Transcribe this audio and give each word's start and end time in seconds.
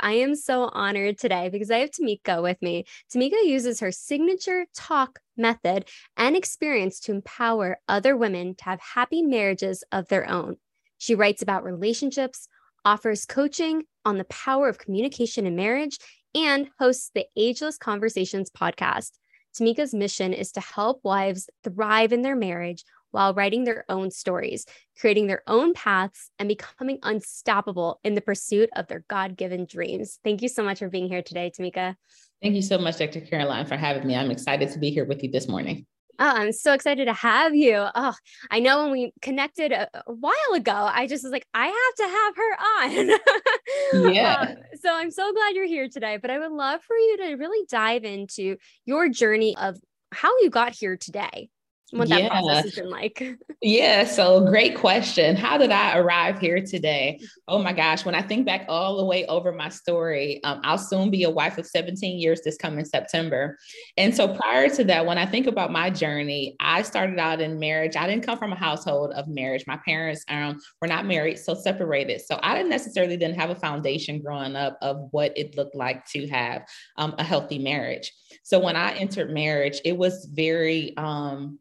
I 0.00 0.12
am 0.14 0.34
so 0.34 0.70
honored 0.72 1.18
today 1.18 1.48
because 1.48 1.70
I 1.70 1.78
have 1.78 1.90
Tamika 1.90 2.42
with 2.42 2.60
me. 2.62 2.84
Tamika 3.12 3.44
uses 3.44 3.80
her 3.80 3.92
signature 3.92 4.66
talk 4.74 5.18
method 5.36 5.88
and 6.16 6.36
experience 6.36 7.00
to 7.00 7.12
empower 7.12 7.78
other 7.88 8.16
women 8.16 8.54
to 8.56 8.64
have 8.64 8.80
happy 8.80 9.22
marriages 9.22 9.84
of 9.92 10.08
their 10.08 10.28
own. 10.28 10.56
She 10.98 11.14
writes 11.14 11.42
about 11.42 11.64
relationships, 11.64 12.48
offers 12.84 13.26
coaching 13.26 13.84
on 14.04 14.18
the 14.18 14.24
power 14.24 14.68
of 14.68 14.78
communication 14.78 15.46
in 15.46 15.56
marriage, 15.56 15.98
and 16.34 16.68
hosts 16.78 17.10
the 17.14 17.26
Ageless 17.36 17.76
Conversations 17.76 18.50
podcast. 18.50 19.10
Tamika's 19.54 19.92
mission 19.92 20.32
is 20.32 20.52
to 20.52 20.60
help 20.60 21.00
wives 21.04 21.50
thrive 21.62 22.12
in 22.12 22.22
their 22.22 22.36
marriage 22.36 22.84
while 23.12 23.32
writing 23.32 23.64
their 23.64 23.84
own 23.88 24.10
stories, 24.10 24.66
creating 24.98 25.28
their 25.28 25.42
own 25.46 25.72
paths, 25.72 26.30
and 26.38 26.48
becoming 26.48 26.98
unstoppable 27.02 28.00
in 28.02 28.14
the 28.14 28.20
pursuit 28.20 28.68
of 28.74 28.88
their 28.88 29.04
God 29.08 29.36
given 29.36 29.64
dreams. 29.64 30.18
Thank 30.24 30.42
you 30.42 30.48
so 30.48 30.62
much 30.62 30.80
for 30.80 30.88
being 30.88 31.08
here 31.08 31.22
today, 31.22 31.52
Tamika. 31.56 31.94
Thank 32.42 32.56
you 32.56 32.62
so 32.62 32.76
much, 32.78 32.98
Dr. 32.98 33.20
Caroline, 33.20 33.66
for 33.66 33.76
having 33.76 34.06
me. 34.06 34.16
I'm 34.16 34.30
excited 34.30 34.70
to 34.72 34.78
be 34.78 34.90
here 34.90 35.04
with 35.04 35.22
you 35.22 35.30
this 35.30 35.48
morning. 35.48 35.86
Oh, 36.18 36.28
I'm 36.28 36.52
so 36.52 36.72
excited 36.72 37.06
to 37.06 37.14
have 37.14 37.54
you. 37.54 37.86
Oh, 37.94 38.14
I 38.50 38.60
know 38.60 38.82
when 38.82 38.92
we 38.92 39.12
connected 39.22 39.72
a, 39.72 39.88
a 40.06 40.12
while 40.12 40.54
ago, 40.54 40.72
I 40.72 41.06
just 41.06 41.24
was 41.24 41.32
like, 41.32 41.46
I 41.54 41.66
have 41.66 41.94
to 41.96 42.14
have 42.14 42.36
her 42.36 44.02
on. 44.02 44.12
yeah. 44.14 44.36
Um, 44.40 44.56
so 44.80 44.94
I'm 44.94 45.10
so 45.10 45.32
glad 45.32 45.54
you're 45.54 45.66
here 45.66 45.88
today. 45.88 46.18
But 46.18 46.30
I 46.30 46.38
would 46.38 46.52
love 46.52 46.82
for 46.82 46.96
you 46.96 47.16
to 47.18 47.34
really 47.34 47.66
dive 47.68 48.04
into 48.04 48.56
your 48.84 49.08
journey 49.08 49.56
of 49.56 49.78
how 50.12 50.30
you 50.40 50.50
got 50.50 50.72
here 50.74 50.96
today 50.96 51.48
what 51.92 52.08
that 52.08 52.22
yeah. 52.22 52.28
process 52.28 52.64
has 52.64 52.74
been 52.74 52.90
like. 52.90 53.22
yeah, 53.62 54.04
so 54.04 54.40
great 54.46 54.76
question. 54.76 55.36
How 55.36 55.58
did 55.58 55.70
I 55.70 55.98
arrive 55.98 56.38
here 56.38 56.60
today? 56.60 57.20
Oh 57.46 57.62
my 57.62 57.72
gosh, 57.72 58.04
when 58.04 58.14
I 58.14 58.22
think 58.22 58.46
back 58.46 58.64
all 58.68 58.96
the 58.96 59.04
way 59.04 59.26
over 59.26 59.52
my 59.52 59.68
story, 59.68 60.40
um, 60.44 60.60
I'll 60.64 60.78
soon 60.78 61.10
be 61.10 61.24
a 61.24 61.30
wife 61.30 61.58
of 61.58 61.66
17 61.66 62.18
years 62.18 62.40
this 62.40 62.56
coming 62.56 62.84
September. 62.84 63.58
And 63.96 64.14
so 64.14 64.34
prior 64.34 64.68
to 64.70 64.84
that, 64.84 65.04
when 65.04 65.18
I 65.18 65.26
think 65.26 65.46
about 65.46 65.70
my 65.70 65.90
journey, 65.90 66.56
I 66.60 66.82
started 66.82 67.18
out 67.18 67.40
in 67.40 67.58
marriage. 67.58 67.94
I 67.94 68.06
didn't 68.06 68.24
come 68.24 68.38
from 68.38 68.52
a 68.52 68.56
household 68.56 69.12
of 69.12 69.28
marriage. 69.28 69.64
My 69.66 69.78
parents 69.84 70.24
um, 70.28 70.60
were 70.80 70.88
not 70.88 71.06
married, 71.06 71.38
so 71.38 71.54
separated. 71.54 72.22
So 72.22 72.38
I 72.42 72.54
didn't 72.54 72.70
necessarily 72.70 73.16
didn't 73.16 73.38
have 73.38 73.50
a 73.50 73.54
foundation 73.54 74.22
growing 74.22 74.56
up 74.56 74.78
of 74.80 75.08
what 75.10 75.36
it 75.36 75.56
looked 75.56 75.74
like 75.74 76.06
to 76.06 76.26
have 76.28 76.64
um, 76.96 77.14
a 77.18 77.24
healthy 77.24 77.58
marriage. 77.58 78.12
So 78.42 78.58
when 78.58 78.76
I 78.76 78.92
entered 78.94 79.30
marriage, 79.30 79.80
it 79.84 79.96
was 79.96 80.28
very 80.32 80.96
um, 80.96 81.58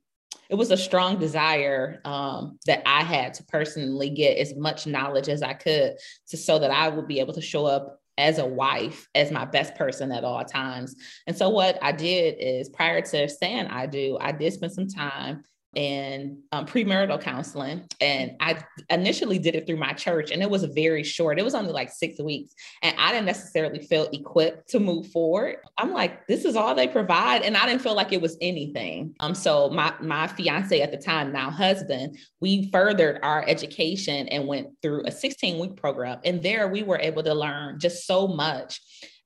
it 0.51 0.57
was 0.57 0.69
a 0.69 0.77
strong 0.77 1.17
desire 1.17 2.01
um, 2.03 2.59
that 2.65 2.83
I 2.85 3.03
had 3.03 3.33
to 3.35 3.43
personally 3.45 4.09
get 4.09 4.37
as 4.37 4.53
much 4.53 4.85
knowledge 4.85 5.29
as 5.29 5.41
I 5.41 5.53
could 5.53 5.95
to 6.27 6.37
so 6.37 6.59
that 6.59 6.69
I 6.69 6.89
would 6.89 7.07
be 7.07 7.21
able 7.21 7.33
to 7.35 7.41
show 7.41 7.65
up 7.65 8.01
as 8.17 8.37
a 8.37 8.45
wife 8.45 9.07
as 9.15 9.31
my 9.31 9.45
best 9.45 9.75
person 9.75 10.11
at 10.11 10.25
all 10.25 10.43
times. 10.43 10.93
And 11.25 11.37
so 11.37 11.47
what 11.47 11.79
I 11.81 11.93
did 11.93 12.35
is 12.37 12.67
prior 12.67 13.01
to 13.01 13.29
saying 13.29 13.67
I 13.67 13.85
do, 13.85 14.17
I 14.19 14.33
did 14.33 14.51
spend 14.51 14.73
some 14.73 14.89
time 14.89 15.45
and 15.75 16.37
um, 16.51 16.65
premarital 16.65 17.21
counseling. 17.21 17.85
And 17.99 18.35
I 18.39 18.63
initially 18.89 19.39
did 19.39 19.55
it 19.55 19.65
through 19.65 19.77
my 19.77 19.93
church, 19.93 20.31
and 20.31 20.41
it 20.41 20.49
was 20.49 20.63
very 20.63 21.03
short. 21.03 21.39
It 21.39 21.43
was 21.43 21.55
only 21.55 21.71
like 21.71 21.89
six 21.91 22.19
weeks, 22.19 22.53
and 22.81 22.95
I 22.97 23.11
didn't 23.11 23.25
necessarily 23.25 23.79
feel 23.79 24.07
equipped 24.11 24.69
to 24.69 24.79
move 24.79 25.07
forward. 25.07 25.57
I'm 25.77 25.93
like, 25.93 26.27
this 26.27 26.45
is 26.45 26.55
all 26.55 26.75
they 26.75 26.87
provide, 26.87 27.43
and 27.43 27.55
I 27.55 27.65
didn't 27.65 27.81
feel 27.81 27.95
like 27.95 28.11
it 28.11 28.21
was 28.21 28.37
anything. 28.41 29.15
Um, 29.19 29.33
so 29.35 29.69
my 29.69 29.93
my 30.01 30.27
fiance 30.27 30.81
at 30.81 30.91
the 30.91 30.97
time, 30.97 31.31
now 31.31 31.49
husband, 31.49 32.17
we 32.39 32.69
furthered 32.71 33.19
our 33.23 33.43
education 33.47 34.27
and 34.27 34.47
went 34.47 34.69
through 34.81 35.03
a 35.05 35.11
16 35.11 35.59
week 35.59 35.75
program, 35.75 36.19
and 36.25 36.41
there 36.43 36.67
we 36.67 36.83
were 36.83 36.99
able 36.99 37.23
to 37.23 37.33
learn 37.33 37.79
just 37.79 38.05
so 38.05 38.27
much 38.27 38.81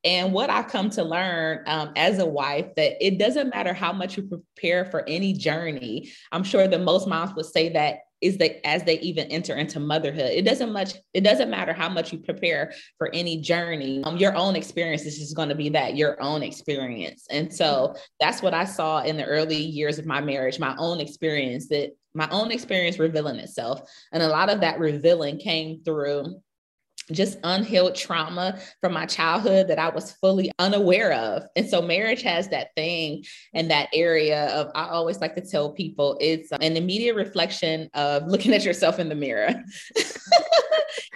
and 0.05 0.31
what 0.31 0.51
I 0.51 0.61
come 0.61 0.91
to 0.91 1.03
learn 1.03 1.63
um, 1.65 1.91
as 1.95 2.19
a 2.19 2.25
wife 2.25 2.67
that 2.75 3.03
it 3.05 3.17
doesn't 3.17 3.49
matter 3.49 3.73
how 3.73 3.91
much 3.91 4.15
you 4.15 4.23
prepare 4.23 4.85
for 4.85 5.03
any 5.07 5.33
journey. 5.33 6.11
I'm 6.31 6.43
sure 6.43 6.67
that 6.67 6.81
most 6.81 7.07
moms 7.07 7.33
would 7.35 7.47
say 7.47 7.69
that 7.69 7.99
is 8.21 8.37
that 8.37 8.65
as 8.65 8.83
they 8.83 8.99
even 8.99 9.27
enter 9.27 9.55
into 9.55 9.79
motherhood. 9.79 10.31
It 10.31 10.45
doesn't 10.45 10.71
much 10.71 10.93
it 11.13 11.21
doesn't 11.21 11.49
matter 11.49 11.73
how 11.73 11.89
much 11.89 12.13
you 12.13 12.19
prepare 12.19 12.73
for 12.97 13.13
any 13.13 13.41
journey. 13.41 14.03
Um, 14.03 14.17
your 14.17 14.35
own 14.35 14.55
experience 14.55 15.03
is 15.05 15.17
just 15.17 15.35
going 15.35 15.49
to 15.49 15.55
be 15.55 15.69
that 15.69 15.97
your 15.97 16.21
own 16.21 16.41
experience. 16.41 17.25
And 17.29 17.53
so 17.53 17.95
that's 18.19 18.41
what 18.41 18.53
i 18.53 18.63
saw 18.63 19.01
in 19.01 19.17
the 19.17 19.25
early 19.25 19.57
years 19.57 19.99
of 19.99 20.05
my 20.05 20.21
marriage 20.21 20.59
my 20.59 20.75
own 20.77 20.99
experience 20.99 21.67
that 21.69 21.91
my 22.13 22.29
own 22.29 22.51
experience 22.51 22.97
revealing 22.97 23.37
itself. 23.37 23.81
And 24.13 24.23
a 24.23 24.29
lot 24.29 24.49
of 24.49 24.61
that 24.61 24.79
revealing 24.79 25.37
came 25.37 25.83
through 25.83 26.41
just 27.11 27.37
unhealed 27.43 27.95
trauma 27.95 28.59
from 28.81 28.93
my 28.93 29.05
childhood 29.05 29.67
that 29.67 29.79
I 29.79 29.89
was 29.89 30.13
fully 30.13 30.51
unaware 30.59 31.13
of. 31.13 31.43
And 31.55 31.69
so 31.69 31.81
marriage 31.81 32.23
has 32.23 32.49
that 32.49 32.69
thing 32.75 33.23
and 33.53 33.69
that 33.69 33.89
area 33.93 34.47
of, 34.55 34.71
I 34.75 34.85
always 34.89 35.21
like 35.21 35.35
to 35.35 35.41
tell 35.41 35.71
people 35.71 36.17
it's 36.19 36.51
an 36.51 36.77
immediate 36.77 37.15
reflection 37.15 37.89
of 37.93 38.27
looking 38.27 38.53
at 38.53 38.65
yourself 38.65 38.99
in 38.99 39.09
the 39.09 39.15
mirror. 39.15 39.53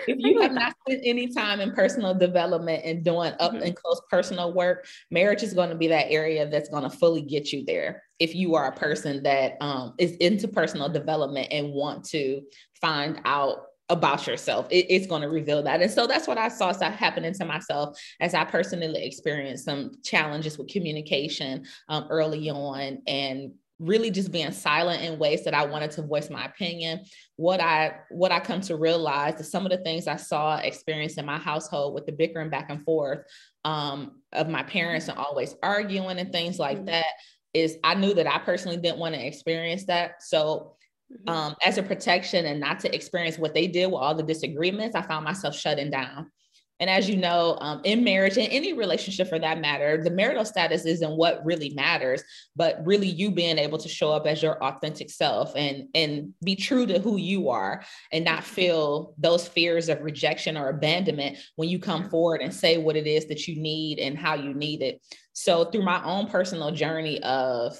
if 0.07 0.17
you 0.19 0.41
have 0.41 0.51
not 0.51 0.75
spent 0.81 1.01
any 1.03 1.27
time 1.27 1.59
in 1.59 1.71
personal 1.71 2.13
development 2.13 2.83
and 2.85 3.03
doing 3.03 3.33
up 3.39 3.53
mm-hmm. 3.53 3.63
and 3.63 3.75
close 3.75 4.01
personal 4.09 4.53
work, 4.53 4.85
marriage 5.11 5.43
is 5.43 5.53
going 5.53 5.69
to 5.69 5.75
be 5.75 5.87
that 5.87 6.09
area 6.09 6.47
that's 6.49 6.69
going 6.69 6.83
to 6.83 6.89
fully 6.89 7.21
get 7.21 7.51
you 7.51 7.65
there. 7.65 8.03
If 8.19 8.35
you 8.35 8.55
are 8.55 8.67
a 8.67 8.75
person 8.75 9.23
that 9.23 9.57
um, 9.61 9.93
is 9.97 10.11
into 10.17 10.47
personal 10.47 10.89
development 10.89 11.47
and 11.51 11.73
want 11.73 12.05
to 12.09 12.41
find 12.81 13.21
out 13.25 13.68
about 13.89 14.27
yourself. 14.27 14.67
It, 14.69 14.85
it's 14.89 15.07
going 15.07 15.23
to 15.23 15.29
reveal 15.29 15.63
that. 15.63 15.81
And 15.81 15.91
so 15.91 16.07
that's 16.07 16.27
what 16.27 16.37
I 16.37 16.47
saw 16.47 16.71
start 16.71 16.93
happening 16.93 17.33
to 17.33 17.45
myself 17.45 17.99
as 18.19 18.33
I 18.33 18.45
personally 18.45 19.05
experienced 19.05 19.65
some 19.65 19.91
challenges 20.03 20.57
with 20.57 20.67
communication 20.67 21.65
um, 21.89 22.07
early 22.09 22.49
on 22.49 23.01
and 23.07 23.51
really 23.79 24.11
just 24.11 24.31
being 24.31 24.51
silent 24.51 25.01
in 25.01 25.17
ways 25.17 25.45
that 25.45 25.53
I 25.53 25.65
wanted 25.65 25.91
to 25.91 26.01
voice 26.01 26.29
my 26.29 26.45
opinion. 26.45 27.01
What 27.37 27.61
I 27.61 27.95
what 28.09 28.31
I 28.31 28.39
come 28.41 28.61
to 28.61 28.75
realize 28.75 29.39
is 29.39 29.49
some 29.49 29.65
of 29.65 29.71
the 29.71 29.77
things 29.77 30.05
I 30.05 30.17
saw 30.17 30.57
experience 30.57 31.17
in 31.17 31.25
my 31.25 31.37
household 31.37 31.93
with 31.93 32.05
the 32.05 32.11
bickering 32.11 32.49
back 32.49 32.69
and 32.69 32.83
forth 32.83 33.19
um, 33.63 34.19
of 34.33 34.49
my 34.49 34.63
parents 34.63 35.07
and 35.07 35.17
always 35.17 35.55
arguing 35.63 36.19
and 36.19 36.31
things 36.31 36.59
like 36.59 36.77
mm-hmm. 36.77 36.87
that 36.87 37.05
is 37.53 37.77
I 37.83 37.95
knew 37.95 38.13
that 38.13 38.27
I 38.27 38.39
personally 38.39 38.77
didn't 38.77 38.99
want 38.99 39.15
to 39.15 39.25
experience 39.25 39.85
that. 39.85 40.21
So 40.21 40.75
mm-hmm. 41.11 41.29
um, 41.29 41.55
as 41.65 41.77
a 41.77 41.83
protection 41.83 42.45
and 42.45 42.59
not 42.59 42.79
to 42.81 42.93
experience 42.93 43.37
what 43.37 43.53
they 43.53 43.67
did 43.67 43.87
with 43.87 44.01
all 44.01 44.15
the 44.15 44.23
disagreements, 44.23 44.95
I 44.95 45.01
found 45.01 45.25
myself 45.25 45.55
shutting 45.55 45.91
down. 45.91 46.31
And 46.79 46.89
as 46.89 47.09
you 47.09 47.17
know, 47.17 47.57
um, 47.59 47.81
in 47.83 48.03
marriage 48.03 48.37
and 48.37 48.47
any 48.51 48.71
relationship 48.71 49.27
for 49.27 49.37
that 49.37 49.59
matter, 49.59 50.01
the 50.01 50.09
marital 50.09 50.45
status 50.45 50.85
isn't 50.85 51.17
what 51.17 51.43
really 51.45 51.71
matters, 51.71 52.23
but 52.55 52.79
really 52.85 53.07
you 53.07 53.31
being 53.31 53.57
able 53.57 53.77
to 53.79 53.89
show 53.89 54.11
up 54.11 54.25
as 54.25 54.41
your 54.41 54.63
authentic 54.63 55.09
self 55.09 55.53
and 55.55 55.89
and 55.93 56.33
be 56.43 56.55
true 56.55 56.85
to 56.85 56.99
who 56.99 57.17
you 57.17 57.49
are 57.49 57.83
and 58.13 58.23
not 58.23 58.45
feel 58.45 59.13
those 59.17 59.47
fears 59.47 59.89
of 59.89 60.01
rejection 60.01 60.55
or 60.55 60.69
abandonment 60.69 61.37
when 61.57 61.67
you 61.67 61.79
come 61.79 62.09
forward 62.09 62.41
and 62.41 62.53
say 62.53 62.77
what 62.77 62.95
it 62.95 63.07
is 63.07 63.27
that 63.27 63.47
you 63.47 63.61
need 63.61 63.99
and 63.99 64.17
how 64.17 64.35
you 64.35 64.53
need 64.53 64.81
it. 64.81 65.01
So 65.33 65.65
through 65.65 65.83
my 65.83 66.01
own 66.03 66.27
personal 66.27 66.71
journey 66.71 67.21
of 67.23 67.77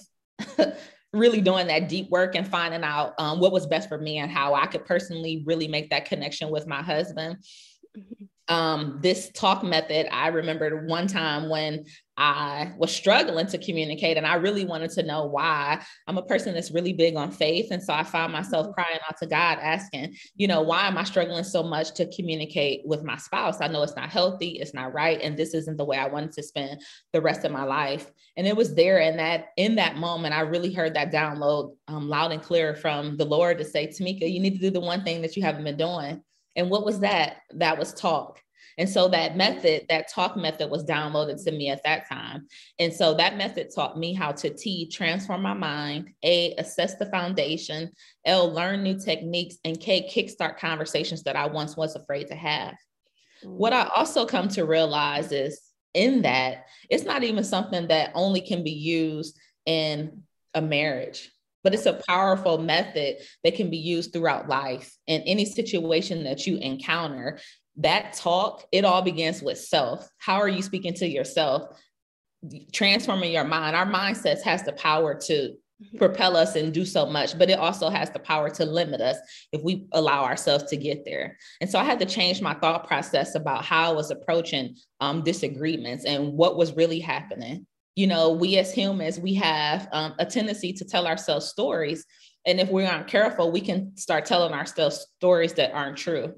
really 1.14 1.42
doing 1.42 1.68
that 1.68 1.90
deep 1.90 2.10
work 2.10 2.36
and 2.36 2.48
finding 2.48 2.84
out 2.84 3.14
um, 3.18 3.40
what 3.40 3.52
was 3.52 3.66
best 3.66 3.90
for 3.90 3.98
me 3.98 4.18
and 4.18 4.32
how 4.32 4.54
I 4.54 4.68
could 4.68 4.86
personally 4.86 5.44
really 5.46 5.68
make 5.68 5.90
that 5.90 6.06
connection 6.06 6.50
with 6.50 6.68
my 6.68 6.82
husband. 6.82 7.38
Mm-hmm 7.98 8.26
um, 8.50 9.00
this 9.02 9.30
talk 9.32 9.64
method, 9.64 10.08
I 10.12 10.28
remembered 10.28 10.88
one 10.88 11.08
time 11.08 11.50
when 11.50 11.86
I 12.20 12.74
was 12.78 12.94
struggling 12.94 13.48
to 13.48 13.58
communicate 13.58 14.18
and 14.18 14.28
I 14.28 14.36
really 14.36 14.66
wanted 14.66 14.92
to 14.92 15.04
know 15.04 15.26
why. 15.26 15.82
I'm 16.06 16.18
a 16.18 16.22
person 16.22 16.54
that's 16.54 16.70
really 16.70 16.92
big 16.92 17.16
on 17.16 17.32
faith. 17.32 17.70
And 17.72 17.82
so 17.82 17.94
I 17.94 18.04
found 18.04 18.34
myself 18.34 18.66
mm-hmm. 18.66 18.74
crying 18.74 19.00
out 19.10 19.18
to 19.20 19.26
God, 19.26 19.58
asking, 19.62 20.16
you 20.36 20.46
know, 20.46 20.62
why 20.62 20.88
am 20.88 20.98
I 20.98 21.06
struggling 21.06 21.46
so 21.46 21.64
much 21.64 21.94
to 21.94 22.14
communicate 22.14 22.82
with 22.86 23.04
my 23.04 23.16
spouse? 23.16 23.62
I 23.62 23.70
know 23.70 23.84
it's 23.84 23.96
not 23.96 24.10
healthy, 24.10 24.60
it's 24.60 24.74
not 24.74 24.94
right. 24.94 25.20
And 25.22 25.38
this 25.38 25.54
isn't 25.54 25.78
the 25.78 25.86
way 25.86 25.98
I 25.98 26.08
wanted 26.08 26.34
to 26.34 26.44
spend 26.44 26.82
the 27.14 27.22
rest 27.22 27.46
of 27.46 27.54
my 27.54 27.64
life. 27.64 28.12
And 28.36 28.46
it 28.46 28.56
was 28.56 28.76
there 28.76 29.00
in 29.00 29.16
that, 29.16 29.48
in 29.56 29.76
that 29.76 29.96
moment, 29.96 30.36
I 30.36 30.42
really 30.42 30.74
heard 30.74 30.96
that 30.96 31.14
download 31.14 31.76
um, 31.88 32.10
loud 32.10 32.34
and 32.34 32.44
clear 32.44 32.76
from 32.76 33.16
the 33.16 33.26
Lord 33.26 33.58
to 33.60 33.66
say, 33.66 33.88
Tamika, 33.88 34.30
you 34.30 34.42
need 34.42 34.56
to 34.56 34.60
do 34.60 34.72
the 34.72 34.82
one 34.82 35.06
thing 35.06 35.22
that 35.22 35.38
you 35.38 35.44
haven't 35.44 35.64
been 35.64 35.78
doing. 35.78 36.22
And 36.58 36.70
what 36.70 36.84
was 36.84 37.00
that? 37.00 37.38
That 37.54 37.80
was 37.80 37.94
talk. 37.94 38.42
And 38.80 38.90
so 38.90 39.10
that 39.10 39.36
method, 39.36 39.86
that 39.90 40.10
talk 40.10 40.38
method 40.38 40.72
was 40.72 40.86
downloaded 40.86 41.44
to 41.44 41.52
me 41.52 41.70
at 41.70 41.84
that 41.84 42.08
time. 42.08 42.48
And 42.80 42.94
so 42.94 43.14
that 43.16 43.36
method 43.36 43.68
taught 43.76 44.00
me 44.00 44.14
how 44.14 44.32
to 44.32 44.50
T, 44.50 44.88
transform 44.90 45.42
my 45.42 45.54
mind, 45.54 46.12
A, 46.24 46.56
assess 46.56 46.96
the 46.96 47.08
foundation, 47.08 47.92
L, 48.24 48.50
learn 48.50 48.82
new 48.82 48.98
techniques, 48.98 49.58
and 49.66 49.78
K, 49.78 50.10
kickstart 50.10 50.58
conversations 50.58 51.24
that 51.24 51.36
I 51.36 51.48
once 51.48 51.76
was 51.76 51.98
afraid 51.98 52.28
to 52.28 52.36
have. 52.36 52.76
What 53.44 53.74
I 53.74 53.84
mm. 53.84 53.92
also 53.96 54.26
come 54.26 54.48
to 54.50 54.66
realize 54.66 55.34
is 55.34 55.60
in 55.94 56.22
that, 56.22 56.68
it's 56.90 57.04
not 57.04 57.24
even 57.24 57.44
something 57.44 57.90
that 57.90 58.12
only 58.16 58.40
can 58.40 58.64
be 58.64 58.72
used 58.72 59.38
in 59.66 60.24
a 60.54 60.62
marriage 60.62 61.30
but 61.64 61.74
it's 61.74 61.86
a 61.86 62.02
powerful 62.08 62.58
method 62.58 63.18
that 63.44 63.56
can 63.56 63.70
be 63.70 63.78
used 63.78 64.14
throughout 64.14 64.48
life 64.48 64.96
in 65.08 65.22
any 65.24 65.46
situation 65.46 66.24
that 66.24 66.48
you 66.48 66.58
encounter 66.58 67.40
that 67.80 68.14
talk 68.14 68.66
it 68.72 68.86
all 68.86 69.02
begins 69.02 69.42
with 69.42 69.58
self 69.58 70.10
how 70.18 70.36
are 70.36 70.48
you 70.48 70.62
speaking 70.62 70.94
to 70.94 71.08
yourself 71.08 71.64
transforming 72.72 73.32
your 73.32 73.44
mind 73.44 73.76
our 73.76 73.86
mindsets 73.86 74.42
has 74.42 74.64
the 74.64 74.74
power 74.74 75.14
to 75.14 75.34
mm-hmm. 75.34 75.98
propel 75.98 76.38
us 76.38 76.56
and 76.56 76.74
do 76.74 76.86
so 76.86 77.06
much 77.06 77.38
but 77.38 77.50
it 77.50 77.60
also 77.60 77.90
has 77.90 78.10
the 78.12 78.20
power 78.20 78.50
to 78.50 78.66
limit 78.66 79.02
us 79.02 79.18
if 79.52 79.62
we 79.64 79.88
allow 79.94 80.24
ourselves 80.24 80.66
to 80.66 80.78
get 80.78 81.04
there 81.06 81.38
and 81.62 81.70
so 81.70 81.80
i 81.80 81.84
had 81.84 82.00
to 82.00 82.06
change 82.06 82.42
my 82.42 82.54
thought 82.56 82.88
process 82.88 83.36
about 83.36 83.66
how 83.66 83.90
i 83.90 83.94
was 83.94 84.12
approaching 84.12 84.76
um, 85.02 85.24
disagreements 85.24 86.06
and 86.06 86.34
what 86.34 86.58
was 86.58 86.76
really 86.76 87.00
happening 87.00 87.66
you 88.00 88.08
know, 88.08 88.32
we 88.32 88.58
as 88.58 88.74
humans, 88.74 89.20
we 89.20 89.34
have 89.34 89.90
um, 89.92 90.14
a 90.20 90.26
tendency 90.26 90.72
to 90.72 90.86
tell 90.86 91.06
ourselves 91.06 91.48
stories. 91.48 92.06
And 92.46 92.58
if 92.58 92.70
we 92.70 92.86
aren't 92.86 93.08
careful, 93.08 93.52
we 93.52 93.60
can 93.60 93.98
start 93.98 94.26
telling 94.26 94.54
ourselves 94.54 95.06
stories 95.18 95.52
that 95.56 95.74
aren't 95.74 95.98
true. 95.98 96.36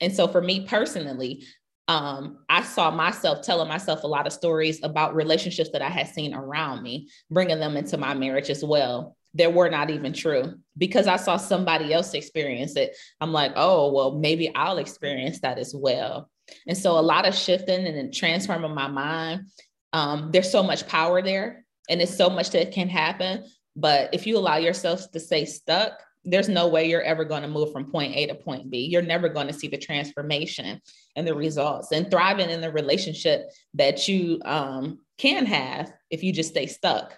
And 0.00 0.14
so 0.14 0.28
for 0.28 0.40
me 0.40 0.66
personally, 0.66 1.44
um, 1.88 2.38
I 2.48 2.62
saw 2.62 2.90
myself 2.90 3.42
telling 3.42 3.68
myself 3.68 4.04
a 4.04 4.08
lot 4.08 4.26
of 4.26 4.32
stories 4.32 4.80
about 4.82 5.14
relationships 5.14 5.70
that 5.72 5.82
I 5.82 5.88
had 5.88 6.06
seen 6.08 6.34
around 6.34 6.82
me, 6.82 7.08
bringing 7.30 7.58
them 7.58 7.76
into 7.76 7.96
my 7.96 8.14
marriage 8.14 8.50
as 8.50 8.64
well. 8.64 9.16
That 9.34 9.54
were 9.54 9.70
not 9.70 9.90
even 9.90 10.12
true 10.12 10.54
because 10.76 11.06
I 11.06 11.14
saw 11.14 11.36
somebody 11.36 11.92
else 11.92 12.14
experience 12.14 12.74
it. 12.74 12.96
I'm 13.20 13.32
like, 13.32 13.52
oh, 13.54 13.92
well, 13.92 14.18
maybe 14.18 14.52
I'll 14.56 14.78
experience 14.78 15.40
that 15.42 15.56
as 15.56 15.72
well. 15.72 16.28
And 16.66 16.76
so 16.76 16.98
a 16.98 17.00
lot 17.00 17.28
of 17.28 17.34
shifting 17.36 17.86
and 17.86 18.12
transforming 18.12 18.74
my 18.74 18.88
mind 18.88 19.46
um, 19.92 20.30
there's 20.32 20.50
so 20.50 20.62
much 20.62 20.86
power 20.86 21.22
there 21.22 21.64
and 21.88 22.00
it's 22.00 22.16
so 22.16 22.30
much 22.30 22.50
that 22.50 22.72
can 22.72 22.88
happen. 22.88 23.44
But 23.76 24.14
if 24.14 24.26
you 24.26 24.36
allow 24.36 24.56
yourself 24.56 25.10
to 25.12 25.20
stay 25.20 25.44
stuck, 25.44 25.92
there's 26.24 26.48
no 26.48 26.68
way 26.68 26.88
you're 26.88 27.02
ever 27.02 27.24
going 27.24 27.42
to 27.42 27.48
move 27.48 27.72
from 27.72 27.90
point 27.90 28.14
A 28.14 28.26
to 28.26 28.34
point 28.34 28.70
B. 28.70 28.86
You're 28.86 29.02
never 29.02 29.28
going 29.28 29.46
to 29.46 29.52
see 29.52 29.68
the 29.68 29.78
transformation 29.78 30.80
and 31.16 31.26
the 31.26 31.34
results 31.34 31.92
and 31.92 32.10
thriving 32.10 32.50
in 32.50 32.60
the 32.60 32.70
relationship 32.70 33.48
that 33.74 34.06
you 34.06 34.40
um, 34.44 34.98
can 35.18 35.46
have 35.46 35.92
if 36.10 36.22
you 36.22 36.32
just 36.32 36.50
stay 36.50 36.66
stuck. 36.66 37.16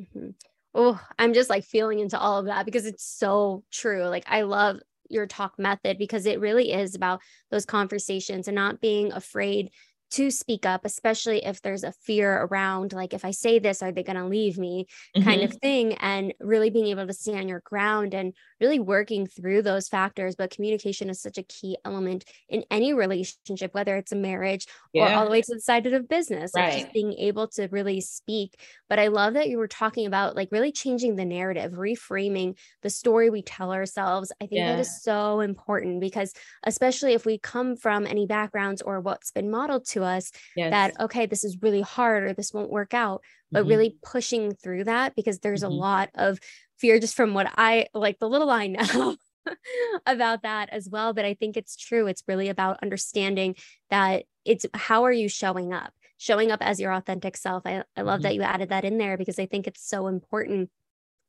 Mm-hmm. 0.00 0.30
Oh, 0.74 1.00
I'm 1.18 1.34
just 1.34 1.50
like 1.50 1.64
feeling 1.64 1.98
into 1.98 2.18
all 2.18 2.38
of 2.38 2.46
that 2.46 2.64
because 2.64 2.86
it's 2.86 3.04
so 3.04 3.64
true. 3.72 4.04
Like, 4.04 4.24
I 4.26 4.42
love 4.42 4.78
your 5.08 5.26
talk 5.26 5.58
method 5.58 5.98
because 5.98 6.26
it 6.26 6.40
really 6.40 6.72
is 6.72 6.94
about 6.94 7.20
those 7.50 7.64
conversations 7.64 8.48
and 8.48 8.54
not 8.54 8.80
being 8.80 9.12
afraid 9.12 9.70
to 10.10 10.30
speak 10.30 10.64
up, 10.64 10.84
especially 10.84 11.44
if 11.44 11.60
there's 11.60 11.84
a 11.84 11.92
fear 11.92 12.42
around, 12.44 12.92
like, 12.92 13.12
if 13.12 13.24
I 13.24 13.30
say 13.30 13.58
this, 13.58 13.82
are 13.82 13.92
they 13.92 14.02
going 14.02 14.16
to 14.16 14.26
leave 14.26 14.58
me 14.58 14.86
mm-hmm. 15.16 15.28
kind 15.28 15.42
of 15.42 15.50
mm-hmm. 15.50 15.58
thing. 15.58 15.94
And 15.94 16.34
really 16.40 16.70
being 16.70 16.86
able 16.86 17.06
to 17.06 17.12
stand 17.12 17.48
your 17.48 17.60
ground 17.60 18.14
and 18.14 18.34
really 18.60 18.78
working 18.78 19.26
through 19.26 19.62
those 19.62 19.88
factors. 19.88 20.34
But 20.36 20.50
communication 20.50 21.10
is 21.10 21.20
such 21.20 21.38
a 21.38 21.42
key 21.42 21.76
element 21.84 22.24
in 22.48 22.64
any 22.70 22.92
relationship, 22.92 23.74
whether 23.74 23.96
it's 23.96 24.12
a 24.12 24.16
marriage 24.16 24.66
yeah. 24.92 25.04
or 25.04 25.16
all 25.16 25.24
the 25.24 25.30
way 25.30 25.42
to 25.42 25.54
the 25.54 25.60
side 25.60 25.86
of 25.86 25.92
the 25.92 26.00
business, 26.00 26.52
right. 26.54 26.72
like 26.72 26.82
just 26.82 26.92
being 26.92 27.12
able 27.14 27.48
to 27.48 27.68
really 27.68 28.00
speak. 28.00 28.60
But 28.88 28.98
I 28.98 29.08
love 29.08 29.34
that 29.34 29.48
you 29.48 29.58
were 29.58 29.68
talking 29.68 30.06
about 30.06 30.36
like 30.36 30.48
really 30.50 30.72
changing 30.72 31.16
the 31.16 31.24
narrative, 31.24 31.72
reframing 31.72 32.56
the 32.82 32.90
story 32.90 33.30
we 33.30 33.42
tell 33.42 33.72
ourselves. 33.72 34.32
I 34.40 34.46
think 34.46 34.60
yeah. 34.60 34.72
that 34.72 34.80
is 34.80 35.02
so 35.02 35.40
important 35.40 36.00
because, 36.00 36.32
especially 36.64 37.12
if 37.12 37.26
we 37.26 37.38
come 37.38 37.76
from 37.76 38.06
any 38.06 38.26
backgrounds 38.26 38.82
or 38.82 39.00
what's 39.00 39.30
been 39.30 39.50
modeled 39.50 39.86
to 39.86 40.04
us 40.04 40.30
yes. 40.56 40.70
that 40.70 41.00
okay 41.00 41.26
this 41.26 41.44
is 41.44 41.58
really 41.62 41.80
hard 41.80 42.24
or 42.24 42.32
this 42.32 42.52
won't 42.52 42.70
work 42.70 42.94
out 42.94 43.22
but 43.50 43.60
mm-hmm. 43.60 43.70
really 43.70 43.96
pushing 44.02 44.54
through 44.54 44.84
that 44.84 45.14
because 45.14 45.38
there's 45.38 45.62
mm-hmm. 45.62 45.72
a 45.72 45.76
lot 45.76 46.10
of 46.14 46.38
fear 46.78 46.98
just 46.98 47.16
from 47.16 47.34
what 47.34 47.50
i 47.56 47.86
like 47.94 48.18
the 48.18 48.28
little 48.28 48.50
i 48.50 48.66
know 48.66 49.16
about 50.06 50.42
that 50.42 50.68
as 50.70 50.88
well 50.90 51.12
but 51.12 51.24
i 51.24 51.34
think 51.34 51.56
it's 51.56 51.76
true 51.76 52.06
it's 52.06 52.22
really 52.28 52.48
about 52.48 52.78
understanding 52.82 53.54
that 53.90 54.24
it's 54.44 54.66
how 54.74 55.04
are 55.04 55.12
you 55.12 55.28
showing 55.28 55.72
up 55.72 55.92
showing 56.18 56.50
up 56.50 56.60
as 56.62 56.78
your 56.78 56.92
authentic 56.92 57.36
self 57.36 57.62
i, 57.64 57.82
I 57.96 58.02
love 58.02 58.16
mm-hmm. 58.16 58.22
that 58.24 58.34
you 58.34 58.42
added 58.42 58.68
that 58.68 58.84
in 58.84 58.98
there 58.98 59.16
because 59.16 59.38
i 59.38 59.46
think 59.46 59.66
it's 59.66 59.88
so 59.88 60.06
important 60.06 60.70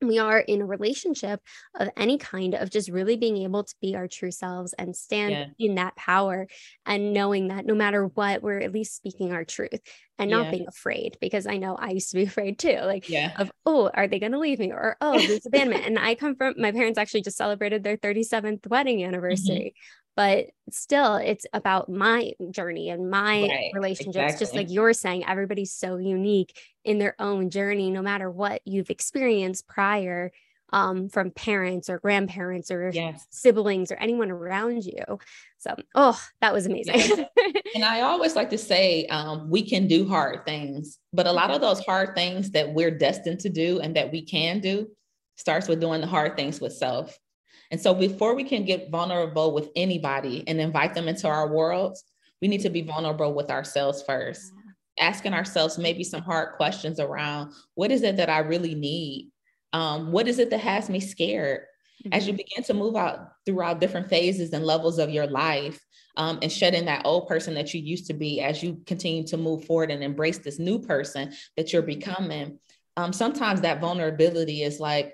we 0.02 0.18
are 0.18 0.40
in 0.40 0.62
a 0.62 0.66
relationship 0.66 1.42
of 1.78 1.90
any 1.98 2.18
kind 2.18 2.54
of 2.54 2.70
just 2.70 2.90
really 2.90 3.18
being 3.18 3.38
able 3.38 3.64
to 3.64 3.76
be 3.82 3.96
our 3.96 4.08
true 4.08 4.32
selves 4.32 4.74
and 4.74 4.96
stand 4.96 5.32
yeah. 5.32 5.46
in 5.68 5.76
that 5.76 5.96
power 5.96 6.48
and 6.86 7.14
knowing 7.14 7.50
that 7.50 7.66
no 7.66 7.76
matter 7.76 8.06
what 8.06 8.42
we're 8.42 8.60
at 8.60 8.72
least 8.72 8.96
speaking 8.96 9.34
our 9.34 9.44
truth 9.44 9.80
and 10.18 10.32
not 10.32 10.46
yeah. 10.46 10.52
being 10.52 10.68
afraid 10.68 11.18
because 11.20 11.46
i 11.46 11.58
know 11.58 11.76
i 11.76 11.90
used 11.90 12.12
to 12.12 12.18
be 12.18 12.24
afraid 12.28 12.58
too 12.58 12.80
like 12.84 13.10
yeah. 13.10 13.34
of 13.38 13.52
oh 13.66 13.90
are 13.94 14.08
they 14.08 14.20
going 14.20 14.32
to 14.32 14.40
leave 14.40 14.60
me 14.60 14.72
or 14.72 14.96
oh 15.02 15.18
this 15.28 15.46
abandonment 15.46 15.86
and 15.86 16.00
i 16.00 16.16
come 16.16 16.36
from 16.36 16.54
my 16.58 16.72
parents 16.72 16.98
actually 16.98 17.22
just 17.22 17.38
celebrated 17.38 17.84
their 17.84 17.98
37th 17.98 18.68
wedding 18.68 19.00
mm-hmm. 19.00 19.08
anniversary 19.08 19.74
but 20.20 20.48
still 20.70 21.16
it's 21.16 21.46
about 21.54 21.88
my 21.88 22.34
journey 22.52 22.90
and 22.90 23.10
my 23.10 23.44
right, 23.44 23.72
relationships 23.74 24.18
exactly. 24.18 24.40
just 24.40 24.54
like 24.54 24.70
you're 24.70 24.92
saying 24.92 25.24
everybody's 25.26 25.72
so 25.72 25.96
unique 25.96 26.60
in 26.84 27.00
their 27.00 27.16
own 27.20 27.50
journey 27.50 27.90
no 27.90 28.02
matter 28.02 28.30
what 28.30 28.62
you've 28.66 28.90
experienced 28.90 29.66
prior 29.66 30.30
um, 30.74 31.08
from 31.08 31.32
parents 31.32 31.90
or 31.90 32.00
grandparents 32.00 32.70
or 32.70 32.92
yes. 32.94 33.26
siblings 33.30 33.94
or 33.94 33.96
anyone 33.96 34.30
around 34.30 34.84
you 34.84 35.06
so 35.58 35.74
oh 35.96 36.22
that 36.42 36.52
was 36.52 36.66
amazing 36.66 36.96
yes. 36.96 37.22
and 37.76 37.86
i 37.86 38.02
always 38.02 38.36
like 38.36 38.50
to 38.50 38.58
say 38.58 39.06
um, 39.06 39.50
we 39.50 39.62
can 39.66 39.88
do 39.88 40.06
hard 40.06 40.46
things 40.46 41.00
but 41.14 41.28
a 41.28 41.32
lot 41.32 41.50
of 41.50 41.62
those 41.62 41.80
hard 41.86 42.14
things 42.14 42.52
that 42.52 42.74
we're 42.74 42.92
destined 42.92 43.40
to 43.40 43.48
do 43.48 43.80
and 43.80 43.96
that 43.96 44.12
we 44.12 44.22
can 44.22 44.60
do 44.60 44.86
starts 45.38 45.70
with 45.70 45.80
doing 45.80 46.02
the 46.02 46.08
hard 46.08 46.36
things 46.36 46.60
with 46.60 46.74
self 46.74 47.18
and 47.72 47.80
so 47.80 47.94
before 47.94 48.36
we 48.36 48.44
can 48.44 48.66
get 48.66 48.90
vulnerable 48.90 49.54
with 49.54 49.70
anybody 49.76 50.44
and 50.48 50.60
invite 50.60 50.94
them 50.94 51.08
into 51.08 51.28
our 51.28 51.48
worlds, 51.48 52.04
we 52.42 52.48
need 52.48 52.62
to 52.62 52.70
be 52.70 52.82
vulnerable 52.82 53.34
with 53.34 53.52
ourselves 53.52 54.04
first, 54.04 54.52
asking 55.00 55.34
ourselves 55.34 55.78
maybe 55.78 56.04
some 56.04 56.22
hard 56.22 56.56
questions 56.56 57.00
around 57.00 57.54
what 57.76 57.92
is 57.92 58.02
it 58.02 58.18
that 58.18 58.30
I 58.30 58.40
really 58.40 58.76
need? 58.76 59.30
Um, 59.74 60.12
what 60.12 60.28
is 60.28 60.40
it 60.40 60.50
that 60.50 60.62
has 60.62 60.90
me 60.90 61.00
scared? 61.00 61.62
Mm-hmm. 62.04 62.14
As 62.14 62.26
you 62.26 62.34
mm-hmm. 62.34 62.38
begin 62.38 62.64
to 62.64 62.74
move 62.74 62.96
out 62.96 63.30
throughout 63.46 63.80
different 63.80 64.10
phases 64.10 64.52
and 64.54 64.66
levels 64.66 64.98
of 64.98 65.10
your 65.10 65.28
life, 65.28 65.80
um, 66.18 66.40
and 66.42 66.52
shedding 66.52 66.86
that 66.86 67.06
old 67.06 67.28
person 67.28 67.54
that 67.54 67.74
you 67.74 67.82
used 67.82 68.08
to 68.08 68.14
be 68.14 68.42
as 68.42 68.62
you 68.62 68.82
continue 68.86 69.26
to 69.28 69.38
move 69.38 69.64
forward 69.64 69.90
and 69.90 70.04
embrace 70.04 70.40
this 70.40 70.60
new 70.60 70.80
person 70.80 71.34
that 71.56 71.72
you're 71.72 71.82
becoming. 71.82 72.60
Um, 72.98 73.14
sometimes 73.14 73.62
that 73.62 73.80
vulnerability 73.80 74.64
is 74.64 74.82
like, 74.82 75.14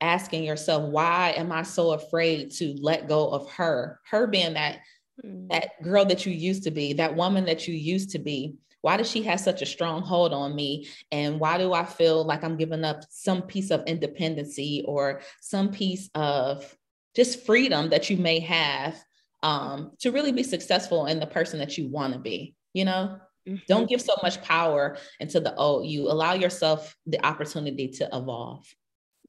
asking 0.00 0.44
yourself, 0.44 0.90
why 0.90 1.34
am 1.36 1.52
I 1.52 1.62
so 1.62 1.92
afraid 1.92 2.52
to 2.52 2.76
let 2.80 3.08
go 3.08 3.28
of 3.28 3.50
her? 3.52 4.00
Her 4.08 4.26
being 4.26 4.54
that 4.54 4.80
mm. 5.24 5.48
that 5.50 5.82
girl 5.82 6.04
that 6.06 6.26
you 6.26 6.32
used 6.32 6.64
to 6.64 6.70
be, 6.70 6.94
that 6.94 7.16
woman 7.16 7.44
that 7.46 7.68
you 7.68 7.74
used 7.74 8.10
to 8.10 8.18
be. 8.18 8.56
Why 8.80 8.96
does 8.96 9.10
she 9.10 9.22
have 9.22 9.40
such 9.40 9.60
a 9.60 9.66
strong 9.66 10.02
hold 10.02 10.32
on 10.32 10.54
me? 10.54 10.88
And 11.10 11.40
why 11.40 11.58
do 11.58 11.72
I 11.72 11.84
feel 11.84 12.24
like 12.24 12.44
I'm 12.44 12.56
giving 12.56 12.84
up 12.84 13.02
some 13.10 13.42
piece 13.42 13.70
of 13.70 13.82
independency 13.86 14.84
or 14.86 15.20
some 15.40 15.70
piece 15.70 16.08
of 16.14 16.76
just 17.16 17.44
freedom 17.44 17.90
that 17.90 18.08
you 18.08 18.16
may 18.16 18.38
have 18.38 18.96
um, 19.42 19.92
to 20.00 20.12
really 20.12 20.30
be 20.30 20.44
successful 20.44 21.06
in 21.06 21.18
the 21.18 21.26
person 21.26 21.58
that 21.58 21.76
you 21.76 21.88
want 21.88 22.12
to 22.12 22.20
be? 22.20 22.54
You 22.72 22.84
know, 22.84 23.18
mm-hmm. 23.48 23.56
don't 23.66 23.88
give 23.88 24.00
so 24.00 24.14
much 24.22 24.40
power 24.42 24.96
into 25.18 25.40
the 25.40 25.56
old 25.56 25.86
you. 25.88 26.08
Allow 26.08 26.34
yourself 26.34 26.96
the 27.04 27.24
opportunity 27.26 27.88
to 27.88 28.08
evolve. 28.12 28.64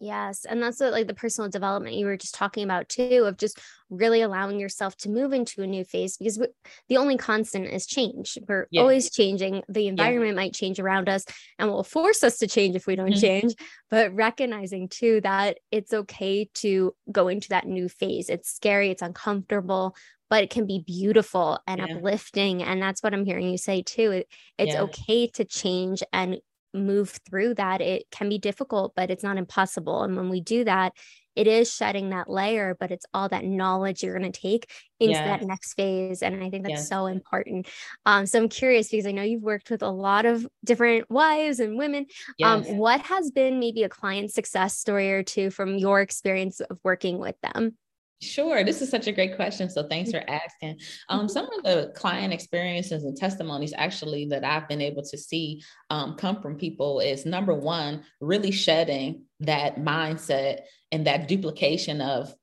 Yes. 0.01 0.46
And 0.46 0.63
that's 0.63 0.79
what, 0.79 0.94
like 0.94 1.08
the 1.08 1.13
personal 1.13 1.50
development 1.50 1.96
you 1.96 2.06
were 2.06 2.15
just 2.15 2.34
talking 2.34 2.63
about 2.63 2.88
too, 2.88 3.25
of 3.25 3.38
just 3.38 3.60
really 3.89 4.22
allowing 4.22 4.58
yourself 4.58 4.96
to 4.98 5.10
move 5.10 5.34
into 5.34 5.62
a 5.62 5.68
new 5.68 5.84
phase 5.84 6.15
because 6.15 6.39
we, 6.39 6.48
the 6.88 6.96
only 6.96 7.18
constant 7.18 7.65
is 7.68 7.86
change. 7.86 8.38
We're 8.48 8.68
yeah. 8.72 8.79
always 8.79 9.12
changing. 9.12 9.62
The 9.68 9.88
environment 9.88 10.36
yeah. 10.36 10.41
might 10.41 10.53
change 10.53 10.79
around 10.79 11.10
us 11.10 11.25
and 11.58 11.70
will 11.70 11.84
force 11.84 12.24
us 12.24 12.38
to 12.38 12.48
change 12.48 12.77
if 12.77 12.88
we 12.88 12.96
don't 12.96 13.10
mm-hmm. 13.10 13.20
change. 13.20 13.56
But 13.89 14.15
recognizing 14.15 14.88
too 14.88 15.20
that 15.22 15.58
it's 15.70 15.94
okay 15.94 16.50
to 16.56 16.96
go 17.12 17.27
into 17.27 17.50
that 17.50 17.68
new 17.68 17.89
phase. 17.89 18.29
It's 18.29 18.50
scary, 18.50 18.91
it's 18.91 19.01
uncomfortable, 19.01 19.98
but 20.29 20.44
it 20.44 20.50
can 20.50 20.65
be 20.65 20.82
beautiful 20.86 21.60
and 21.68 21.82
yeah. 21.82 21.96
uplifting. 21.96 22.63
And 22.63 22.82
that's 22.82 23.03
what 23.03 23.13
I'm 23.13 23.25
hearing 23.25 23.50
you 23.50 23.58
say 23.58 23.82
too. 23.82 24.12
It, 24.12 24.27
it's 24.58 24.75
okay 24.75 25.27
to 25.27 25.44
change 25.44 26.03
and 26.13 26.38
move 26.74 27.20
through 27.30 27.56
that, 27.56 27.82
it 27.82 28.06
can 28.12 28.30
be 28.30 28.38
difficult, 28.38 28.94
but 28.96 29.10
it's 29.10 29.24
not 29.24 29.38
impossible. 29.38 30.04
And 30.04 30.16
when 30.16 30.30
we 30.30 30.42
do 30.42 30.64
that, 30.66 30.94
it 31.36 31.48
is 31.48 31.74
shedding 31.74 32.10
that 32.10 32.30
layer, 32.30 32.76
but 32.78 32.92
it's 32.92 33.06
all 33.14 33.30
that 33.30 33.46
knowledge 33.46 34.04
you're 34.04 34.18
going 34.18 34.30
to 34.30 34.42
take 34.42 34.70
into 35.00 35.14
yes. 35.14 35.26
that 35.26 35.48
next 35.48 35.74
phase. 35.74 36.22
And 36.22 36.44
I 36.44 36.50
think 36.50 36.64
that's 36.64 36.82
yes. 36.82 36.90
so 36.90 37.06
important. 37.06 37.68
Um, 38.06 38.26
so 38.26 38.40
I'm 38.40 38.50
curious 38.50 38.90
because 38.90 39.06
I 39.06 39.12
know 39.12 39.24
you've 39.24 39.42
worked 39.42 39.70
with 39.70 39.82
a 39.82 39.90
lot 39.90 40.26
of 40.26 40.46
different 40.66 41.10
wives 41.10 41.62
and 41.62 41.78
women. 41.78 42.08
Um, 42.44 42.64
yes. 42.64 42.70
Um, 42.70 42.78
what 42.78 43.02
has 43.02 43.32
been 43.32 43.60
maybe 43.60 43.84
a 43.84 43.90
client 43.90 44.34
success 44.34 44.78
story 44.78 45.14
or 45.14 45.24
two 45.24 45.50
from 45.50 45.78
your 45.78 46.02
experience 46.02 46.60
of 46.60 46.78
working 46.84 47.20
with 47.20 47.36
them? 47.42 47.78
Sure. 48.22 48.66
This 48.66 48.82
is 48.82 48.90
such 48.90 49.08
a 49.08 49.14
great 49.14 49.38
question. 49.38 49.70
So 49.70 49.84
thanks 49.88 50.12
for 50.12 50.22
asking. 50.28 50.80
Um, 51.08 51.20
mm-hmm. 51.20 51.28
some 51.30 51.48
of 51.54 51.64
the 51.64 51.94
client 51.96 52.34
experiences 52.34 53.04
and 53.04 53.16
testimonies 53.16 53.74
actually 53.76 54.26
that 54.26 54.44
I've 54.44 54.68
been 54.68 54.82
able 54.82 55.04
to 55.04 55.18
see 55.18 55.64
um, 55.90 56.16
come 56.16 56.42
from 56.42 56.58
people 56.58 57.00
is 57.00 57.26
number 57.26 57.54
one, 57.54 58.04
really 58.20 58.52
shedding 58.52 59.24
that 59.40 59.78
mindset 59.78 60.62
and 60.92 61.08
that 61.08 61.30
duplication 61.30 62.02
of 62.02 62.34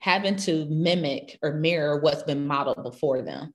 having 0.00 0.36
to 0.36 0.66
mimic 0.66 1.38
or 1.42 1.54
mirror 1.54 1.98
what's 2.00 2.24
been 2.24 2.46
modeled 2.46 2.82
before 2.82 3.22
them. 3.22 3.54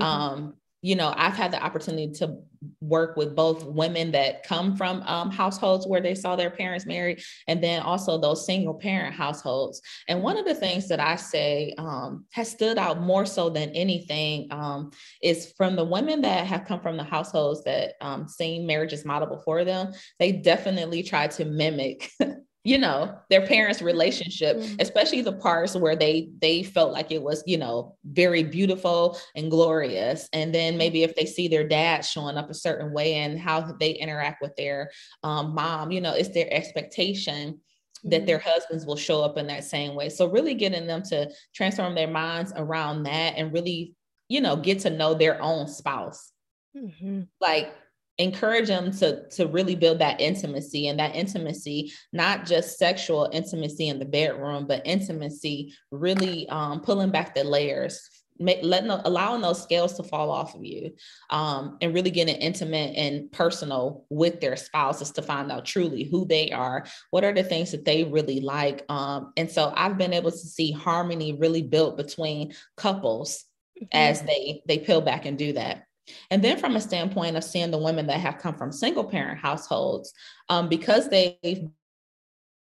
Mm-hmm. 0.00 0.02
Um, 0.02 0.54
you 0.82 0.94
know, 0.94 1.12
I've 1.16 1.34
had 1.34 1.52
the 1.52 1.62
opportunity 1.62 2.12
to 2.14 2.38
work 2.80 3.16
with 3.16 3.36
both 3.36 3.64
women 3.64 4.10
that 4.12 4.42
come 4.44 4.76
from 4.76 5.02
um, 5.02 5.30
households 5.30 5.86
where 5.86 6.00
they 6.00 6.14
saw 6.14 6.36
their 6.36 6.50
parents 6.50 6.86
married, 6.86 7.20
and 7.46 7.62
then 7.62 7.82
also 7.82 8.18
those 8.18 8.46
single 8.46 8.74
parent 8.74 9.14
households. 9.14 9.80
And 10.08 10.22
one 10.22 10.36
of 10.36 10.44
the 10.44 10.54
things 10.54 10.88
that 10.88 11.00
I 11.00 11.16
say 11.16 11.74
um, 11.78 12.24
has 12.32 12.50
stood 12.50 12.78
out 12.78 13.00
more 13.00 13.26
so 13.26 13.50
than 13.50 13.70
anything 13.70 14.48
um, 14.50 14.90
is 15.22 15.52
from 15.56 15.76
the 15.76 15.84
women 15.84 16.20
that 16.22 16.46
have 16.46 16.64
come 16.64 16.80
from 16.80 16.96
the 16.96 17.04
households 17.04 17.64
that 17.64 17.94
um, 18.00 18.28
seen 18.28 18.66
marriages 18.66 19.04
model 19.04 19.28
before 19.28 19.64
them. 19.64 19.92
They 20.18 20.32
definitely 20.32 21.02
try 21.02 21.28
to 21.28 21.44
mimic 21.44 22.10
you 22.68 22.76
know 22.76 23.18
their 23.30 23.46
parents 23.46 23.80
relationship 23.80 24.58
mm-hmm. 24.58 24.74
especially 24.78 25.22
the 25.22 25.32
parts 25.32 25.74
where 25.74 25.96
they 25.96 26.28
they 26.42 26.62
felt 26.62 26.92
like 26.92 27.10
it 27.10 27.22
was 27.22 27.42
you 27.46 27.56
know 27.56 27.96
very 28.04 28.42
beautiful 28.42 29.18
and 29.34 29.50
glorious 29.50 30.28
and 30.34 30.54
then 30.54 30.72
mm-hmm. 30.72 30.78
maybe 30.78 31.02
if 31.02 31.14
they 31.16 31.24
see 31.24 31.48
their 31.48 31.66
dad 31.66 32.02
showing 32.02 32.36
up 32.36 32.50
a 32.50 32.54
certain 32.54 32.92
way 32.92 33.14
and 33.14 33.40
how 33.40 33.60
they 33.80 33.92
interact 33.92 34.42
with 34.42 34.54
their 34.56 34.90
um, 35.22 35.54
mom 35.54 35.90
you 35.90 36.00
know 36.00 36.12
it's 36.12 36.28
their 36.28 36.52
expectation 36.52 37.54
mm-hmm. 37.54 38.10
that 38.10 38.26
their 38.26 38.38
husbands 38.38 38.84
will 38.84 38.96
show 38.96 39.22
up 39.22 39.38
in 39.38 39.46
that 39.46 39.64
same 39.64 39.94
way 39.94 40.10
so 40.10 40.28
really 40.28 40.52
getting 40.52 40.86
them 40.86 41.02
to 41.02 41.26
transform 41.54 41.94
their 41.94 42.06
minds 42.06 42.52
around 42.54 43.02
that 43.04 43.32
and 43.38 43.50
really 43.54 43.94
you 44.28 44.42
know 44.42 44.56
get 44.56 44.80
to 44.80 44.90
know 44.90 45.14
their 45.14 45.40
own 45.40 45.66
spouse 45.66 46.32
mm-hmm. 46.76 47.22
like 47.40 47.72
encourage 48.18 48.66
them 48.66 48.90
to 48.90 49.28
to 49.28 49.46
really 49.46 49.76
build 49.76 50.00
that 50.00 50.20
intimacy 50.20 50.88
and 50.88 50.98
that 50.98 51.14
intimacy 51.14 51.92
not 52.12 52.44
just 52.44 52.78
sexual 52.78 53.30
intimacy 53.32 53.88
in 53.88 53.98
the 53.98 54.04
bedroom 54.04 54.66
but 54.66 54.82
intimacy 54.84 55.72
really 55.90 56.48
um, 56.48 56.80
pulling 56.80 57.10
back 57.10 57.34
the 57.34 57.44
layers 57.44 58.10
make, 58.40 58.60
letting 58.62 58.90
allowing 58.90 59.40
those 59.40 59.62
scales 59.62 59.94
to 59.94 60.02
fall 60.02 60.30
off 60.30 60.54
of 60.54 60.64
you 60.64 60.92
um, 61.30 61.78
and 61.80 61.94
really 61.94 62.10
getting 62.10 62.36
intimate 62.36 62.96
and 62.96 63.30
personal 63.30 64.04
with 64.10 64.40
their 64.40 64.56
spouses 64.56 65.10
to 65.12 65.22
find 65.22 65.50
out 65.52 65.64
truly 65.64 66.04
who 66.04 66.24
they 66.24 66.50
are 66.50 66.84
what 67.10 67.24
are 67.24 67.32
the 67.32 67.42
things 67.42 67.70
that 67.70 67.84
they 67.84 68.04
really 68.04 68.40
like 68.40 68.84
um, 68.88 69.32
and 69.36 69.50
so 69.50 69.72
i've 69.76 69.98
been 69.98 70.12
able 70.12 70.30
to 70.30 70.36
see 70.36 70.72
harmony 70.72 71.34
really 71.34 71.62
built 71.62 71.96
between 71.96 72.52
couples 72.76 73.44
mm-hmm. 73.80 73.86
as 73.92 74.22
they 74.22 74.60
they 74.66 74.78
peel 74.78 75.00
back 75.00 75.24
and 75.24 75.38
do 75.38 75.52
that 75.52 75.84
and 76.30 76.42
then, 76.42 76.58
from 76.58 76.76
a 76.76 76.80
standpoint 76.80 77.36
of 77.36 77.44
seeing 77.44 77.70
the 77.70 77.78
women 77.78 78.06
that 78.06 78.20
have 78.20 78.38
come 78.38 78.54
from 78.54 78.72
single 78.72 79.04
parent 79.04 79.38
households, 79.38 80.12
um, 80.48 80.68
because 80.68 81.08
they've 81.08 81.68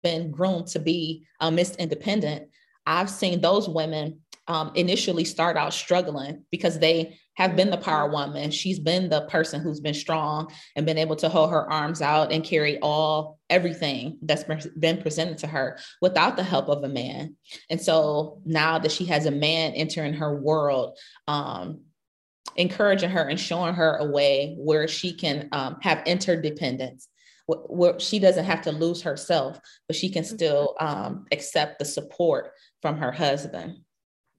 been 0.02 0.30
groomed 0.30 0.66
to 0.68 0.78
be 0.78 1.26
uh, 1.40 1.50
Miss 1.50 1.76
Independent, 1.76 2.48
I've 2.86 3.10
seen 3.10 3.40
those 3.40 3.68
women 3.68 4.20
um, 4.48 4.72
initially 4.74 5.24
start 5.24 5.56
out 5.56 5.72
struggling 5.72 6.44
because 6.50 6.78
they 6.78 7.18
have 7.34 7.56
been 7.56 7.70
the 7.70 7.76
power 7.76 8.10
woman. 8.10 8.50
She's 8.50 8.78
been 8.78 9.08
the 9.08 9.22
person 9.22 9.60
who's 9.60 9.80
been 9.80 9.94
strong 9.94 10.52
and 10.76 10.84
been 10.84 10.98
able 10.98 11.16
to 11.16 11.28
hold 11.28 11.50
her 11.50 11.70
arms 11.70 12.02
out 12.02 12.32
and 12.32 12.44
carry 12.44 12.78
all 12.80 13.38
everything 13.48 14.18
that's 14.22 14.44
been 14.78 15.00
presented 15.00 15.38
to 15.38 15.46
her 15.46 15.78
without 16.00 16.36
the 16.36 16.42
help 16.42 16.68
of 16.68 16.82
a 16.82 16.88
man. 16.88 17.36
And 17.70 17.80
so 17.80 18.42
now 18.44 18.78
that 18.78 18.92
she 18.92 19.06
has 19.06 19.26
a 19.26 19.30
man 19.30 19.72
entering 19.72 20.14
her 20.14 20.38
world, 20.38 20.98
um, 21.28 21.82
encouraging 22.56 23.10
her 23.10 23.28
and 23.28 23.40
showing 23.40 23.74
her 23.74 23.96
a 23.96 24.04
way 24.04 24.54
where 24.58 24.86
she 24.86 25.12
can 25.12 25.48
um, 25.52 25.76
have 25.80 26.02
interdependence 26.06 27.08
where 27.46 27.98
she 27.98 28.18
doesn't 28.18 28.44
have 28.44 28.62
to 28.62 28.72
lose 28.72 29.02
herself 29.02 29.58
but 29.86 29.96
she 29.96 30.08
can 30.08 30.22
mm-hmm. 30.22 30.34
still 30.34 30.76
um, 30.80 31.26
accept 31.32 31.78
the 31.78 31.84
support 31.84 32.52
from 32.80 32.96
her 32.98 33.12
husband 33.12 33.78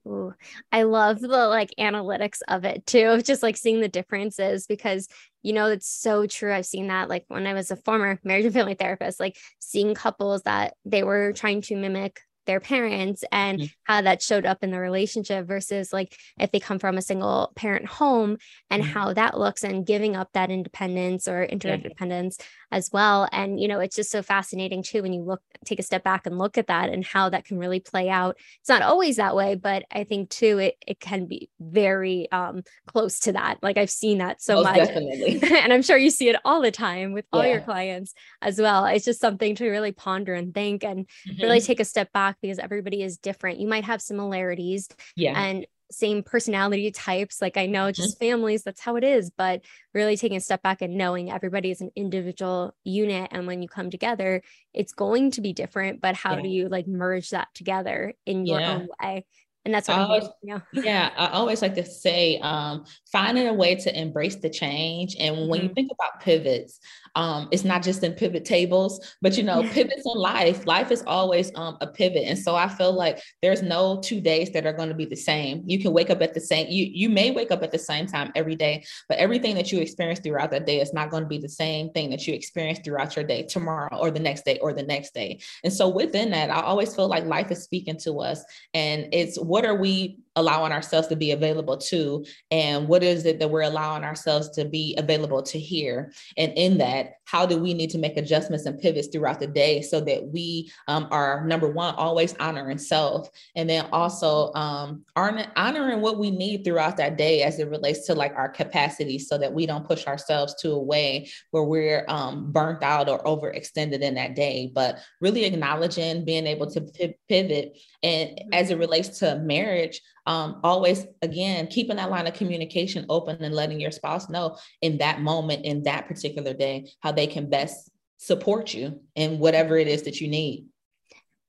Ooh, 0.06 0.34
I 0.70 0.82
love 0.82 1.20
the 1.20 1.28
like 1.28 1.70
analytics 1.78 2.40
of 2.46 2.64
it 2.64 2.84
too, 2.84 3.06
of 3.06 3.24
just 3.24 3.42
like 3.42 3.56
seeing 3.56 3.80
the 3.80 3.88
differences 3.88 4.66
because 4.66 5.08
you 5.42 5.54
know 5.54 5.68
it's 5.68 5.88
so 5.88 6.26
true. 6.26 6.52
I've 6.52 6.66
seen 6.66 6.88
that 6.88 7.08
like 7.08 7.24
when 7.28 7.46
I 7.46 7.54
was 7.54 7.70
a 7.70 7.76
former 7.76 8.20
marriage 8.22 8.44
and 8.44 8.52
family 8.52 8.74
therapist, 8.74 9.18
like 9.18 9.38
seeing 9.60 9.94
couples 9.94 10.42
that 10.42 10.74
they 10.84 11.04
were 11.04 11.32
trying 11.32 11.62
to 11.62 11.76
mimic 11.76 12.20
their 12.46 12.60
parents 12.60 13.24
and 13.32 13.60
mm-hmm. 13.60 13.66
how 13.84 14.02
that 14.02 14.22
showed 14.22 14.46
up 14.46 14.62
in 14.62 14.70
the 14.70 14.78
relationship 14.78 15.46
versus 15.46 15.92
like 15.92 16.16
if 16.38 16.50
they 16.52 16.60
come 16.60 16.78
from 16.78 16.96
a 16.96 17.02
single 17.02 17.52
parent 17.56 17.86
home 17.86 18.36
and 18.70 18.82
mm-hmm. 18.82 18.92
how 18.92 19.12
that 19.12 19.38
looks 19.38 19.64
and 19.64 19.86
giving 19.86 20.16
up 20.16 20.28
that 20.32 20.50
independence 20.50 21.28
or 21.28 21.44
interdependence. 21.44 22.38
As 22.74 22.90
well 22.92 23.28
and 23.32 23.60
you 23.60 23.68
know 23.68 23.80
it's 23.80 23.96
just 23.96 24.10
so 24.10 24.22
fascinating 24.22 24.82
too 24.82 25.02
when 25.02 25.12
you 25.12 25.22
look 25.22 25.40
take 25.64 25.78
a 25.78 25.82
step 25.82 26.02
back 26.02 26.26
and 26.26 26.38
look 26.38 26.58
at 26.58 26.66
that 26.66 26.90
and 26.90 27.04
how 27.04 27.28
that 27.28 27.44
can 27.44 27.58
really 27.58 27.80
play 27.80 28.08
out 28.08 28.36
it's 28.60 28.68
not 28.68 28.82
always 28.82 29.16
that 29.16 29.36
way 29.36 29.54
but 29.54 29.84
i 29.92 30.04
think 30.04 30.28
too 30.28 30.58
it, 30.58 30.74
it 30.86 30.98
can 31.00 31.26
be 31.26 31.48
very 31.60 32.30
um 32.32 32.62
close 32.86 33.20
to 33.20 33.32
that 33.32 33.58
like 33.62 33.78
i've 33.78 33.90
seen 33.90 34.18
that 34.18 34.42
so 34.42 34.62
Most 34.62 34.64
much 34.64 34.88
and 35.52 35.72
i'm 35.72 35.82
sure 35.82 35.96
you 35.96 36.10
see 36.10 36.28
it 36.28 36.36
all 36.44 36.60
the 36.60 36.70
time 36.70 37.12
with 37.12 37.24
all 37.32 37.44
yeah. 37.44 37.52
your 37.52 37.60
clients 37.60 38.12
as 38.42 38.60
well 38.60 38.86
it's 38.86 39.04
just 39.04 39.20
something 39.20 39.54
to 39.54 39.70
really 39.70 39.92
ponder 39.92 40.34
and 40.34 40.52
think 40.52 40.84
and 40.84 41.06
mm-hmm. 41.06 41.42
really 41.42 41.60
take 41.60 41.80
a 41.80 41.84
step 41.84 42.12
back 42.12 42.36
because 42.42 42.58
everybody 42.58 43.02
is 43.02 43.18
different. 43.18 43.60
You 43.60 43.68
might 43.68 43.84
have 43.84 44.02
similarities 44.02 44.88
yeah. 45.16 45.40
and 45.40 45.66
same 45.90 46.22
personality 46.22 46.90
types. 46.90 47.40
Like 47.40 47.56
I 47.56 47.66
know 47.66 47.90
just 47.92 48.16
mm-hmm. 48.16 48.24
families, 48.24 48.62
that's 48.62 48.80
how 48.80 48.96
it 48.96 49.04
is. 49.04 49.30
But 49.30 49.62
really 49.92 50.16
taking 50.16 50.36
a 50.36 50.40
step 50.40 50.62
back 50.62 50.82
and 50.82 50.96
knowing 50.96 51.30
everybody 51.30 51.70
is 51.70 51.80
an 51.80 51.90
individual 51.96 52.74
unit. 52.84 53.28
And 53.32 53.46
when 53.46 53.62
you 53.62 53.68
come 53.68 53.90
together, 53.90 54.42
it's 54.72 54.92
going 54.92 55.32
to 55.32 55.40
be 55.40 55.52
different. 55.52 56.00
But 56.00 56.14
how 56.14 56.36
yeah. 56.36 56.42
do 56.42 56.48
you 56.48 56.68
like 56.68 56.86
merge 56.86 57.30
that 57.30 57.48
together 57.54 58.14
in 58.26 58.46
your 58.46 58.60
yeah. 58.60 58.74
own 58.74 58.88
way? 59.02 59.24
and 59.64 59.72
that's 59.72 59.88
what 59.88 59.98
I 59.98 60.02
always, 60.02 60.24
yeah. 60.42 60.60
yeah, 60.72 61.10
I 61.16 61.28
always 61.28 61.62
like 61.62 61.74
to 61.76 61.86
say, 61.86 62.38
um, 62.40 62.84
finding 63.10 63.48
a 63.48 63.54
way 63.54 63.74
to 63.76 63.98
embrace 63.98 64.36
the 64.36 64.50
change. 64.50 65.16
And 65.18 65.48
when 65.48 65.60
mm-hmm. 65.60 65.68
you 65.68 65.74
think 65.74 65.90
about 65.90 66.20
pivots, 66.20 66.80
um, 67.14 67.48
it's 67.50 67.64
not 67.64 67.82
just 67.82 68.02
in 68.02 68.12
pivot 68.12 68.44
tables, 68.44 69.14
but 69.22 69.36
you 69.36 69.42
know, 69.42 69.62
pivots 69.72 70.02
in 70.04 70.20
life, 70.20 70.66
life 70.66 70.90
is 70.90 71.02
always 71.06 71.52
um, 71.54 71.76
a 71.80 71.86
pivot. 71.86 72.24
And 72.26 72.38
so 72.38 72.56
I 72.56 72.68
feel 72.68 72.92
like 72.92 73.20
there's 73.42 73.62
no 73.62 74.00
two 74.00 74.20
days 74.20 74.50
that 74.52 74.66
are 74.66 74.72
going 74.72 74.88
to 74.88 74.94
be 74.94 75.04
the 75.04 75.16
same. 75.16 75.62
You 75.66 75.78
can 75.78 75.92
wake 75.92 76.10
up 76.10 76.22
at 76.22 76.34
the 76.34 76.40
same, 76.40 76.66
you, 76.68 76.86
you 76.92 77.08
may 77.08 77.30
wake 77.30 77.50
up 77.50 77.62
at 77.62 77.72
the 77.72 77.78
same 77.78 78.06
time 78.06 78.32
every 78.34 78.56
day, 78.56 78.84
but 79.08 79.18
everything 79.18 79.54
that 79.56 79.70
you 79.70 79.80
experience 79.80 80.20
throughout 80.20 80.50
that 80.50 80.66
day 80.66 80.80
is 80.80 80.92
not 80.92 81.10
going 81.10 81.22
to 81.22 81.28
be 81.28 81.38
the 81.38 81.48
same 81.48 81.90
thing 81.90 82.10
that 82.10 82.26
you 82.26 82.34
experience 82.34 82.80
throughout 82.84 83.16
your 83.16 83.24
day 83.24 83.42
tomorrow 83.42 83.96
or 83.96 84.10
the 84.10 84.20
next 84.20 84.44
day 84.44 84.58
or 84.60 84.72
the 84.72 84.82
next 84.82 85.14
day. 85.14 85.40
And 85.62 85.72
so 85.72 85.88
within 85.88 86.30
that, 86.30 86.50
I 86.50 86.62
always 86.62 86.94
feel 86.94 87.08
like 87.08 87.24
life 87.24 87.50
is 87.50 87.62
speaking 87.62 87.96
to 87.98 88.20
us 88.20 88.44
and 88.72 89.08
it's 89.12 89.38
what 89.38 89.64
are 89.64 89.76
we 89.76 90.18
allowing 90.36 90.72
ourselves 90.72 91.08
to 91.08 91.16
be 91.16 91.32
available 91.32 91.76
to 91.76 92.24
and 92.50 92.88
what 92.88 93.02
is 93.02 93.24
it 93.24 93.38
that 93.38 93.50
we're 93.50 93.62
allowing 93.62 94.04
ourselves 94.04 94.50
to 94.50 94.64
be 94.64 94.94
available 94.98 95.42
to 95.42 95.58
hear? 95.58 96.12
And 96.36 96.52
in 96.56 96.78
that 96.78 97.14
how 97.26 97.46
do 97.46 97.58
we 97.58 97.74
need 97.74 97.90
to 97.90 97.98
make 97.98 98.16
adjustments 98.16 98.66
and 98.66 98.78
pivots 98.78 99.08
throughout 99.08 99.40
the 99.40 99.46
day 99.46 99.80
so 99.80 100.00
that 100.00 100.26
we 100.28 100.70
um, 100.88 101.08
are 101.10 101.44
number 101.46 101.68
one 101.68 101.94
always 101.94 102.34
honoring 102.38 102.78
self 102.78 103.28
and 103.56 103.68
then 103.68 103.86
also 103.92 104.52
um, 104.54 105.04
honoring 105.16 106.00
what 106.00 106.18
we 106.18 106.30
need 106.30 106.64
throughout 106.64 106.96
that 106.96 107.16
day 107.16 107.42
as 107.42 107.58
it 107.58 107.68
relates 107.68 108.06
to 108.06 108.14
like 108.14 108.34
our 108.34 108.48
capacity 108.48 109.18
so 109.18 109.38
that 109.38 109.52
we 109.52 109.66
don't 109.66 109.86
push 109.86 110.06
ourselves 110.06 110.54
to 110.60 110.72
a 110.72 110.82
way 110.82 111.28
where 111.50 111.64
we're 111.64 112.04
um, 112.08 112.52
burnt 112.52 112.82
out 112.82 113.08
or 113.08 113.22
overextended 113.24 114.00
in 114.00 114.14
that 114.14 114.34
day. 114.34 114.70
But 114.74 114.98
really 115.20 115.44
acknowledging 115.44 116.24
being 116.24 116.46
able 116.46 116.70
to 116.70 117.14
pivot 117.28 117.78
and 118.02 118.40
as 118.52 118.70
it 118.70 118.78
relates 118.78 119.18
to 119.20 119.36
marriage 119.36 120.00
um, 120.26 120.60
always 120.64 121.06
again 121.22 121.66
keeping 121.66 121.96
that 121.96 122.10
line 122.10 122.26
of 122.26 122.34
communication 122.34 123.06
open 123.08 123.42
and 123.42 123.54
letting 123.54 123.80
your 123.80 123.90
spouse 123.90 124.28
know 124.28 124.56
in 124.80 124.98
that 124.98 125.20
moment 125.20 125.64
in 125.64 125.82
that 125.82 126.06
particular 126.08 126.54
day 126.54 126.90
how 127.00 127.12
they 127.12 127.26
can 127.26 127.48
best 127.48 127.90
support 128.18 128.72
you 128.72 129.00
in 129.14 129.38
whatever 129.38 129.76
it 129.76 129.88
is 129.88 130.02
that 130.02 130.20
you 130.20 130.28
need 130.28 130.66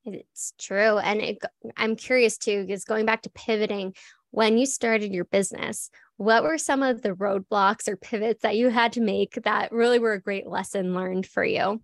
it's 0.06 0.54
true 0.60 0.98
and 0.98 1.22
it, 1.22 1.38
i'm 1.78 1.96
curious 1.96 2.38
too 2.38 2.66
because 2.66 2.84
going 2.84 3.06
back 3.06 3.22
to 3.22 3.30
pivoting 3.30 3.94
when 4.32 4.58
you 4.58 4.66
started 4.66 5.14
your 5.14 5.26
business 5.26 5.90
what 6.18 6.44
were 6.44 6.58
some 6.58 6.82
of 6.82 7.02
the 7.02 7.12
roadblocks 7.12 7.88
or 7.88 7.98
pivots 7.98 8.42
that 8.44 8.56
you 8.56 8.70
had 8.70 8.94
to 8.94 9.02
make 9.02 9.36
that 9.44 9.72
really 9.72 10.00
were 10.00 10.14
a 10.14 10.22
great 10.22 10.48
lesson 10.48 10.94
learned 10.94 11.26
for 11.26 11.44
you? 11.44 11.82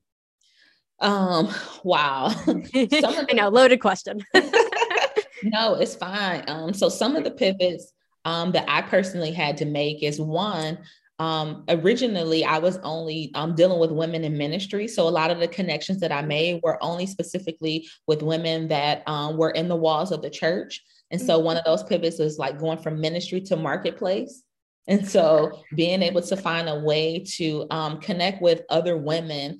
Um, 0.99 1.53
wow. 1.83 2.29
The- 2.45 3.27
I 3.29 3.33
know, 3.33 3.49
loaded 3.49 3.81
question. 3.81 4.23
No, 5.43 5.75
it's 5.75 5.95
fine. 5.95 6.43
Um, 6.47 6.73
so 6.73 6.89
some 6.89 7.15
of 7.15 7.23
the 7.23 7.31
pivots 7.31 7.93
um, 8.25 8.51
that 8.51 8.65
I 8.67 8.81
personally 8.81 9.31
had 9.31 9.57
to 9.57 9.65
make 9.65 10.03
is 10.03 10.19
one, 10.19 10.79
um, 11.19 11.65
originally 11.69 12.43
I 12.43 12.57
was 12.57 12.77
only 12.83 13.31
um, 13.35 13.55
dealing 13.55 13.79
with 13.79 13.91
women 13.91 14.23
in 14.23 14.37
ministry. 14.37 14.87
So 14.87 15.07
a 15.07 15.09
lot 15.09 15.29
of 15.29 15.39
the 15.39 15.47
connections 15.47 15.99
that 15.99 16.11
I 16.11 16.23
made 16.23 16.61
were 16.63 16.83
only 16.83 17.05
specifically 17.05 17.87
with 18.07 18.23
women 18.23 18.67
that 18.69 19.03
um, 19.07 19.37
were 19.37 19.51
in 19.51 19.67
the 19.67 19.75
walls 19.75 20.11
of 20.11 20.23
the 20.23 20.31
church. 20.31 20.83
And 21.11 21.21
so 21.21 21.37
one 21.37 21.57
of 21.57 21.63
those 21.63 21.83
pivots 21.83 22.17
was 22.17 22.39
like 22.39 22.59
going 22.59 22.79
from 22.79 22.99
ministry 22.99 23.41
to 23.41 23.55
marketplace. 23.55 24.41
And 24.87 25.07
so 25.07 25.61
being 25.75 26.01
able 26.01 26.23
to 26.23 26.35
find 26.35 26.67
a 26.67 26.79
way 26.79 27.23
to 27.35 27.67
um, 27.69 27.99
connect 27.99 28.41
with 28.41 28.63
other 28.69 28.97
women 28.97 29.59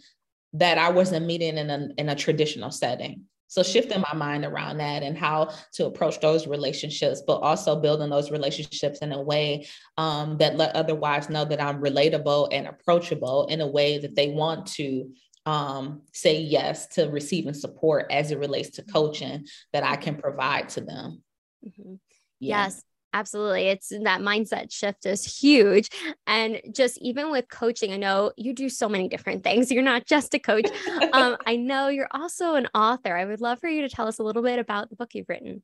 that 0.53 0.77
I 0.77 0.89
wasn't 0.89 1.27
meeting 1.27 1.57
in 1.57 1.69
a, 1.69 1.89
in 1.97 2.09
a 2.09 2.15
traditional 2.15 2.71
setting. 2.71 3.25
So 3.51 3.63
shifting 3.63 3.99
my 3.99 4.13
mind 4.13 4.45
around 4.45 4.77
that 4.77 5.03
and 5.03 5.17
how 5.17 5.49
to 5.73 5.85
approach 5.85 6.21
those 6.21 6.47
relationships, 6.47 7.21
but 7.27 7.39
also 7.39 7.75
building 7.75 8.09
those 8.09 8.31
relationships 8.31 8.99
in 8.99 9.11
a 9.11 9.21
way 9.21 9.67
um, 9.97 10.37
that 10.37 10.55
let 10.55 10.73
other 10.73 10.95
wives 10.95 11.29
know 11.29 11.43
that 11.43 11.61
I'm 11.61 11.83
relatable 11.83 12.47
and 12.53 12.65
approachable 12.65 13.47
in 13.47 13.59
a 13.59 13.67
way 13.67 13.97
that 13.97 14.15
they 14.15 14.29
want 14.29 14.67
to 14.77 15.11
um, 15.45 16.03
say 16.13 16.39
yes 16.39 16.87
to 16.95 17.09
receiving 17.09 17.53
support 17.53 18.05
as 18.09 18.31
it 18.31 18.39
relates 18.39 18.69
to 18.69 18.83
coaching 18.83 19.45
that 19.73 19.83
I 19.83 19.97
can 19.97 20.15
provide 20.15 20.69
to 20.69 20.81
them. 20.81 21.21
Mm-hmm. 21.67 21.95
Yeah. 22.39 22.63
Yes, 22.63 22.81
absolutely. 23.13 23.67
It's 23.67 23.89
that 23.89 24.21
mindset 24.21 24.71
shift 24.71 25.05
is 25.05 25.23
huge. 25.41 25.89
And 26.27 26.61
just 26.71 26.97
even 26.99 27.31
with 27.31 27.49
coaching, 27.49 27.91
I 27.91 27.97
know 27.97 28.31
you 28.37 28.53
do 28.53 28.69
so 28.69 28.87
many 28.87 29.07
different 29.07 29.43
things. 29.43 29.71
You're 29.71 29.83
not 29.83 30.05
just 30.05 30.33
a 30.33 30.39
coach. 30.39 30.69
um, 31.13 31.37
I 31.45 31.55
know 31.55 31.87
you're 31.87 32.09
also 32.11 32.55
an 32.55 32.67
author. 32.73 33.15
I 33.15 33.25
would 33.25 33.41
love 33.41 33.59
for 33.59 33.69
you 33.69 33.81
to 33.81 33.89
tell 33.89 34.07
us 34.07 34.19
a 34.19 34.23
little 34.23 34.43
bit 34.43 34.59
about 34.59 34.89
the 34.89 34.95
book 34.95 35.13
you've 35.13 35.29
written. 35.29 35.61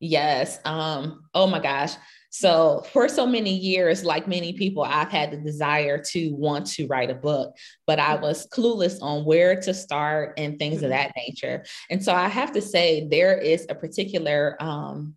Yes. 0.00 0.60
Um, 0.64 1.24
oh 1.34 1.46
my 1.46 1.58
gosh. 1.58 1.94
So, 2.30 2.84
for 2.92 3.08
so 3.08 3.26
many 3.26 3.54
years, 3.56 4.04
like 4.04 4.28
many 4.28 4.52
people, 4.52 4.84
I've 4.84 5.10
had 5.10 5.30
the 5.30 5.38
desire 5.38 6.00
to 6.10 6.30
want 6.34 6.66
to 6.72 6.86
write 6.86 7.10
a 7.10 7.14
book, 7.14 7.56
but 7.86 7.98
I 7.98 8.16
was 8.16 8.46
clueless 8.46 8.98
on 9.02 9.24
where 9.24 9.58
to 9.62 9.72
start 9.74 10.34
and 10.36 10.58
things 10.58 10.82
of 10.82 10.90
mm-hmm. 10.90 10.90
that 10.90 11.12
nature. 11.16 11.64
And 11.90 12.04
so, 12.04 12.14
I 12.14 12.28
have 12.28 12.52
to 12.52 12.60
say, 12.60 13.08
there 13.10 13.36
is 13.36 13.66
a 13.70 13.74
particular 13.74 14.56
um, 14.60 15.16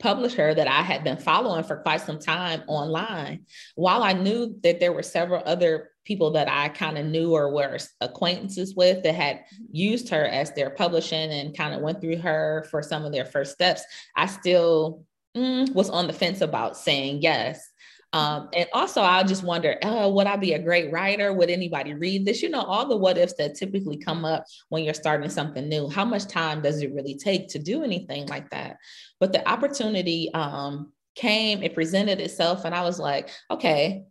publisher 0.00 0.54
that 0.54 0.66
I 0.66 0.82
had 0.82 1.04
been 1.04 1.16
following 1.16 1.62
for 1.62 1.76
quite 1.76 2.00
some 2.00 2.18
time 2.18 2.62
online. 2.66 3.46
While 3.76 4.02
I 4.02 4.12
knew 4.12 4.58
that 4.62 4.80
there 4.80 4.92
were 4.92 5.02
several 5.02 5.42
other 5.46 5.90
people 6.04 6.32
that 6.32 6.48
I 6.48 6.70
kind 6.70 6.98
of 6.98 7.06
knew 7.06 7.32
or 7.32 7.52
were 7.52 7.78
acquaintances 8.00 8.74
with 8.74 9.02
that 9.04 9.14
had 9.14 9.44
used 9.70 10.08
her 10.08 10.24
as 10.24 10.52
their 10.52 10.70
publishing 10.70 11.30
and 11.30 11.56
kind 11.56 11.74
of 11.74 11.82
went 11.82 12.00
through 12.00 12.16
her 12.16 12.66
for 12.70 12.82
some 12.82 13.04
of 13.04 13.12
their 13.12 13.26
first 13.26 13.52
steps, 13.52 13.84
I 14.16 14.26
still 14.26 15.04
mm, 15.36 15.72
was 15.72 15.90
on 15.90 16.06
the 16.06 16.12
fence 16.12 16.40
about 16.40 16.76
saying 16.76 17.22
yes. 17.22 17.69
Um, 18.12 18.48
and 18.54 18.68
also, 18.72 19.02
I 19.02 19.22
just 19.22 19.44
wonder, 19.44 19.76
oh, 19.82 20.12
would 20.12 20.26
I 20.26 20.36
be 20.36 20.54
a 20.54 20.58
great 20.58 20.90
writer? 20.90 21.32
Would 21.32 21.50
anybody 21.50 21.94
read 21.94 22.26
this? 22.26 22.42
You 22.42 22.48
know, 22.48 22.62
all 22.62 22.88
the 22.88 22.96
what 22.96 23.18
ifs 23.18 23.34
that 23.34 23.54
typically 23.54 23.96
come 23.96 24.24
up 24.24 24.44
when 24.68 24.84
you're 24.84 24.94
starting 24.94 25.30
something 25.30 25.68
new. 25.68 25.88
How 25.88 26.04
much 26.04 26.26
time 26.26 26.60
does 26.60 26.82
it 26.82 26.92
really 26.92 27.14
take 27.14 27.48
to 27.50 27.58
do 27.58 27.84
anything 27.84 28.26
like 28.26 28.50
that? 28.50 28.78
But 29.20 29.32
the 29.32 29.48
opportunity 29.48 30.32
um, 30.34 30.92
came, 31.14 31.62
it 31.62 31.74
presented 31.74 32.20
itself, 32.20 32.64
and 32.64 32.74
I 32.74 32.82
was 32.82 32.98
like, 32.98 33.30
okay, 33.50 34.04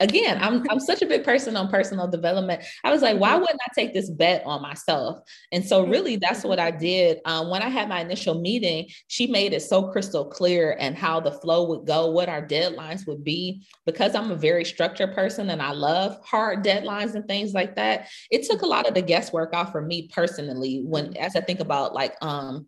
again, 0.00 0.38
I'm 0.42 0.64
I'm 0.70 0.80
such 0.80 1.02
a 1.02 1.06
big 1.06 1.24
person 1.24 1.56
on 1.56 1.68
personal 1.68 2.08
development. 2.08 2.62
I 2.82 2.90
was 2.90 3.02
like, 3.02 3.18
why 3.18 3.30
mm-hmm. 3.30 3.40
wouldn't 3.40 3.60
I 3.62 3.68
take 3.74 3.94
this 3.94 4.10
bet 4.10 4.42
on 4.44 4.62
myself? 4.62 5.18
And 5.52 5.64
so 5.64 5.86
really 5.86 6.16
that's 6.16 6.44
what 6.44 6.58
I 6.58 6.70
did. 6.70 7.18
Um, 7.24 7.50
when 7.50 7.62
I 7.62 7.68
had 7.68 7.88
my 7.88 8.00
initial 8.00 8.40
meeting, 8.40 8.88
she 9.08 9.26
made 9.26 9.52
it 9.52 9.62
so 9.62 9.90
crystal 9.90 10.24
clear 10.24 10.76
and 10.78 10.96
how 10.96 11.20
the 11.20 11.32
flow 11.32 11.68
would 11.68 11.86
go, 11.86 12.10
what 12.10 12.28
our 12.28 12.44
deadlines 12.46 13.06
would 13.06 13.24
be. 13.24 13.66
Because 13.86 14.14
I'm 14.14 14.30
a 14.30 14.36
very 14.36 14.64
structured 14.64 15.14
person 15.14 15.50
and 15.50 15.62
I 15.62 15.72
love 15.72 16.18
hard 16.24 16.64
deadlines 16.64 17.14
and 17.14 17.26
things 17.26 17.52
like 17.52 17.76
that. 17.76 18.08
It 18.30 18.46
took 18.48 18.62
a 18.62 18.66
lot 18.66 18.88
of 18.88 18.94
the 18.94 19.02
guesswork 19.02 19.54
off 19.54 19.72
for 19.72 19.82
me 19.82 20.08
personally 20.12 20.82
when 20.84 21.16
as 21.16 21.36
I 21.36 21.40
think 21.40 21.60
about 21.60 21.94
like 21.94 22.14
um 22.22 22.66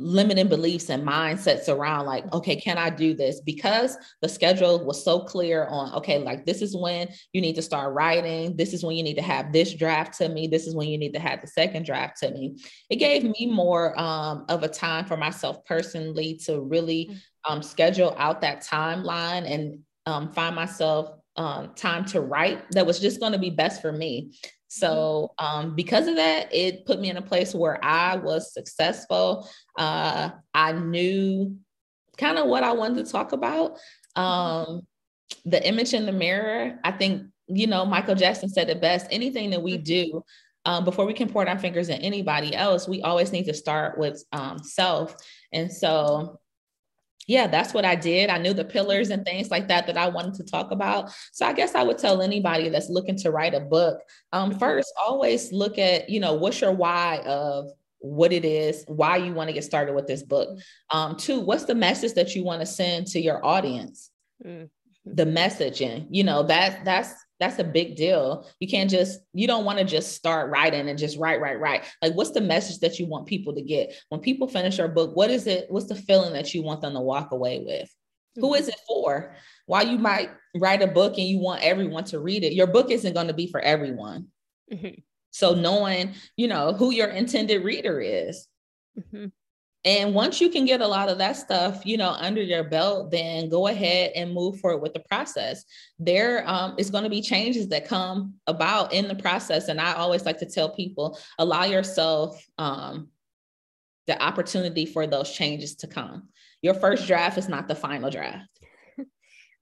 limiting 0.00 0.48
beliefs 0.48 0.90
and 0.90 1.06
mindsets 1.06 1.68
around 1.68 2.06
like 2.06 2.30
okay 2.32 2.56
can 2.56 2.78
i 2.78 2.90
do 2.90 3.14
this? 3.14 3.40
Because 3.40 3.96
the 4.22 4.28
schedule 4.28 4.84
was 4.84 5.04
so 5.04 5.20
clear 5.20 5.66
on 5.66 5.92
okay 5.94 6.18
like 6.18 6.46
this 6.46 6.62
is 6.62 6.76
when 6.76 7.08
you 7.32 7.40
need 7.40 7.56
to 7.56 7.62
start 7.62 7.94
writing. 7.94 8.56
This 8.56 8.72
is 8.72 8.84
when 8.84 8.96
you 8.96 9.02
need 9.02 9.14
to 9.14 9.22
have 9.22 9.52
this 9.52 9.74
draft 9.74 10.18
to 10.18 10.28
me. 10.28 10.46
This 10.46 10.66
is 10.66 10.74
when 10.74 10.88
you 10.88 10.98
need 10.98 11.14
to 11.14 11.20
have 11.20 11.40
the 11.40 11.46
second 11.46 11.84
draft 11.84 12.18
to 12.20 12.30
me. 12.30 12.56
It 12.88 12.96
gave 12.96 13.24
me 13.24 13.46
more 13.46 13.98
um, 13.98 14.44
of 14.48 14.62
a 14.62 14.68
time 14.68 15.04
for 15.04 15.16
myself 15.16 15.64
personally 15.64 16.40
to 16.46 16.60
really 16.60 17.10
mm. 17.10 17.18
um, 17.48 17.62
schedule 17.62 18.14
out 18.18 18.40
that 18.40 18.64
timeline 18.64 19.50
and 19.50 19.80
um, 20.06 20.32
find 20.32 20.56
myself 20.56 21.12
um, 21.36 21.74
time 21.74 22.04
to 22.06 22.20
write 22.20 22.70
that 22.72 22.86
was 22.86 22.98
just 22.98 23.20
going 23.20 23.32
to 23.32 23.38
be 23.38 23.50
best 23.50 23.80
for 23.80 23.92
me 23.92 24.32
so 24.70 25.34
um, 25.38 25.74
because 25.74 26.06
of 26.06 26.14
that, 26.14 26.54
it 26.54 26.86
put 26.86 27.00
me 27.00 27.10
in 27.10 27.16
a 27.16 27.22
place 27.22 27.52
where 27.52 27.84
I 27.84 28.14
was 28.14 28.54
successful. 28.54 29.50
Uh, 29.76 30.30
I 30.54 30.72
knew 30.72 31.56
kind 32.16 32.38
of 32.38 32.46
what 32.46 32.62
I 32.62 32.70
wanted 32.70 33.04
to 33.04 33.10
talk 33.10 33.32
about. 33.32 33.78
Um, 34.14 34.82
the 35.44 35.66
image 35.66 35.92
in 35.92 36.06
the 36.06 36.12
mirror, 36.12 36.78
I 36.84 36.92
think, 36.92 37.24
you 37.48 37.66
know, 37.66 37.84
Michael 37.84 38.14
Jackson 38.14 38.48
said 38.48 38.70
it 38.70 38.80
best. 38.80 39.08
Anything 39.10 39.50
that 39.50 39.62
we 39.62 39.74
mm-hmm. 39.74 39.82
do 39.82 40.24
um, 40.64 40.84
before 40.84 41.04
we 41.04 41.14
can 41.14 41.28
point 41.28 41.48
our 41.48 41.58
fingers 41.58 41.90
at 41.90 42.04
anybody 42.04 42.54
else, 42.54 42.86
we 42.86 43.02
always 43.02 43.32
need 43.32 43.46
to 43.46 43.54
start 43.54 43.98
with 43.98 44.22
um, 44.30 44.60
self. 44.60 45.16
And 45.52 45.72
so 45.72 46.38
yeah, 47.30 47.46
that's 47.46 47.72
what 47.72 47.84
I 47.84 47.94
did. 47.94 48.28
I 48.28 48.38
knew 48.38 48.52
the 48.52 48.64
pillars 48.64 49.10
and 49.10 49.24
things 49.24 49.52
like 49.52 49.68
that 49.68 49.86
that 49.86 49.96
I 49.96 50.08
wanted 50.08 50.34
to 50.34 50.42
talk 50.42 50.72
about. 50.72 51.12
So 51.30 51.46
I 51.46 51.52
guess 51.52 51.76
I 51.76 51.84
would 51.84 51.96
tell 51.96 52.22
anybody 52.22 52.68
that's 52.70 52.90
looking 52.90 53.16
to 53.18 53.30
write 53.30 53.54
a 53.54 53.60
book, 53.60 54.00
um, 54.32 54.58
first, 54.58 54.92
always 54.98 55.52
look 55.52 55.78
at, 55.78 56.10
you 56.10 56.18
know, 56.18 56.34
what's 56.34 56.60
your 56.60 56.72
why 56.72 57.22
of 57.24 57.70
what 58.00 58.32
it 58.32 58.44
is, 58.44 58.84
why 58.88 59.16
you 59.16 59.32
want 59.32 59.46
to 59.46 59.54
get 59.54 59.62
started 59.62 59.94
with 59.94 60.08
this 60.08 60.24
book. 60.24 60.58
Um, 60.90 61.14
two, 61.14 61.38
what's 61.38 61.66
the 61.66 61.74
message 61.74 62.14
that 62.14 62.34
you 62.34 62.42
want 62.42 62.62
to 62.62 62.66
send 62.66 63.06
to 63.08 63.20
your 63.20 63.46
audience? 63.46 64.10
Mm-hmm. 64.44 64.64
The 65.14 65.24
messaging, 65.24 66.08
you 66.10 66.24
know, 66.24 66.42
that 66.42 66.84
that's 66.84 67.14
that's 67.40 67.58
a 67.58 67.64
big 67.64 67.96
deal. 67.96 68.46
You 68.60 68.68
can't 68.68 68.90
just, 68.90 69.20
you 69.32 69.46
don't 69.46 69.64
want 69.64 69.78
to 69.78 69.84
just 69.84 70.12
start 70.12 70.50
writing 70.50 70.88
and 70.88 70.98
just 70.98 71.18
write, 71.18 71.40
write, 71.40 71.58
write. 71.58 71.84
Like, 72.02 72.14
what's 72.14 72.32
the 72.32 72.40
message 72.40 72.80
that 72.80 72.98
you 72.98 73.06
want 73.06 73.26
people 73.26 73.54
to 73.54 73.62
get? 73.62 73.94
When 74.10 74.20
people 74.20 74.46
finish 74.46 74.78
your 74.78 74.88
book, 74.88 75.16
what 75.16 75.30
is 75.30 75.46
it? 75.46 75.66
What's 75.70 75.88
the 75.88 75.94
feeling 75.94 76.34
that 76.34 76.54
you 76.54 76.62
want 76.62 76.82
them 76.82 76.92
to 76.92 77.00
walk 77.00 77.32
away 77.32 77.60
with? 77.60 77.88
Mm-hmm. 77.88 78.40
Who 78.42 78.54
is 78.54 78.68
it 78.68 78.78
for? 78.86 79.34
While 79.66 79.86
you 79.86 79.98
might 79.98 80.30
write 80.54 80.82
a 80.82 80.86
book 80.86 81.16
and 81.16 81.26
you 81.26 81.38
want 81.38 81.62
everyone 81.62 82.04
to 82.04 82.20
read 82.20 82.44
it, 82.44 82.52
your 82.52 82.66
book 82.66 82.90
isn't 82.90 83.14
going 83.14 83.28
to 83.28 83.34
be 83.34 83.46
for 83.46 83.60
everyone. 83.60 84.28
Mm-hmm. 84.70 85.00
So, 85.30 85.54
knowing, 85.54 86.14
you 86.36 86.48
know, 86.48 86.74
who 86.74 86.92
your 86.92 87.08
intended 87.08 87.64
reader 87.64 88.00
is. 88.00 88.46
Mm-hmm. 88.98 89.26
And 89.84 90.14
once 90.14 90.40
you 90.40 90.50
can 90.50 90.66
get 90.66 90.82
a 90.82 90.86
lot 90.86 91.08
of 91.08 91.18
that 91.18 91.36
stuff, 91.36 91.86
you 91.86 91.96
know, 91.96 92.10
under 92.10 92.42
your 92.42 92.64
belt, 92.64 93.10
then 93.10 93.48
go 93.48 93.66
ahead 93.66 94.12
and 94.14 94.34
move 94.34 94.60
forward 94.60 94.82
with 94.82 94.92
the 94.92 95.02
process. 95.08 95.64
There 95.98 96.46
um, 96.46 96.74
is 96.76 96.90
going 96.90 97.04
to 97.04 97.10
be 97.10 97.22
changes 97.22 97.68
that 97.68 97.88
come 97.88 98.34
about 98.46 98.92
in 98.92 99.08
the 99.08 99.14
process. 99.14 99.68
And 99.68 99.80
I 99.80 99.94
always 99.94 100.26
like 100.26 100.38
to 100.40 100.46
tell 100.46 100.68
people 100.68 101.18
allow 101.38 101.64
yourself 101.64 102.44
um, 102.58 103.08
the 104.06 104.22
opportunity 104.22 104.84
for 104.84 105.06
those 105.06 105.32
changes 105.32 105.76
to 105.76 105.86
come. 105.86 106.28
Your 106.60 106.74
first 106.74 107.06
draft 107.06 107.38
is 107.38 107.48
not 107.48 107.66
the 107.68 107.74
final 107.74 108.10
draft. 108.10 108.48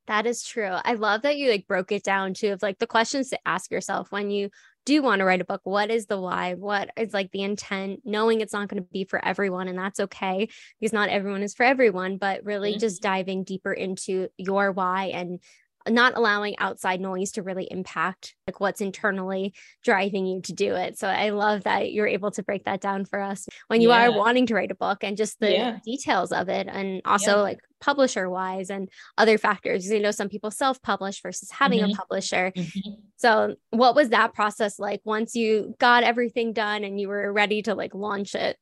That 0.09 0.24
is 0.24 0.42
true. 0.42 0.70
I 0.72 0.94
love 0.94 1.20
that 1.20 1.37
you 1.37 1.50
like 1.50 1.66
broke 1.66 1.92
it 1.92 2.02
down 2.02 2.33
to 2.35 2.48
of 2.48 2.62
like 2.62 2.78
the 2.78 2.87
questions 2.87 3.28
to 3.28 3.38
ask 3.44 3.70
yourself 3.70 4.11
when 4.11 4.31
you 4.31 4.48
do 4.88 5.03
want 5.03 5.18
to 5.18 5.27
write 5.27 5.42
a 5.42 5.44
book. 5.44 5.61
What 5.64 5.90
is 5.90 6.07
the 6.07 6.18
why? 6.18 6.55
What 6.55 6.90
is 6.96 7.12
like 7.12 7.31
the 7.31 7.42
intent? 7.42 8.01
Knowing 8.07 8.40
it's 8.40 8.55
not 8.55 8.68
going 8.68 8.83
to 8.83 8.88
be 8.90 9.05
for 9.05 9.22
everyone, 9.22 9.68
and 9.68 9.79
that's 9.79 10.01
okay 10.01 10.48
because 10.81 10.94
not 10.94 11.11
everyone 11.11 11.42
is 11.42 11.55
for 11.55 11.64
everyone, 11.64 12.16
but 12.16 12.42
really 12.44 12.72
mm-hmm. 12.72 12.81
just 12.81 13.03
diving 13.03 13.44
deeper 13.44 13.72
into 13.72 14.29
your 14.38 14.72
why 14.72 15.07
and 15.14 15.40
not 15.88 16.16
allowing 16.16 16.59
outside 16.59 17.01
noise 17.01 17.33
to 17.33 17.42
really 17.42 17.68
impact 17.70 18.35
like 18.46 18.61
what's 18.61 18.81
internally 18.81 19.55
driving 19.85 20.27
you 20.27 20.40
to 20.42 20.53
do 20.53 20.74
it. 20.74 20.98
So 20.98 21.09
I 21.09 21.31
love 21.31 21.64
that 21.64 21.92
you're 21.92 22.07
able 22.07 22.31
to 22.33 22.42
break 22.42 22.64
that 22.64 22.81
down 22.81 23.05
for 23.05 23.20
us 23.20 23.46
when 23.68 23.81
you 23.81 23.88
yeah. 23.88 24.09
are 24.09 24.16
wanting 24.16 24.46
to 24.46 24.55
write 24.55 24.70
a 24.70 24.74
book 24.74 25.03
and 25.03 25.16
just 25.16 25.40
the 25.40 25.53
yeah. 25.53 25.79
details 25.85 26.33
of 26.33 26.48
it 26.48 26.68
and 26.70 27.03
also 27.05 27.37
yeah. 27.37 27.42
like 27.42 27.59
publisher 27.81 28.29
wise 28.29 28.70
and 28.70 28.88
other 29.16 29.38
factors. 29.38 29.88
You 29.90 30.01
know, 30.01 30.11
some 30.11 30.29
people 30.29 30.51
self-publish 30.51 31.22
versus 31.22 31.51
having 31.51 31.81
mm-hmm. 31.81 31.92
a 31.92 31.94
publisher. 31.94 32.53
Mm-hmm. 32.57 32.90
So 33.16 33.57
what 33.70 33.94
was 33.94 34.11
that 34.11 34.35
process 34.35 34.79
like 34.79 35.01
once 35.05 35.35
you 35.35 35.74
got 35.79 36.03
everything 36.05 36.53
done 36.53 36.85
and 36.85 37.01
you 37.01 37.09
were 37.09 37.33
ready 37.33 37.62
to 37.62 37.74
like 37.74 37.94
launch 37.94 38.35
it? 38.35 38.57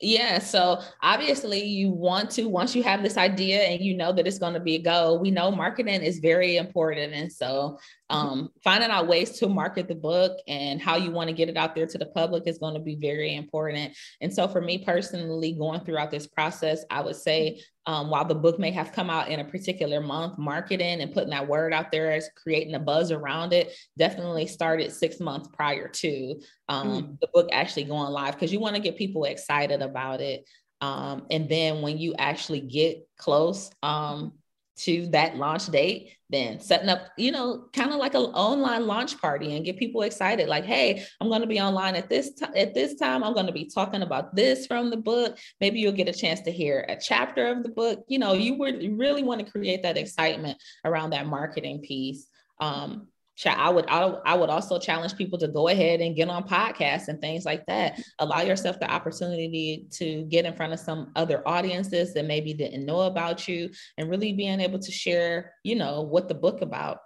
Yeah. 0.00 0.38
So 0.38 0.80
obviously, 1.02 1.64
you 1.64 1.90
want 1.90 2.30
to, 2.32 2.44
once 2.44 2.76
you 2.76 2.84
have 2.84 3.02
this 3.02 3.16
idea 3.16 3.62
and 3.62 3.82
you 3.82 3.96
know 3.96 4.12
that 4.12 4.28
it's 4.28 4.38
going 4.38 4.54
to 4.54 4.60
be 4.60 4.76
a 4.76 4.78
go, 4.78 5.14
we 5.14 5.32
know 5.32 5.50
marketing 5.50 6.02
is 6.02 6.20
very 6.20 6.56
important. 6.56 7.14
And 7.14 7.32
so, 7.32 7.78
um, 8.10 8.50
finding 8.64 8.90
out 8.90 9.06
ways 9.06 9.38
to 9.38 9.48
market 9.48 9.88
the 9.88 9.94
book 9.94 10.38
and 10.46 10.80
how 10.80 10.96
you 10.96 11.10
want 11.10 11.28
to 11.28 11.34
get 11.34 11.48
it 11.48 11.56
out 11.56 11.74
there 11.74 11.86
to 11.86 11.98
the 11.98 12.06
public 12.06 12.44
is 12.46 12.58
going 12.58 12.74
to 12.74 12.80
be 12.80 12.96
very 12.96 13.34
important. 13.34 13.94
And 14.20 14.32
so, 14.32 14.48
for 14.48 14.60
me 14.60 14.78
personally, 14.78 15.52
going 15.52 15.80
throughout 15.80 16.10
this 16.10 16.26
process, 16.26 16.84
I 16.90 17.02
would 17.02 17.16
say 17.16 17.60
um, 17.86 18.10
while 18.10 18.24
the 18.24 18.34
book 18.34 18.58
may 18.58 18.70
have 18.70 18.92
come 18.92 19.08
out 19.08 19.28
in 19.28 19.40
a 19.40 19.44
particular 19.44 20.00
month, 20.00 20.38
marketing 20.38 21.00
and 21.00 21.12
putting 21.12 21.30
that 21.30 21.48
word 21.48 21.72
out 21.72 21.90
there 21.90 22.12
as 22.12 22.28
creating 22.42 22.74
a 22.74 22.78
buzz 22.78 23.10
around 23.10 23.52
it 23.52 23.74
definitely 23.96 24.46
started 24.46 24.92
six 24.92 25.20
months 25.20 25.48
prior 25.54 25.88
to 25.88 26.38
um, 26.68 26.88
mm. 26.88 27.20
the 27.20 27.28
book 27.32 27.48
actually 27.52 27.84
going 27.84 28.12
live 28.12 28.34
because 28.34 28.52
you 28.52 28.60
want 28.60 28.76
to 28.76 28.82
get 28.82 28.96
people 28.96 29.24
excited 29.24 29.80
about 29.80 30.20
it. 30.20 30.46
Um, 30.80 31.26
and 31.30 31.48
then 31.48 31.82
when 31.82 31.98
you 31.98 32.14
actually 32.18 32.60
get 32.60 33.06
close, 33.16 33.70
um, 33.82 34.34
to 34.78 35.08
that 35.08 35.36
launch 35.36 35.66
date, 35.66 36.12
then 36.30 36.60
setting 36.60 36.88
up, 36.88 37.08
you 37.16 37.32
know, 37.32 37.66
kind 37.72 37.90
of 37.90 37.96
like 37.96 38.14
an 38.14 38.22
online 38.22 38.86
launch 38.86 39.20
party 39.20 39.56
and 39.56 39.64
get 39.64 39.78
people 39.78 40.02
excited. 40.02 40.48
Like, 40.48 40.64
hey, 40.64 41.04
I'm 41.20 41.28
going 41.28 41.40
to 41.40 41.46
be 41.46 41.60
online 41.60 41.96
at 41.96 42.08
this 42.08 42.34
time. 42.34 42.52
At 42.54 42.74
this 42.74 42.94
time, 42.94 43.24
I'm 43.24 43.34
going 43.34 43.46
to 43.46 43.52
be 43.52 43.64
talking 43.64 44.02
about 44.02 44.36
this 44.36 44.66
from 44.66 44.90
the 44.90 44.96
book. 44.96 45.38
Maybe 45.60 45.80
you'll 45.80 45.92
get 45.92 46.08
a 46.08 46.12
chance 46.12 46.40
to 46.42 46.52
hear 46.52 46.84
a 46.88 46.96
chapter 46.96 47.48
of 47.48 47.62
the 47.62 47.70
book. 47.70 48.04
You 48.08 48.18
know, 48.18 48.34
you 48.34 48.54
would 48.54 48.98
really 48.98 49.22
want 49.22 49.44
to 49.44 49.50
create 49.50 49.82
that 49.82 49.96
excitement 49.96 50.62
around 50.84 51.10
that 51.10 51.26
marketing 51.26 51.80
piece. 51.80 52.26
Um, 52.60 53.08
I 53.46 53.70
would 53.70 53.86
I 53.88 54.34
would 54.34 54.50
also 54.50 54.78
challenge 54.78 55.16
people 55.16 55.38
to 55.38 55.48
go 55.48 55.68
ahead 55.68 56.00
and 56.00 56.16
get 56.16 56.28
on 56.28 56.42
podcasts 56.46 57.08
and 57.08 57.20
things 57.20 57.44
like 57.44 57.64
that. 57.66 58.00
Allow 58.18 58.40
yourself 58.40 58.80
the 58.80 58.90
opportunity 58.90 59.86
to 59.92 60.24
get 60.24 60.44
in 60.44 60.54
front 60.54 60.72
of 60.72 60.80
some 60.80 61.12
other 61.14 61.46
audiences 61.46 62.14
that 62.14 62.24
maybe 62.24 62.52
didn't 62.52 62.84
know 62.84 63.02
about 63.02 63.46
you 63.46 63.70
and 63.96 64.10
really 64.10 64.32
being 64.32 64.60
able 64.60 64.78
to 64.80 64.90
share, 64.90 65.52
you 65.62 65.76
know, 65.76 66.02
what 66.02 66.28
the 66.28 66.34
book 66.34 66.62
about 66.62 66.98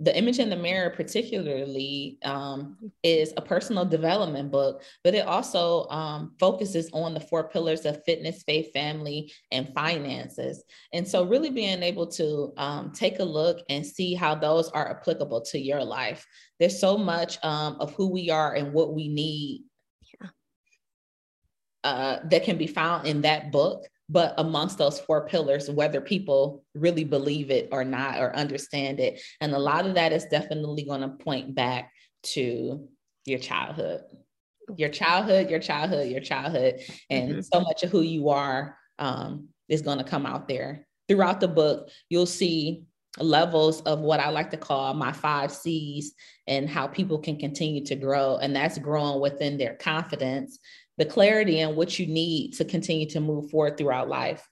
the 0.00 0.16
image 0.16 0.38
in 0.38 0.50
the 0.50 0.56
mirror 0.56 0.90
particularly 0.90 2.18
um, 2.24 2.76
is 3.02 3.32
a 3.36 3.42
personal 3.42 3.84
development 3.84 4.50
book 4.50 4.82
but 5.04 5.14
it 5.14 5.26
also 5.26 5.86
um, 5.88 6.32
focuses 6.40 6.90
on 6.92 7.14
the 7.14 7.20
four 7.20 7.48
pillars 7.48 7.84
of 7.84 8.02
fitness 8.04 8.42
faith 8.42 8.72
family 8.72 9.32
and 9.52 9.72
finances. 9.74 10.64
And 10.92 11.06
so 11.06 11.24
really 11.24 11.50
being 11.50 11.82
able 11.82 12.06
to 12.08 12.52
um, 12.56 12.92
take 12.92 13.18
a 13.18 13.24
look 13.24 13.58
and 13.68 13.84
see 13.84 14.14
how 14.14 14.34
those 14.34 14.68
are 14.70 14.90
applicable 14.90 15.42
to 15.42 15.58
your 15.58 15.84
life. 15.84 16.26
There's 16.58 16.78
so 16.78 16.96
much 16.96 17.42
um, 17.44 17.76
of 17.80 17.92
who 17.94 18.08
we 18.08 18.30
are 18.30 18.54
and 18.54 18.72
what 18.72 18.94
we 18.94 19.08
need 19.08 19.64
uh, 21.84 22.18
that 22.28 22.44
can 22.44 22.58
be 22.58 22.66
found 22.66 23.06
in 23.06 23.22
that 23.22 23.52
book 23.52 23.86
but 24.10 24.34
amongst 24.38 24.76
those 24.76 24.98
four 24.98 25.26
pillars, 25.26 25.70
whether 25.70 26.00
people 26.00 26.64
really 26.74 27.04
believe 27.04 27.50
it 27.50 27.68
or 27.70 27.84
not 27.84 28.18
or 28.18 28.34
understand 28.34 28.98
it. 28.98 29.22
And 29.40 29.54
a 29.54 29.58
lot 29.58 29.86
of 29.86 29.94
that 29.94 30.12
is 30.12 30.24
definitely 30.24 30.82
going 30.82 31.02
to 31.02 31.08
point 31.08 31.54
back 31.54 31.92
to 32.22 32.88
your 33.24 33.38
childhood, 33.38 34.02
your 34.76 34.88
childhood, 34.88 35.48
your 35.48 35.60
childhood, 35.60 36.08
your 36.08 36.20
childhood. 36.20 36.80
And 37.08 37.30
mm-hmm. 37.30 37.40
so 37.40 37.60
much 37.60 37.84
of 37.84 37.90
who 37.90 38.00
you 38.00 38.30
are 38.30 38.76
um, 38.98 39.48
is 39.68 39.82
going 39.82 39.98
to 39.98 40.04
come 40.04 40.26
out 40.26 40.48
there. 40.48 40.86
Throughout 41.08 41.40
the 41.40 41.48
book, 41.48 41.88
you'll 42.08 42.26
see 42.26 42.84
levels 43.18 43.80
of 43.82 44.00
what 44.00 44.20
I 44.20 44.30
like 44.30 44.50
to 44.50 44.56
call 44.56 44.94
my 44.94 45.12
five 45.12 45.52
C's 45.52 46.14
and 46.46 46.68
how 46.68 46.86
people 46.86 47.18
can 47.18 47.36
continue 47.36 47.84
to 47.86 47.96
grow. 47.96 48.38
And 48.38 48.54
that's 48.54 48.78
growing 48.78 49.20
within 49.20 49.56
their 49.56 49.74
confidence, 49.74 50.58
the 51.00 51.06
clarity 51.06 51.60
and 51.60 51.76
what 51.76 51.98
you 51.98 52.06
need 52.06 52.52
to 52.52 52.62
continue 52.62 53.06
to 53.08 53.20
move 53.20 53.50
forward 53.50 53.78
throughout 53.78 54.10
life. 54.10 54.46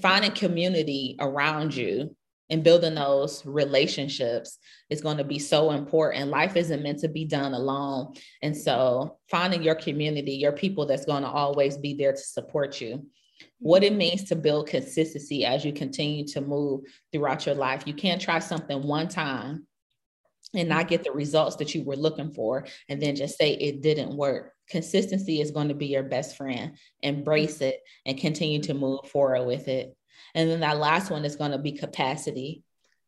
Finding 0.00 0.32
community 0.32 1.16
around 1.20 1.76
you 1.76 2.16
and 2.48 2.64
building 2.64 2.94
those 2.94 3.44
relationships 3.44 4.56
is 4.88 5.02
going 5.02 5.18
to 5.18 5.24
be 5.24 5.38
so 5.38 5.70
important. 5.70 6.30
Life 6.30 6.56
isn't 6.56 6.82
meant 6.82 7.00
to 7.00 7.08
be 7.08 7.26
done 7.26 7.52
alone. 7.52 8.14
And 8.40 8.56
so, 8.56 9.18
finding 9.30 9.62
your 9.62 9.74
community, 9.74 10.32
your 10.32 10.52
people 10.52 10.86
that's 10.86 11.04
going 11.04 11.24
to 11.24 11.28
always 11.28 11.76
be 11.76 11.92
there 11.92 12.12
to 12.12 12.18
support 12.18 12.80
you. 12.80 13.06
What 13.58 13.84
it 13.84 13.92
means 13.94 14.24
to 14.24 14.34
build 14.34 14.68
consistency 14.68 15.44
as 15.44 15.62
you 15.62 15.74
continue 15.74 16.26
to 16.28 16.40
move 16.40 16.84
throughout 17.12 17.44
your 17.44 17.54
life. 17.54 17.82
You 17.84 17.92
can't 17.92 18.20
try 18.20 18.38
something 18.38 18.82
one 18.82 19.08
time 19.08 19.66
and 20.54 20.68
not 20.68 20.88
get 20.88 21.04
the 21.04 21.12
results 21.12 21.56
that 21.56 21.74
you 21.74 21.82
were 21.82 21.96
looking 21.96 22.30
for 22.30 22.66
and 22.88 23.00
then 23.00 23.16
just 23.16 23.38
say 23.38 23.52
it 23.52 23.82
didn't 23.82 24.16
work 24.16 24.52
consistency 24.72 25.40
is 25.40 25.50
going 25.50 25.68
to 25.68 25.74
be 25.74 25.86
your 25.86 26.02
best 26.02 26.36
friend. 26.36 26.76
Embrace 27.02 27.60
it 27.60 27.80
and 28.06 28.18
continue 28.18 28.60
to 28.62 28.74
move 28.74 29.00
forward 29.10 29.46
with 29.46 29.68
it. 29.68 29.94
And 30.34 30.50
then 30.50 30.60
that 30.60 30.78
last 30.78 31.10
one 31.10 31.24
is 31.24 31.36
going 31.36 31.50
to 31.50 31.58
be 31.58 31.72
capacity 31.72 32.62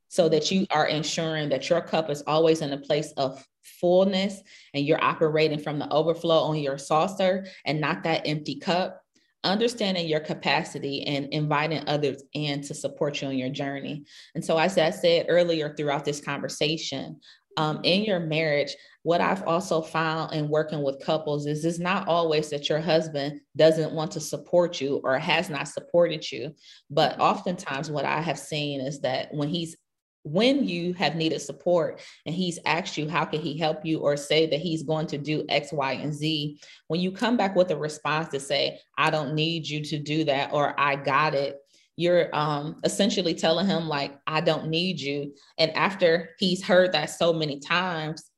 so 0.08 0.28
that 0.28 0.50
you 0.50 0.66
are 0.70 0.86
ensuring 0.86 1.48
that 1.48 1.68
your 1.70 1.80
cup 1.80 2.10
is 2.10 2.22
always 2.26 2.60
in 2.60 2.72
a 2.72 2.78
place 2.78 3.12
of 3.16 3.44
fullness 3.62 4.40
and 4.74 4.84
you're 4.84 5.02
operating 5.02 5.58
from 5.58 5.78
the 5.78 5.88
overflow 5.90 6.40
on 6.40 6.58
your 6.58 6.76
saucer 6.76 7.46
and 7.64 7.80
not 7.80 8.04
that 8.04 8.26
empty 8.26 8.56
cup. 8.56 9.00
Understanding 9.44 10.08
your 10.08 10.20
capacity 10.20 11.02
and 11.06 11.26
inviting 11.32 11.86
others 11.86 12.22
in 12.32 12.62
to 12.62 12.74
support 12.74 13.20
you 13.20 13.28
on 13.28 13.38
your 13.38 13.50
journey. 13.50 14.04
And 14.34 14.44
so, 14.44 14.58
as 14.58 14.76
I 14.78 14.90
said 14.90 15.26
earlier 15.28 15.74
throughout 15.74 16.04
this 16.04 16.20
conversation, 16.20 17.20
um, 17.56 17.80
in 17.84 18.04
your 18.04 18.20
marriage, 18.20 18.74
what 19.02 19.20
I've 19.20 19.46
also 19.46 19.82
found 19.82 20.32
in 20.32 20.48
working 20.48 20.82
with 20.82 21.04
couples 21.04 21.46
is 21.46 21.64
it's 21.64 21.78
not 21.78 22.08
always 22.08 22.50
that 22.50 22.68
your 22.68 22.80
husband 22.80 23.40
doesn't 23.56 23.92
want 23.92 24.10
to 24.12 24.20
support 24.20 24.80
you 24.80 25.00
or 25.04 25.18
has 25.18 25.50
not 25.50 25.68
supported 25.68 26.30
you. 26.32 26.54
But 26.90 27.20
oftentimes, 27.20 27.90
what 27.90 28.06
I 28.06 28.20
have 28.20 28.38
seen 28.38 28.80
is 28.80 29.00
that 29.00 29.28
when 29.32 29.48
he's 29.48 29.76
when 30.24 30.64
you 30.64 30.94
have 30.94 31.14
needed 31.14 31.40
support 31.40 32.00
and 32.26 32.34
he's 32.34 32.58
asked 32.64 32.96
you 32.96 33.08
how 33.08 33.24
can 33.24 33.40
he 33.40 33.56
help 33.56 33.84
you? 33.84 34.00
Or 34.00 34.16
say 34.16 34.46
that 34.46 34.60
he's 34.60 34.82
going 34.82 35.06
to 35.08 35.18
do 35.18 35.44
x 35.48 35.72
y 35.72 35.92
and 35.92 36.12
z. 36.12 36.58
When 36.88 37.00
you 37.00 37.12
come 37.12 37.36
back 37.36 37.54
with 37.54 37.70
a 37.70 37.76
response 37.76 38.30
to 38.30 38.40
say 38.40 38.80
i 38.98 39.10
don't 39.10 39.34
need 39.34 39.68
you 39.68 39.84
to 39.84 39.98
do 39.98 40.24
that 40.24 40.52
or 40.52 40.78
i 40.78 40.96
got 40.96 41.34
it 41.34 41.60
you're 41.96 42.34
um, 42.34 42.80
essentially 42.82 43.34
telling 43.34 43.66
him 43.66 43.88
like 43.88 44.18
i 44.26 44.40
don't 44.40 44.68
need 44.68 45.00
you. 45.00 45.34
And 45.58 45.70
after 45.76 46.30
he's 46.38 46.64
heard 46.64 46.92
that 46.92 47.10
so 47.10 47.32
many 47.32 47.60
times 47.60 48.30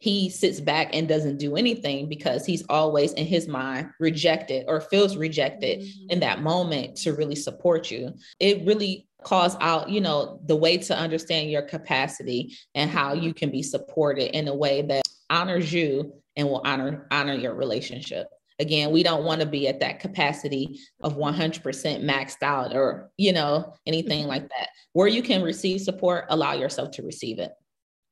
he 0.00 0.30
sits 0.30 0.60
back 0.60 0.90
and 0.92 1.08
doesn't 1.08 1.38
do 1.38 1.56
anything 1.56 2.08
because 2.08 2.46
he's 2.46 2.64
always 2.68 3.12
in 3.14 3.26
his 3.26 3.48
mind 3.48 3.90
rejected 3.98 4.64
or 4.68 4.80
feels 4.80 5.16
rejected 5.16 5.80
mm-hmm. 5.80 6.10
in 6.10 6.20
that 6.20 6.40
moment 6.40 6.96
to 6.98 7.12
really 7.12 7.34
support 7.34 7.90
you. 7.90 8.14
It 8.38 8.64
really 8.64 9.07
calls 9.22 9.56
out 9.60 9.90
you 9.90 10.00
know 10.00 10.40
the 10.46 10.56
way 10.56 10.76
to 10.76 10.96
understand 10.96 11.50
your 11.50 11.62
capacity 11.62 12.56
and 12.74 12.90
how 12.90 13.12
you 13.12 13.34
can 13.34 13.50
be 13.50 13.62
supported 13.62 14.36
in 14.36 14.48
a 14.48 14.54
way 14.54 14.82
that 14.82 15.02
honors 15.30 15.72
you 15.72 16.12
and 16.36 16.48
will 16.48 16.62
honor 16.64 17.06
honor 17.10 17.34
your 17.34 17.54
relationship. 17.54 18.28
Again 18.60 18.92
we 18.92 19.02
don't 19.02 19.24
want 19.24 19.40
to 19.40 19.46
be 19.46 19.68
at 19.68 19.80
that 19.80 20.00
capacity 20.00 20.80
of 21.02 21.16
100% 21.16 21.62
maxed 21.62 22.42
out 22.42 22.74
or 22.74 23.10
you 23.16 23.32
know 23.32 23.74
anything 23.86 24.26
like 24.26 24.48
that. 24.48 24.68
Where 24.92 25.08
you 25.08 25.22
can 25.22 25.42
receive 25.42 25.80
support 25.80 26.26
allow 26.28 26.54
yourself 26.54 26.92
to 26.92 27.02
receive 27.02 27.38
it. 27.38 27.52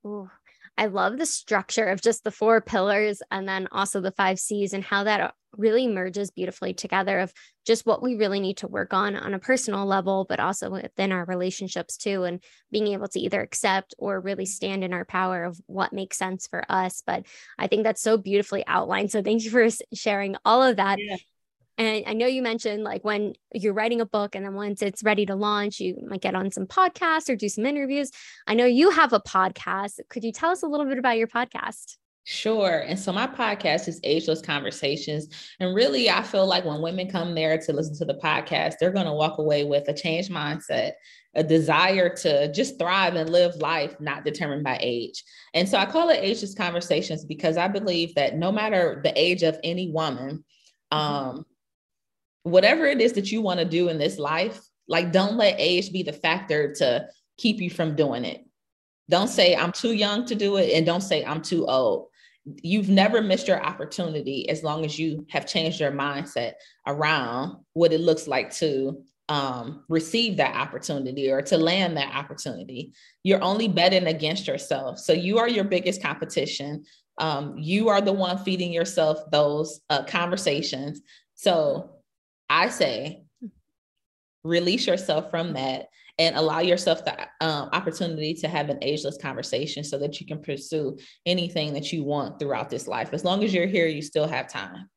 Ooh, 0.06 0.30
I 0.78 0.86
love 0.86 1.18
the 1.18 1.26
structure 1.26 1.86
of 1.86 2.02
just 2.02 2.24
the 2.24 2.30
four 2.30 2.60
pillars 2.60 3.22
and 3.30 3.48
then 3.48 3.68
also 3.72 4.00
the 4.00 4.10
five 4.10 4.38
C's 4.38 4.72
and 4.72 4.84
how 4.84 5.04
that 5.04 5.34
really 5.56 5.86
merges 5.86 6.30
beautifully 6.30 6.74
together 6.74 7.18
of 7.18 7.32
just 7.64 7.86
what 7.86 8.02
we 8.02 8.16
really 8.16 8.40
need 8.40 8.58
to 8.58 8.68
work 8.68 8.92
on 8.92 9.16
on 9.16 9.32
a 9.32 9.38
personal 9.38 9.86
level, 9.86 10.26
but 10.28 10.38
also 10.38 10.70
within 10.70 11.12
our 11.12 11.24
relationships 11.24 11.96
too, 11.96 12.24
and 12.24 12.42
being 12.70 12.88
able 12.88 13.08
to 13.08 13.20
either 13.20 13.40
accept 13.40 13.94
or 13.98 14.20
really 14.20 14.44
stand 14.44 14.84
in 14.84 14.92
our 14.92 15.06
power 15.06 15.44
of 15.44 15.58
what 15.66 15.94
makes 15.94 16.18
sense 16.18 16.46
for 16.46 16.64
us. 16.68 17.02
But 17.06 17.24
I 17.58 17.68
think 17.68 17.84
that's 17.84 18.02
so 18.02 18.18
beautifully 18.18 18.64
outlined. 18.66 19.10
So 19.10 19.22
thank 19.22 19.44
you 19.44 19.50
for 19.50 19.66
sharing 19.94 20.36
all 20.44 20.62
of 20.62 20.76
that. 20.76 20.98
Yeah. 20.98 21.16
And 21.78 22.04
I 22.06 22.14
know 22.14 22.26
you 22.26 22.42
mentioned 22.42 22.84
like 22.84 23.04
when 23.04 23.34
you're 23.52 23.74
writing 23.74 24.00
a 24.00 24.06
book 24.06 24.34
and 24.34 24.44
then 24.44 24.54
once 24.54 24.80
it's 24.80 25.02
ready 25.02 25.26
to 25.26 25.34
launch, 25.34 25.78
you 25.78 25.96
might 26.08 26.22
get 26.22 26.34
on 26.34 26.50
some 26.50 26.66
podcasts 26.66 27.28
or 27.28 27.36
do 27.36 27.48
some 27.48 27.66
interviews. 27.66 28.10
I 28.46 28.54
know 28.54 28.64
you 28.64 28.90
have 28.90 29.12
a 29.12 29.20
podcast. 29.20 30.00
Could 30.08 30.24
you 30.24 30.32
tell 30.32 30.50
us 30.50 30.62
a 30.62 30.66
little 30.66 30.86
bit 30.86 30.98
about 30.98 31.18
your 31.18 31.28
podcast? 31.28 31.96
Sure. 32.28 32.80
And 32.80 32.98
so 32.98 33.12
my 33.12 33.28
podcast 33.28 33.86
is 33.86 34.00
Ageless 34.02 34.42
Conversations. 34.42 35.28
And 35.60 35.76
really, 35.76 36.10
I 36.10 36.24
feel 36.24 36.44
like 36.44 36.64
when 36.64 36.82
women 36.82 37.08
come 37.08 37.36
there 37.36 37.56
to 37.56 37.72
listen 37.72 37.96
to 37.98 38.04
the 38.04 38.18
podcast, 38.20 38.74
they're 38.80 38.90
going 38.90 39.06
to 39.06 39.12
walk 39.12 39.38
away 39.38 39.62
with 39.62 39.86
a 39.86 39.94
changed 39.94 40.32
mindset, 40.32 40.92
a 41.36 41.44
desire 41.44 42.08
to 42.16 42.50
just 42.52 42.80
thrive 42.80 43.14
and 43.14 43.30
live 43.30 43.54
life 43.56 43.94
not 44.00 44.24
determined 44.24 44.64
by 44.64 44.76
age. 44.80 45.22
And 45.54 45.68
so 45.68 45.78
I 45.78 45.86
call 45.86 46.08
it 46.08 46.18
Ageless 46.20 46.56
Conversations 46.56 47.24
because 47.24 47.56
I 47.56 47.68
believe 47.68 48.16
that 48.16 48.36
no 48.36 48.50
matter 48.50 49.00
the 49.04 49.12
age 49.14 49.44
of 49.44 49.60
any 49.62 49.92
woman, 49.92 50.44
mm-hmm. 50.92 50.98
um, 50.98 51.46
whatever 52.46 52.86
it 52.86 53.00
is 53.00 53.12
that 53.14 53.32
you 53.32 53.42
want 53.42 53.58
to 53.58 53.64
do 53.64 53.88
in 53.88 53.98
this 53.98 54.18
life, 54.18 54.60
like 54.86 55.10
don't 55.10 55.36
let 55.36 55.56
age 55.58 55.92
be 55.92 56.04
the 56.04 56.12
factor 56.12 56.72
to 56.74 57.08
keep 57.38 57.60
you 57.60 57.68
from 57.68 57.96
doing 57.96 58.24
it. 58.24 58.44
Don't 59.10 59.28
say 59.28 59.56
I'm 59.56 59.72
too 59.72 59.92
young 59.92 60.24
to 60.26 60.36
do 60.36 60.56
it 60.56 60.72
and 60.72 60.86
don't 60.86 61.00
say 61.00 61.24
I'm 61.24 61.42
too 61.42 61.66
old. 61.66 62.08
you've 62.62 62.88
never 62.88 63.20
missed 63.20 63.48
your 63.48 63.60
opportunity 63.60 64.48
as 64.48 64.62
long 64.62 64.84
as 64.84 64.96
you 64.96 65.26
have 65.30 65.46
changed 65.46 65.80
your 65.80 65.90
mindset 65.90 66.52
around 66.86 67.56
what 67.72 67.92
it 67.92 68.00
looks 68.00 68.28
like 68.28 68.52
to 68.52 69.02
um, 69.28 69.82
receive 69.88 70.36
that 70.36 70.54
opportunity 70.54 71.28
or 71.28 71.42
to 71.42 71.58
land 71.58 71.96
that 71.96 72.14
opportunity. 72.14 72.92
You're 73.24 73.42
only 73.42 73.66
betting 73.66 74.06
against 74.06 74.46
yourself. 74.46 75.00
So 75.00 75.12
you 75.12 75.38
are 75.38 75.48
your 75.48 75.64
biggest 75.64 76.00
competition. 76.00 76.84
Um, 77.18 77.58
you 77.58 77.88
are 77.88 78.00
the 78.00 78.12
one 78.12 78.38
feeding 78.38 78.72
yourself 78.72 79.18
those 79.32 79.80
uh, 79.90 80.04
conversations. 80.04 81.00
So 81.34 81.95
I 82.48 82.68
say, 82.68 83.24
release 84.44 84.86
yourself 84.86 85.30
from 85.30 85.54
that 85.54 85.86
and 86.18 86.36
allow 86.36 86.60
yourself 86.60 87.04
the 87.04 87.18
um, 87.40 87.68
opportunity 87.72 88.32
to 88.34 88.48
have 88.48 88.70
an 88.70 88.78
ageless 88.80 89.18
conversation 89.18 89.84
so 89.84 89.98
that 89.98 90.20
you 90.20 90.26
can 90.26 90.40
pursue 90.40 90.96
anything 91.26 91.74
that 91.74 91.92
you 91.92 92.04
want 92.04 92.38
throughout 92.38 92.70
this 92.70 92.88
life. 92.88 93.10
As 93.12 93.24
long 93.24 93.44
as 93.44 93.52
you're 93.52 93.66
here, 93.66 93.86
you 93.86 94.00
still 94.00 94.26
have 94.26 94.48
time. 94.48 94.88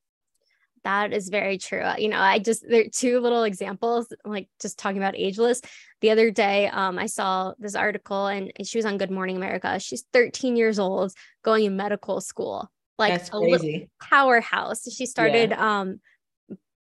That 0.85 1.11
is 1.11 1.27
very 1.27 1.57
true. 1.57 1.85
You 1.97 2.07
know, 2.07 2.19
I 2.19 2.39
just 2.39 2.63
there 2.67 2.81
are 2.81 2.89
two 2.89 3.19
little 3.19 3.43
examples, 3.43 4.13
like 4.23 4.47
just 4.61 4.79
talking 4.79 4.97
about 4.97 5.17
ageless. 5.17 5.61
The 5.99 6.11
other 6.11 6.31
day, 6.31 6.67
um, 6.67 6.97
I 6.97 7.07
saw 7.07 7.53
this 7.59 7.75
article 7.75 8.27
and 8.27 8.53
she 8.63 8.77
was 8.77 8.85
on 8.85 8.97
Good 8.97 9.11
Morning 9.11 9.35
America. 9.35 9.77
She's 9.81 10.05
13 10.13 10.55
years 10.55 10.79
old, 10.79 11.11
going 11.43 11.65
in 11.65 11.75
medical 11.75 12.21
school, 12.21 12.71
like 12.97 13.21
a 13.33 13.87
powerhouse. 14.01 14.89
She 14.89 15.05
started 15.05 15.49
yeah. 15.49 15.79
um 15.81 15.99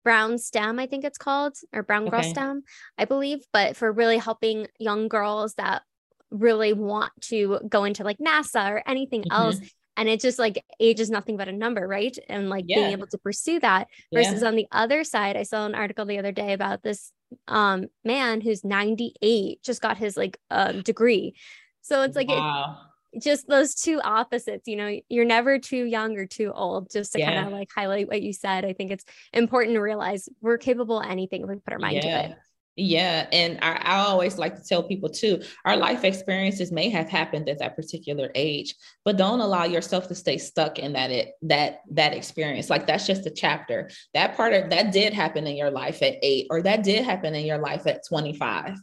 Brown 0.07 0.39
STEM, 0.39 0.79
I 0.79 0.87
think 0.87 1.03
it's 1.03 1.19
called, 1.19 1.57
or 1.73 1.83
Brown 1.83 2.09
Girl 2.09 2.21
okay. 2.21 2.31
STEM, 2.31 2.63
I 2.97 3.07
believe, 3.07 3.41
but 3.53 3.77
for 3.77 3.91
really 3.91 4.19
helping 4.19 4.69
young 4.79 5.09
girls 5.09 5.55
that 5.55 5.83
really 6.31 6.73
want 6.73 7.11
to 7.23 7.59
go 7.69 7.83
into 7.83 8.05
like 8.05 8.19
NASA 8.19 8.71
or 8.71 8.85
anything 8.87 9.23
mm-hmm. 9.23 9.33
else. 9.33 9.59
And 9.97 10.09
it 10.09 10.21
just 10.21 10.39
like 10.39 10.65
age 10.79 11.01
is 11.01 11.11
nothing 11.11 11.37
but 11.37 11.49
a 11.49 11.53
number, 11.53 11.89
right? 11.89 12.17
And 12.29 12.49
like 12.49 12.67
yeah. 12.69 12.77
being 12.77 12.93
able 12.93 13.09
to 13.09 13.19
pursue 13.19 13.59
that 13.59 13.89
versus 14.15 14.43
yeah. 14.43 14.49
on 14.49 14.55
the 14.55 14.69
other 14.71 15.03
side, 15.03 15.37
I 15.37 15.43
saw 15.43 15.67
an 15.67 15.75
article 15.75 16.07
the 16.07 16.21
other 16.21 16.31
day 16.31 16.53
about 16.53 16.85
this 16.85 17.11
um 17.49 17.87
man 18.05 18.41
who's 18.41 18.63
98 18.63 19.61
just 19.65 19.83
got 19.83 19.97
his 19.97 20.17
like 20.17 20.39
uh, 20.53 20.71
degree. 20.71 21.35
So 21.83 22.03
it's 22.03 22.15
like 22.15 22.29
wow. 22.29 22.77
it, 22.79 22.96
just 23.21 23.49
those 23.49 23.75
two 23.75 24.01
opposites 24.03 24.67
you 24.67 24.77
know 24.77 24.99
you're 25.09 25.25
never 25.25 25.59
too 25.59 25.85
young 25.85 26.17
or 26.17 26.27
too 26.27 26.53
old 26.53 26.91
just 26.91 27.13
to 27.13 27.19
yeah. 27.19 27.35
kind 27.35 27.47
of 27.47 27.53
like 27.53 27.71
highlight 27.75 28.09
what 28.09 28.23
you 28.23 28.33
said 28.33 28.65
i 28.65 28.73
think 28.73 28.91
it's 28.91 29.05
important 29.33 29.75
to 29.75 29.81
realize 29.81 30.29
we're 30.41 30.59
capable 30.59 31.01
of 31.01 31.11
anything 31.11 31.43
if 31.43 31.49
we 31.49 31.57
put 31.57 31.73
our 31.73 31.79
mind 31.79 31.97
yeah. 31.97 32.23
to 32.23 32.31
it 32.31 32.39
yeah. 32.77 33.27
And 33.33 33.59
I, 33.63 33.81
I, 33.83 33.97
always 34.01 34.37
like 34.37 34.55
to 34.57 34.63
tell 34.63 34.83
people 34.83 35.09
too, 35.09 35.43
our 35.65 35.79
life 35.79 36.05
experiences 36.05 36.71
may 36.71 36.91
have 36.91 37.09
happened 37.09 37.49
at 37.49 37.59
that 37.61 37.75
particular 37.75 38.31
age, 38.35 38.75
but 39.03 39.17
don't 39.17 39.41
allow 39.41 39.65
yourself 39.65 40.09
to 40.09 40.15
stay 40.15 40.37
stuck 40.37 40.79
in 40.79 40.93
that 40.93 41.11
it 41.11 41.33
that 41.43 41.81
that 41.93 42.13
experience. 42.13 42.69
Like 42.69 42.87
that's 42.87 43.07
just 43.07 43.25
a 43.25 43.31
chapter. 43.31 43.89
That 44.13 44.37
part 44.37 44.53
of 44.53 44.69
that 44.71 44.93
did 44.93 45.15
happen 45.15 45.47
in 45.47 45.57
your 45.57 45.71
life 45.71 46.03
at 46.03 46.17
eight, 46.23 46.49
or 46.51 46.61
that 46.63 46.83
did 46.83 47.03
happen 47.03 47.35
in 47.35 47.47
your 47.47 47.59
life 47.59 47.87
at 47.87 48.07
25 48.07 48.77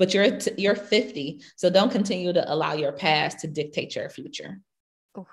but 0.00 0.14
you're 0.14 0.38
t- 0.38 0.54
you're 0.56 0.74
50 0.74 1.42
so 1.54 1.70
don't 1.70 1.92
continue 1.92 2.32
to 2.32 2.52
allow 2.52 2.72
your 2.72 2.90
past 2.90 3.38
to 3.40 3.46
dictate 3.46 3.94
your 3.94 4.08
future 4.08 4.58
oh, 5.14 5.26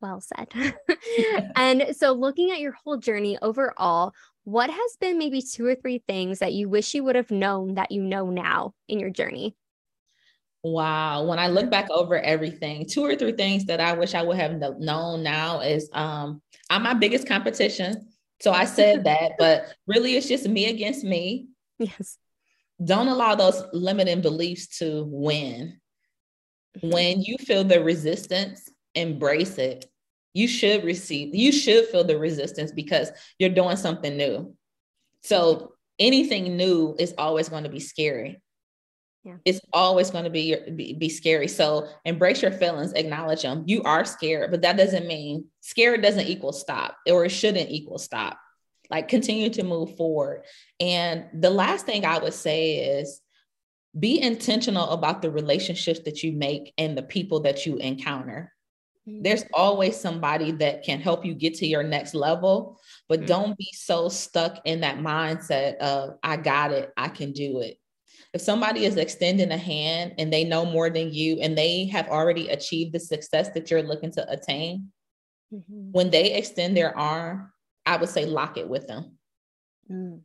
well 0.00 0.20
said 0.20 0.52
and 1.56 1.96
so 1.96 2.12
looking 2.12 2.52
at 2.52 2.60
your 2.60 2.72
whole 2.72 2.98
journey 2.98 3.36
overall 3.42 4.12
what 4.44 4.68
has 4.68 4.96
been 5.00 5.18
maybe 5.18 5.40
two 5.40 5.66
or 5.66 5.74
three 5.74 6.02
things 6.06 6.38
that 6.38 6.52
you 6.52 6.68
wish 6.68 6.94
you 6.94 7.02
would 7.02 7.16
have 7.16 7.30
known 7.30 7.74
that 7.74 7.90
you 7.90 8.02
know 8.02 8.30
now 8.30 8.72
in 8.86 9.00
your 9.00 9.10
journey 9.10 9.56
Wow. 10.66 11.26
When 11.26 11.38
I 11.38 11.48
look 11.48 11.68
back 11.70 11.90
over 11.90 12.18
everything, 12.18 12.86
two 12.86 13.04
or 13.04 13.14
three 13.16 13.32
things 13.32 13.66
that 13.66 13.80
I 13.80 13.92
wish 13.92 14.14
I 14.14 14.22
would 14.22 14.38
have 14.38 14.58
known 14.78 15.22
now 15.22 15.60
is 15.60 15.90
um, 15.92 16.40
I'm 16.70 16.84
my 16.84 16.94
biggest 16.94 17.28
competition. 17.28 18.08
So 18.40 18.50
I 18.50 18.64
said 18.64 19.04
that, 19.04 19.32
but 19.38 19.66
really 19.86 20.16
it's 20.16 20.26
just 20.26 20.48
me 20.48 20.70
against 20.70 21.04
me. 21.04 21.48
Yes 21.78 22.16
don't 22.84 23.08
allow 23.08 23.34
those 23.34 23.62
limiting 23.72 24.20
beliefs 24.20 24.78
to 24.78 25.04
win. 25.08 25.80
When 26.82 27.22
you 27.22 27.36
feel 27.38 27.64
the 27.64 27.82
resistance, 27.82 28.68
embrace 28.94 29.58
it. 29.58 29.86
You 30.32 30.48
should 30.48 30.84
receive, 30.84 31.34
you 31.34 31.52
should 31.52 31.86
feel 31.86 32.04
the 32.04 32.18
resistance 32.18 32.72
because 32.72 33.10
you're 33.38 33.50
doing 33.50 33.76
something 33.76 34.16
new. 34.16 34.54
So 35.22 35.74
anything 35.98 36.56
new 36.56 36.96
is 36.98 37.14
always 37.16 37.48
going 37.48 37.64
to 37.64 37.70
be 37.70 37.80
scary. 37.80 38.40
Yeah. 39.22 39.36
It's 39.44 39.60
always 39.72 40.10
going 40.10 40.24
to 40.24 40.30
be, 40.30 40.54
be 40.74 40.92
be 40.92 41.08
scary. 41.08 41.48
So 41.48 41.88
embrace 42.04 42.42
your 42.42 42.50
feelings, 42.50 42.92
acknowledge 42.92 43.42
them. 43.42 43.62
You 43.66 43.82
are 43.84 44.04
scared, 44.04 44.50
but 44.50 44.60
that 44.62 44.76
doesn't 44.76 45.06
mean 45.06 45.46
scared 45.60 46.02
doesn't 46.02 46.26
equal 46.26 46.52
stop, 46.52 46.96
or 47.08 47.24
it 47.24 47.30
shouldn't 47.30 47.70
equal 47.70 47.98
stop 47.98 48.38
like 48.90 49.08
continue 49.08 49.50
to 49.50 49.62
move 49.62 49.96
forward. 49.96 50.44
And 50.80 51.26
the 51.32 51.50
last 51.50 51.86
thing 51.86 52.04
I 52.04 52.18
would 52.18 52.34
say 52.34 52.98
is 52.98 53.20
be 53.98 54.20
intentional 54.20 54.90
about 54.90 55.22
the 55.22 55.30
relationships 55.30 56.00
that 56.04 56.22
you 56.22 56.32
make 56.32 56.72
and 56.78 56.96
the 56.98 57.02
people 57.02 57.40
that 57.40 57.64
you 57.64 57.76
encounter. 57.76 58.52
Mm-hmm. 59.08 59.22
There's 59.22 59.44
always 59.52 59.98
somebody 59.98 60.50
that 60.52 60.82
can 60.82 61.00
help 61.00 61.24
you 61.24 61.34
get 61.34 61.54
to 61.54 61.66
your 61.66 61.82
next 61.82 62.14
level, 62.14 62.80
but 63.08 63.20
mm-hmm. 63.20 63.28
don't 63.28 63.58
be 63.58 63.68
so 63.72 64.08
stuck 64.08 64.60
in 64.64 64.80
that 64.80 64.98
mindset 64.98 65.76
of, 65.76 66.18
I 66.22 66.36
got 66.36 66.72
it, 66.72 66.92
I 66.96 67.08
can 67.08 67.32
do 67.32 67.60
it. 67.60 67.78
If 68.32 68.40
somebody 68.40 68.84
is 68.84 68.96
extending 68.96 69.52
a 69.52 69.56
hand 69.56 70.14
and 70.18 70.32
they 70.32 70.42
know 70.42 70.64
more 70.64 70.90
than 70.90 71.12
you 71.12 71.38
and 71.40 71.56
they 71.56 71.86
have 71.86 72.08
already 72.08 72.48
achieved 72.48 72.92
the 72.92 72.98
success 72.98 73.50
that 73.50 73.70
you're 73.70 73.82
looking 73.82 74.10
to 74.12 74.28
attain, 74.28 74.90
mm-hmm. 75.52 75.92
when 75.92 76.10
they 76.10 76.32
extend 76.32 76.76
their 76.76 76.96
arm, 76.98 77.52
I 77.86 77.96
would 77.96 78.08
say 78.08 78.26
lock 78.26 78.56
it 78.56 78.68
with 78.68 78.86
them. 78.86 79.18
Mm. 79.90 80.20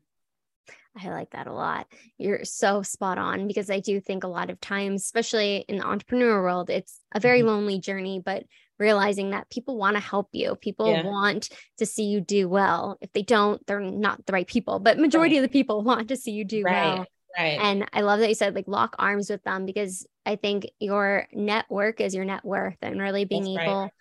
I 0.98 1.10
like 1.10 1.32
that 1.32 1.48
a 1.48 1.54
lot. 1.54 1.88
You're 2.18 2.44
so 2.44 2.82
spot 2.82 3.18
on 3.18 3.48
because 3.48 3.70
I 3.70 3.80
do 3.80 4.00
think 4.00 4.24
a 4.24 4.28
lot 4.28 4.50
of 4.50 4.60
times, 4.60 5.04
especially 5.04 5.66
in 5.68 5.78
the 5.78 5.86
entrepreneur 5.86 6.42
world, 6.42 6.70
it's 6.70 7.00
a 7.14 7.20
very 7.20 7.40
mm-hmm. 7.40 7.50
lonely 7.50 7.80
journey, 7.80 8.22
but 8.24 8.44
realizing 8.80 9.32
that 9.32 9.50
people 9.50 9.78
want 9.78 9.96
to 9.98 10.02
help 10.02 10.30
you. 10.32 10.56
People 10.56 10.92
yeah. 10.92 11.04
want 11.04 11.50
to 11.78 11.86
see 11.86 12.06
you 12.06 12.22
do 12.22 12.50
well. 12.50 12.98
If 13.02 13.12
they 13.14 13.22
don't, 13.22 13.66
they're 13.68 13.80
not 13.80 14.26
the 14.26 14.34
right 14.34 14.48
people, 14.48 14.80
but 14.80 14.98
majority 14.98 15.36
right. 15.36 15.44
of 15.44 15.52
the 15.52 15.54
people 15.54 15.82
want 15.84 16.10
to 16.10 16.16
see 16.16 16.32
you 16.32 16.44
do 16.44 16.64
right. 16.64 16.96
well. 16.96 17.06
Right. 17.38 17.60
And 17.62 17.88
I 17.94 18.02
love 18.02 18.20
that 18.20 18.30
you 18.30 18.36
said 18.36 18.56
like 18.56 18.68
lock 18.68 18.96
arms 18.98 19.30
with 19.30 19.44
them 19.44 19.66
because 19.66 20.08
I 20.26 20.36
think 20.36 20.66
your 20.80 21.28
network 21.32 22.02
is 22.02 22.16
your 22.16 22.26
net 22.26 22.44
worth 22.44 22.78
and 22.82 23.00
really 23.00 23.26
being 23.26 23.54
That's 23.54 23.66
able 23.68 23.82
right 23.84 23.92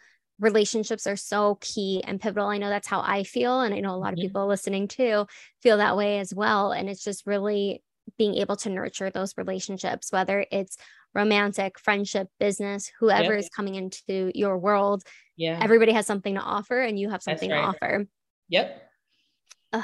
relationships 0.40 1.06
are 1.06 1.16
so 1.16 1.58
key 1.60 2.02
and 2.06 2.20
pivotal. 2.20 2.48
I 2.48 2.58
know 2.58 2.68
that's 2.68 2.86
how 2.86 3.00
I 3.00 3.24
feel. 3.24 3.60
And 3.60 3.74
I 3.74 3.80
know 3.80 3.94
a 3.94 3.96
lot 3.96 4.12
of 4.12 4.18
people 4.18 4.46
listening 4.46 4.88
too 4.88 5.26
feel 5.62 5.78
that 5.78 5.96
way 5.96 6.20
as 6.20 6.32
well. 6.32 6.72
And 6.72 6.88
it's 6.88 7.02
just 7.02 7.26
really 7.26 7.82
being 8.16 8.36
able 8.36 8.56
to 8.56 8.70
nurture 8.70 9.10
those 9.10 9.36
relationships, 9.36 10.12
whether 10.12 10.46
it's 10.50 10.78
romantic, 11.14 11.78
friendship, 11.78 12.28
business, 12.38 12.90
whoever 13.00 13.34
yep. 13.34 13.40
is 13.40 13.48
coming 13.48 13.74
into 13.74 14.30
your 14.34 14.58
world. 14.58 15.02
Yeah. 15.36 15.58
Everybody 15.60 15.92
has 15.92 16.06
something 16.06 16.34
to 16.34 16.40
offer 16.40 16.80
and 16.80 16.98
you 16.98 17.10
have 17.10 17.22
something 17.22 17.50
right. 17.50 17.60
to 17.60 17.66
offer. 17.66 18.06
Yep. 18.48 18.90
Uh, 19.72 19.82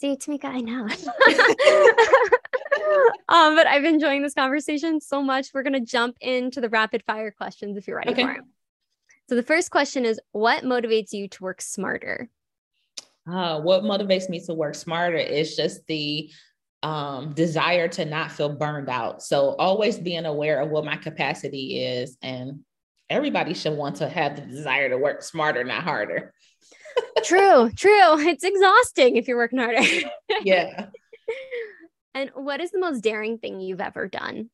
see, 0.00 0.16
Tamika, 0.16 0.46
I 0.46 0.60
know. 0.60 0.82
um, 3.28 3.54
but 3.54 3.66
I've 3.66 3.82
been 3.82 3.94
enjoying 3.94 4.22
this 4.22 4.34
conversation 4.34 5.00
so 5.00 5.22
much. 5.22 5.48
We're 5.54 5.62
going 5.62 5.72
to 5.74 5.80
jump 5.80 6.16
into 6.20 6.60
the 6.60 6.68
rapid 6.68 7.04
fire 7.06 7.30
questions 7.30 7.76
if 7.76 7.86
you're 7.86 7.96
ready 7.96 8.10
okay. 8.10 8.22
for 8.22 8.32
it. 8.32 8.40
So 9.28 9.34
the 9.34 9.42
first 9.42 9.70
question 9.70 10.04
is 10.04 10.18
what 10.32 10.64
motivates 10.64 11.12
you 11.12 11.28
to 11.28 11.42
work 11.42 11.60
smarter? 11.60 12.30
Uh, 13.30 13.60
what 13.60 13.82
motivates 13.82 14.30
me 14.30 14.40
to 14.46 14.54
work 14.54 14.74
smarter 14.74 15.16
is 15.16 15.54
just 15.54 15.86
the 15.86 16.30
um, 16.82 17.34
desire 17.34 17.88
to 17.88 18.06
not 18.06 18.32
feel 18.32 18.48
burned 18.48 18.88
out. 18.88 19.22
So 19.22 19.54
always 19.56 19.98
being 19.98 20.24
aware 20.24 20.60
of 20.60 20.70
what 20.70 20.86
my 20.86 20.96
capacity 20.96 21.82
is. 21.84 22.16
And 22.22 22.60
everybody 23.10 23.52
should 23.52 23.76
want 23.76 23.96
to 23.96 24.08
have 24.08 24.36
the 24.36 24.42
desire 24.42 24.88
to 24.88 24.96
work 24.96 25.22
smarter, 25.22 25.62
not 25.62 25.82
harder. 25.82 26.32
true, 27.24 27.70
true. 27.76 28.18
It's 28.20 28.44
exhausting 28.44 29.16
if 29.16 29.28
you're 29.28 29.36
working 29.36 29.58
harder. 29.58 29.82
yeah. 30.42 30.86
And 32.14 32.30
what 32.34 32.60
is 32.60 32.72
the 32.72 32.80
most 32.80 33.02
daring 33.02 33.38
thing 33.38 33.60
you've 33.60 33.82
ever 33.82 34.08
done? 34.08 34.50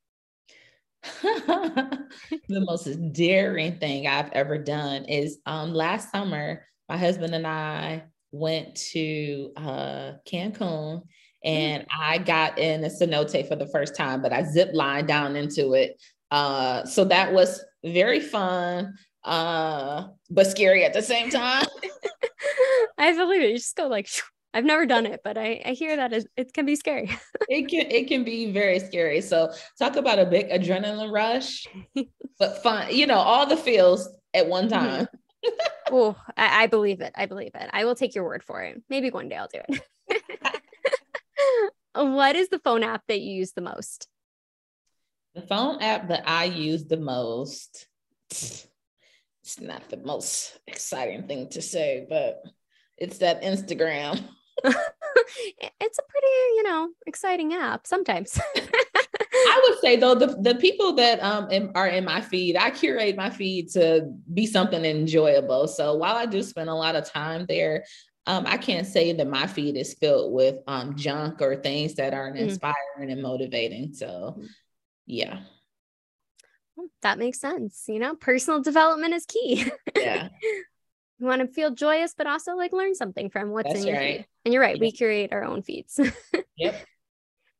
the 1.22 2.06
most 2.48 2.88
daring 3.12 3.78
thing 3.78 4.06
I've 4.06 4.30
ever 4.32 4.58
done 4.58 5.04
is 5.04 5.38
um, 5.46 5.74
last 5.74 6.10
summer, 6.10 6.64
my 6.88 6.96
husband 6.96 7.34
and 7.34 7.46
I 7.46 8.04
went 8.32 8.74
to 8.92 9.52
uh, 9.56 10.12
Cancun 10.26 10.58
mm. 10.58 11.02
and 11.44 11.86
I 11.90 12.18
got 12.18 12.58
in 12.58 12.84
a 12.84 12.88
cenote 12.88 13.46
for 13.48 13.56
the 13.56 13.66
first 13.66 13.94
time, 13.96 14.22
but 14.22 14.32
I 14.32 14.44
zip 14.44 14.70
lined 14.72 15.08
down 15.08 15.36
into 15.36 15.74
it. 15.74 16.00
Uh, 16.30 16.84
so 16.84 17.04
that 17.04 17.32
was 17.32 17.62
very 17.84 18.20
fun, 18.20 18.94
uh, 19.24 20.08
but 20.30 20.46
scary 20.46 20.84
at 20.84 20.92
the 20.92 21.02
same 21.02 21.30
time. 21.30 21.66
I 22.98 23.12
believe 23.12 23.42
it. 23.42 23.50
You 23.50 23.56
just 23.56 23.76
go 23.76 23.88
like, 23.88 24.08
I've 24.54 24.64
never 24.64 24.86
done 24.86 25.04
it, 25.04 25.20
but 25.24 25.36
I, 25.36 25.60
I 25.64 25.72
hear 25.72 25.96
that 25.96 26.12
it, 26.12 26.28
it 26.36 26.52
can 26.54 26.64
be 26.64 26.76
scary. 26.76 27.10
it 27.48 27.68
can 27.68 27.90
it 27.90 28.06
can 28.06 28.22
be 28.22 28.52
very 28.52 28.78
scary. 28.78 29.20
So 29.20 29.52
talk 29.78 29.96
about 29.96 30.20
a 30.20 30.26
big 30.26 30.48
adrenaline 30.48 31.12
rush, 31.12 31.66
but 32.38 32.62
fun. 32.62 32.94
You 32.94 33.08
know, 33.08 33.18
all 33.18 33.46
the 33.46 33.56
feels 33.56 34.08
at 34.32 34.46
one 34.46 34.68
mm-hmm. 34.68 34.86
time. 34.86 35.08
oh, 35.90 36.16
I, 36.36 36.62
I 36.62 36.66
believe 36.68 37.00
it. 37.00 37.12
I 37.16 37.26
believe 37.26 37.50
it. 37.54 37.68
I 37.72 37.84
will 37.84 37.96
take 37.96 38.14
your 38.14 38.24
word 38.24 38.44
for 38.44 38.62
it. 38.62 38.80
Maybe 38.88 39.10
one 39.10 39.28
day 39.28 39.36
I'll 39.36 39.48
do 39.52 39.60
it. 39.68 39.82
what 41.94 42.36
is 42.36 42.48
the 42.48 42.60
phone 42.60 42.84
app 42.84 43.02
that 43.08 43.20
you 43.20 43.32
use 43.32 43.52
the 43.52 43.60
most? 43.60 44.06
The 45.34 45.42
phone 45.42 45.82
app 45.82 46.08
that 46.08 46.22
I 46.28 46.44
use 46.44 46.84
the 46.84 46.96
most, 46.96 47.88
it's 48.30 48.68
not 49.60 49.88
the 49.88 49.96
most 49.96 50.60
exciting 50.68 51.26
thing 51.26 51.48
to 51.50 51.60
say, 51.60 52.06
but 52.08 52.40
it's 52.96 53.18
that 53.18 53.42
Instagram. 53.42 54.22
it's 54.64 55.98
a 55.98 56.02
pretty, 56.08 56.26
you 56.56 56.62
know, 56.62 56.88
exciting 57.06 57.54
app 57.54 57.86
sometimes. 57.86 58.38
I 59.34 59.68
would 59.68 59.78
say 59.80 59.96
though, 59.96 60.14
the, 60.14 60.26
the 60.40 60.54
people 60.54 60.94
that 60.94 61.22
um 61.22 61.48
are 61.74 61.88
in 61.88 62.04
my 62.04 62.20
feed, 62.20 62.56
I 62.56 62.70
curate 62.70 63.16
my 63.16 63.30
feed 63.30 63.70
to 63.70 64.12
be 64.32 64.46
something 64.46 64.84
enjoyable. 64.84 65.66
So 65.68 65.94
while 65.96 66.16
I 66.16 66.26
do 66.26 66.42
spend 66.42 66.70
a 66.70 66.74
lot 66.74 66.96
of 66.96 67.10
time 67.10 67.46
there, 67.48 67.84
um, 68.26 68.44
I 68.46 68.56
can't 68.56 68.86
say 68.86 69.12
that 69.12 69.26
my 69.26 69.46
feed 69.46 69.76
is 69.76 69.94
filled 69.94 70.32
with 70.32 70.56
um 70.66 70.96
junk 70.96 71.42
or 71.42 71.56
things 71.56 71.94
that 71.94 72.14
aren't 72.14 72.36
mm-hmm. 72.36 72.48
inspiring 72.48 73.10
and 73.10 73.22
motivating. 73.22 73.92
So 73.94 74.06
mm-hmm. 74.38 74.46
yeah. 75.06 75.40
That 77.02 77.18
makes 77.18 77.38
sense. 77.38 77.84
You 77.86 77.98
know, 77.98 78.14
personal 78.14 78.60
development 78.60 79.14
is 79.14 79.26
key. 79.26 79.70
Yeah. 79.96 80.28
you 81.18 81.27
want 81.27 81.42
to 81.42 81.48
feel 81.48 81.70
joyous, 81.70 82.14
but 82.16 82.27
also 82.27 82.57
like 82.57 82.72
learn 82.72 82.94
something 82.94 83.31
from 83.31 83.50
what's 83.50 83.68
That's 83.68 83.81
in 83.81 83.87
your 83.87 83.96
right. 83.96 84.16
feed. 84.18 84.27
And 84.44 84.55
you're 84.55 84.62
right, 84.62 84.79
we 84.79 84.92
curate 84.92 85.33
our 85.33 85.44
own 85.44 85.62
feeds. 85.62 85.98
yep. 86.57 86.85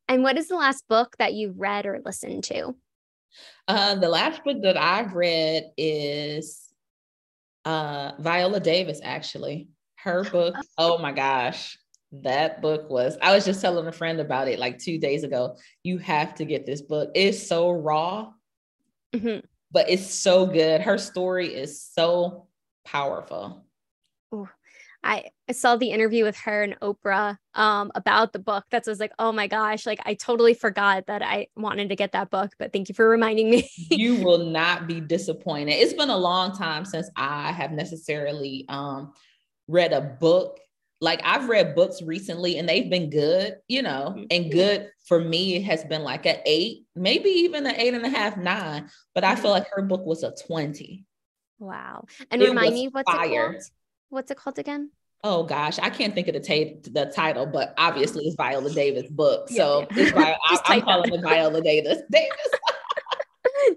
And 0.09 0.23
what 0.23 0.37
is 0.37 0.49
the 0.49 0.57
last 0.57 0.87
book 0.89 1.17
that 1.19 1.35
you've 1.35 1.59
read 1.59 1.87
or 1.87 2.01
listened 2.05 2.45
to? 2.45 2.75
Uh, 3.67 3.95
the 3.95 4.09
last 4.09 4.45
book 4.45 4.59
that 4.63 4.77
I've 4.77 5.15
read 5.15 5.71
is 5.77 6.69
uh, 7.65 8.13
Viola 8.19 8.61
Davis, 8.61 9.01
actually. 9.03 9.69
Her 9.97 10.25
book, 10.25 10.55
oh 10.77 10.99
my 10.99 11.13
gosh, 11.13 11.79
that 12.13 12.61
book 12.61 12.91
was, 12.91 13.17
I 13.23 13.35
was 13.35 13.45
just 13.45 13.63
telling 13.63 13.87
a 13.87 13.93
friend 13.93 14.21
about 14.21 14.49
it 14.49 14.59
like 14.59 14.79
two 14.79 14.99
days 14.99 15.25
ago. 15.25 15.57
You 15.83 15.99
have 15.99 16.35
to 16.37 16.45
get 16.45 16.67
this 16.67 16.83
book. 16.83 17.11
It's 17.15 17.47
so 17.47 17.71
raw, 17.71 18.33
mm-hmm. 19.15 19.41
but 19.73 19.89
it's 19.89 20.07
so 20.07 20.45
good. 20.45 20.83
Her 20.83 20.99
story 20.99 21.55
is 21.55 21.83
so 21.83 22.47
powerful. 22.85 23.65
Ooh, 24.35 24.49
I 25.05 25.27
saw 25.53 25.77
the 25.77 25.91
interview 25.91 26.25
with 26.25 26.37
her 26.39 26.63
and 26.63 26.81
Oprah 26.81 27.37
um, 27.55 27.93
about 27.95 28.33
the 28.33 28.39
book. 28.39 28.65
That's 28.71 28.89
was 28.89 28.99
like, 28.99 29.13
oh 29.19 29.33
my 29.33 29.47
gosh, 29.47 29.85
like 29.85 30.01
I 30.05 30.15
totally 30.15 30.55
forgot 30.55 31.07
that 31.07 31.23
I 31.23 31.49
wanted 31.57 31.91
to 31.91 31.97
get 31.97 32.13
that 32.13 32.31
book, 32.31 32.53
but 32.59 32.73
thank 32.73 32.89
you 32.89 32.95
for 32.95 33.07
reminding 33.07 33.51
me. 33.51 33.71
you 33.91 34.25
will 34.25 34.47
not 34.47 34.87
be 34.87 35.01
disappointed. 35.01 35.73
It's 35.73 35.93
been 35.93 36.09
a 36.09 36.17
long 36.17 36.57
time 36.57 36.87
since 36.87 37.11
I 37.17 37.53
have 37.53 37.71
necessarily 37.71 38.65
um, 38.71 39.13
read 39.69 39.93
a 39.93 40.01
book. 40.01 40.59
Like 41.03 41.21
I've 41.23 41.51
read 41.51 41.75
books 41.75 42.01
recently 42.01 42.57
and 42.59 42.67
they've 42.67 42.89
been 42.89 43.11
good, 43.11 43.57
you 43.69 43.83
know, 43.83 44.15
mm-hmm. 44.17 44.25
and 44.31 44.51
good 44.51 44.91
for 45.07 45.21
me 45.21 45.61
has 45.61 45.85
been 45.85 46.03
like 46.03 46.25
an 46.25 46.37
eight, 46.47 46.85
maybe 46.97 47.29
even 47.29 47.67
an 47.67 47.75
eight 47.77 47.93
and 47.93 48.07
a 48.07 48.09
half, 48.09 48.39
nine. 48.39 48.89
But 49.15 49.25
I 49.25 49.35
feel 49.35 49.45
mm-hmm. 49.45 49.51
like 49.51 49.67
her 49.75 49.83
book 49.83 50.07
was 50.07 50.23
a 50.23 50.35
20. 50.47 51.05
Wow. 51.59 52.07
And 52.31 52.43
it 52.43 52.49
remind 52.49 52.75
me 52.75 52.89
what's 52.89 53.11
fire. 53.11 53.25
it 53.25 53.53
called? 53.53 53.63
What's 54.11 54.31
it 54.31 54.37
called 54.37 54.59
again? 54.59 54.91
Oh 55.23 55.43
gosh, 55.43 55.79
I 55.79 55.89
can't 55.89 56.15
think 56.15 56.29
of 56.29 56.35
the, 56.35 56.41
ta- 56.41 56.91
the 56.91 57.11
title, 57.11 57.47
but 57.47 57.73
obviously 57.79 58.27
it's 58.27 58.37
Viola 58.37 58.71
Davis' 58.71 59.11
book. 59.11 59.49
So 59.55 59.87
yeah, 59.91 59.97
yeah. 59.97 60.03
it's 60.03 60.13
Vi- 60.13 60.39
I, 60.67 60.77
am 60.77 60.83
calling 60.83 61.15
it 61.15 61.23
Viola 61.23 61.63
Davis. 61.63 61.99
Davis. 62.11 62.37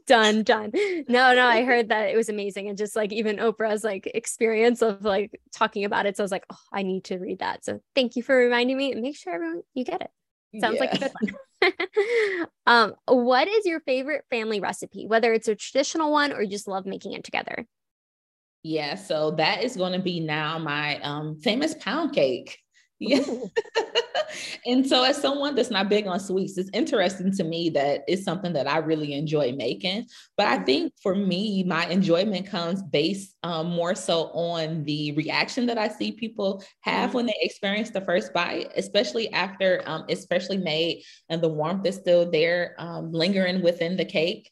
done, 0.05 0.43
done. 0.43 0.71
No, 1.07 1.33
no, 1.33 1.47
I 1.47 1.63
heard 1.63 1.89
that 1.89 2.09
it 2.09 2.17
was 2.17 2.27
amazing. 2.27 2.67
And 2.67 2.77
just 2.77 2.95
like 2.97 3.13
even 3.13 3.37
Oprah's 3.37 3.83
like 3.83 4.11
experience 4.13 4.81
of 4.81 5.03
like 5.03 5.39
talking 5.55 5.85
about 5.85 6.05
it. 6.05 6.17
So 6.17 6.23
I 6.23 6.25
was 6.25 6.31
like, 6.31 6.45
oh, 6.49 6.59
I 6.73 6.83
need 6.83 7.05
to 7.05 7.17
read 7.17 7.39
that. 7.39 7.63
So 7.63 7.79
thank 7.95 8.17
you 8.17 8.23
for 8.23 8.35
reminding 8.35 8.75
me 8.75 8.91
and 8.91 9.01
make 9.01 9.15
sure 9.15 9.33
everyone 9.33 9.61
you 9.73 9.85
get 9.85 10.01
it. 10.01 10.59
Sounds 10.59 10.75
yeah. 10.75 10.81
like 10.81 10.93
a 10.95 10.99
good 10.99 11.11
one. 11.21 11.33
um, 12.67 12.93
what 13.05 13.47
is 13.47 13.65
your 13.65 13.79
favorite 13.81 14.25
family 14.29 14.59
recipe, 14.59 15.07
whether 15.07 15.33
it's 15.33 15.47
a 15.47 15.55
traditional 15.55 16.11
one 16.11 16.33
or 16.33 16.41
you 16.41 16.49
just 16.49 16.67
love 16.67 16.85
making 16.85 17.13
it 17.13 17.23
together? 17.23 17.65
Yeah, 18.63 18.95
so 18.95 19.31
that 19.31 19.63
is 19.63 19.77
going 19.77 19.93
to 19.93 19.99
be 19.99 20.19
now 20.19 20.57
my 20.57 20.99
um, 21.01 21.39
famous 21.39 21.73
pound 21.75 22.13
cake. 22.13 22.59
Yeah. 22.99 23.23
and 24.65 24.87
so, 24.87 25.03
as 25.03 25.21
someone 25.21 25.55
that's 25.55 25.69
not 25.69 25.89
big 25.89 26.07
on 26.07 26.19
sweets, 26.19 26.57
it's 26.57 26.69
interesting 26.73 27.31
to 27.33 27.43
me 27.43 27.69
that 27.71 28.03
it's 28.07 28.23
something 28.23 28.53
that 28.53 28.67
I 28.67 28.77
really 28.79 29.13
enjoy 29.13 29.51
making. 29.51 30.07
But 30.35 30.47
I 30.47 30.59
think 30.59 30.93
for 31.01 31.13
me, 31.13 31.63
my 31.63 31.85
enjoyment 31.87 32.47
comes 32.47 32.81
based 32.81 33.35
um, 33.43 33.69
more 33.69 33.93
so 33.93 34.25
on 34.31 34.83
the 34.83 35.11
reaction 35.11 35.67
that 35.67 35.77
I 35.77 35.89
see 35.89 36.11
people 36.11 36.63
have 36.81 37.09
mm-hmm. 37.09 37.17
when 37.17 37.25
they 37.27 37.37
experience 37.41 37.91
the 37.91 38.01
first 38.01 38.33
bite, 38.33 38.71
especially 38.75 39.31
after 39.31 39.83
um, 39.85 40.05
it's 40.07 40.25
freshly 40.25 40.57
made 40.57 41.03
and 41.29 41.41
the 41.41 41.49
warmth 41.49 41.85
is 41.85 41.95
still 41.95 42.29
there, 42.29 42.75
um, 42.79 43.11
lingering 43.11 43.61
within 43.61 43.95
the 43.95 44.05
cake 44.05 44.51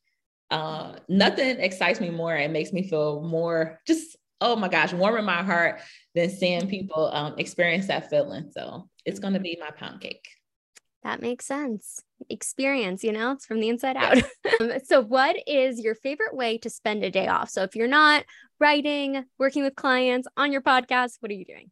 uh, 0.52 0.94
nothing 1.10 1.60
excites 1.60 2.00
me 2.00 2.10
more 2.10 2.34
and 2.36 2.54
makes 2.54 2.72
me 2.72 2.88
feel 2.88 3.22
more 3.22 3.80
just 3.88 4.16
oh 4.42 4.56
my 4.56 4.68
gosh 4.68 4.94
warm 4.94 5.18
in 5.18 5.26
my 5.26 5.44
heart 5.44 5.80
than 6.16 6.30
seeing 6.30 6.68
people 6.68 7.12
um, 7.14 7.36
experience 7.38 7.88
that 7.88 8.10
feeling. 8.10 8.50
So 8.52 8.90
it's 9.06 9.20
going 9.20 9.34
to 9.34 9.40
be 9.40 9.58
my 9.60 9.72
pound 9.72 10.02
cake. 10.02 10.28
That 11.04 11.22
makes 11.22 11.46
sense. 11.46 12.02
Experience 12.30 13.04
you 13.04 13.12
know 13.12 13.34
it's 13.34 13.46
from 13.46 13.60
the 13.60 13.70
inside 13.70 13.98
out. 13.98 14.18
Um, 14.62 14.72
so 14.86 15.02
what 15.02 15.36
is 15.48 15.82
your 15.82 15.96
favorite 15.96 16.34
way 16.34 16.58
to 16.60 16.70
spend 16.70 17.04
a 17.04 17.12
day 17.12 17.28
off? 17.28 17.50
So 17.50 17.64
if 17.64 17.76
you're 17.76 17.90
not 17.90 18.24
writing 18.60 19.26
working 19.38 19.64
with 19.64 19.76
clients 19.76 20.28
on 20.38 20.52
your 20.52 20.62
podcast 20.62 21.18
what 21.20 21.32
are 21.32 21.36
you 21.36 21.46
doing 21.46 21.72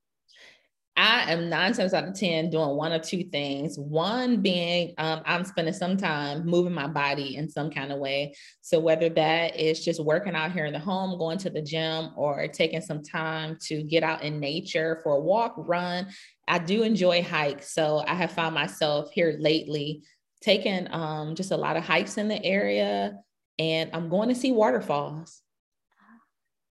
I 0.95 1.31
am 1.31 1.49
nine 1.49 1.73
times 1.73 1.93
out 1.95 2.07
of 2.07 2.13
10 2.13 2.51
doing 2.51 2.75
one 2.75 2.91
or 2.91 2.99
two 2.99 3.23
things. 3.23 3.79
One 3.79 4.41
being 4.41 4.93
um, 4.99 5.21
I'm 5.25 5.43
spending 5.43 5.73
some 5.73 5.97
time 5.97 6.45
moving 6.45 6.73
my 6.73 6.85
body 6.85 7.35
in 7.35 7.49
some 7.49 7.71
kind 7.71 7.91
of 7.91 7.97
way. 7.97 8.35
So, 8.61 8.79
whether 8.79 9.09
that 9.09 9.59
is 9.59 9.83
just 9.83 10.03
working 10.03 10.35
out 10.35 10.51
here 10.51 10.65
in 10.65 10.73
the 10.73 10.79
home, 10.79 11.17
going 11.17 11.39
to 11.39 11.49
the 11.49 11.63
gym, 11.63 12.11
or 12.15 12.47
taking 12.47 12.81
some 12.81 13.01
time 13.01 13.57
to 13.63 13.81
get 13.81 14.03
out 14.03 14.21
in 14.21 14.39
nature 14.39 14.99
for 15.01 15.15
a 15.15 15.19
walk, 15.19 15.55
run, 15.57 16.09
I 16.47 16.59
do 16.59 16.83
enjoy 16.83 17.23
hikes. 17.23 17.73
So, 17.73 18.03
I 18.05 18.13
have 18.13 18.31
found 18.31 18.53
myself 18.53 19.11
here 19.11 19.35
lately 19.39 20.03
taking 20.41 20.87
um, 20.93 21.33
just 21.33 21.51
a 21.51 21.57
lot 21.57 21.77
of 21.77 21.83
hikes 21.83 22.17
in 22.17 22.27
the 22.27 22.43
area, 22.45 23.17
and 23.57 23.89
I'm 23.93 24.09
going 24.09 24.29
to 24.29 24.35
see 24.35 24.51
waterfalls. 24.51 25.41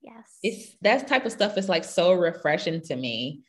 Yes. 0.01 0.37
It's 0.43 0.75
that 0.81 1.07
type 1.07 1.25
of 1.25 1.31
stuff 1.31 1.57
is 1.57 1.69
like 1.69 1.83
so 1.83 2.13
refreshing 2.13 2.81
to 2.81 2.95
me. 2.95 3.43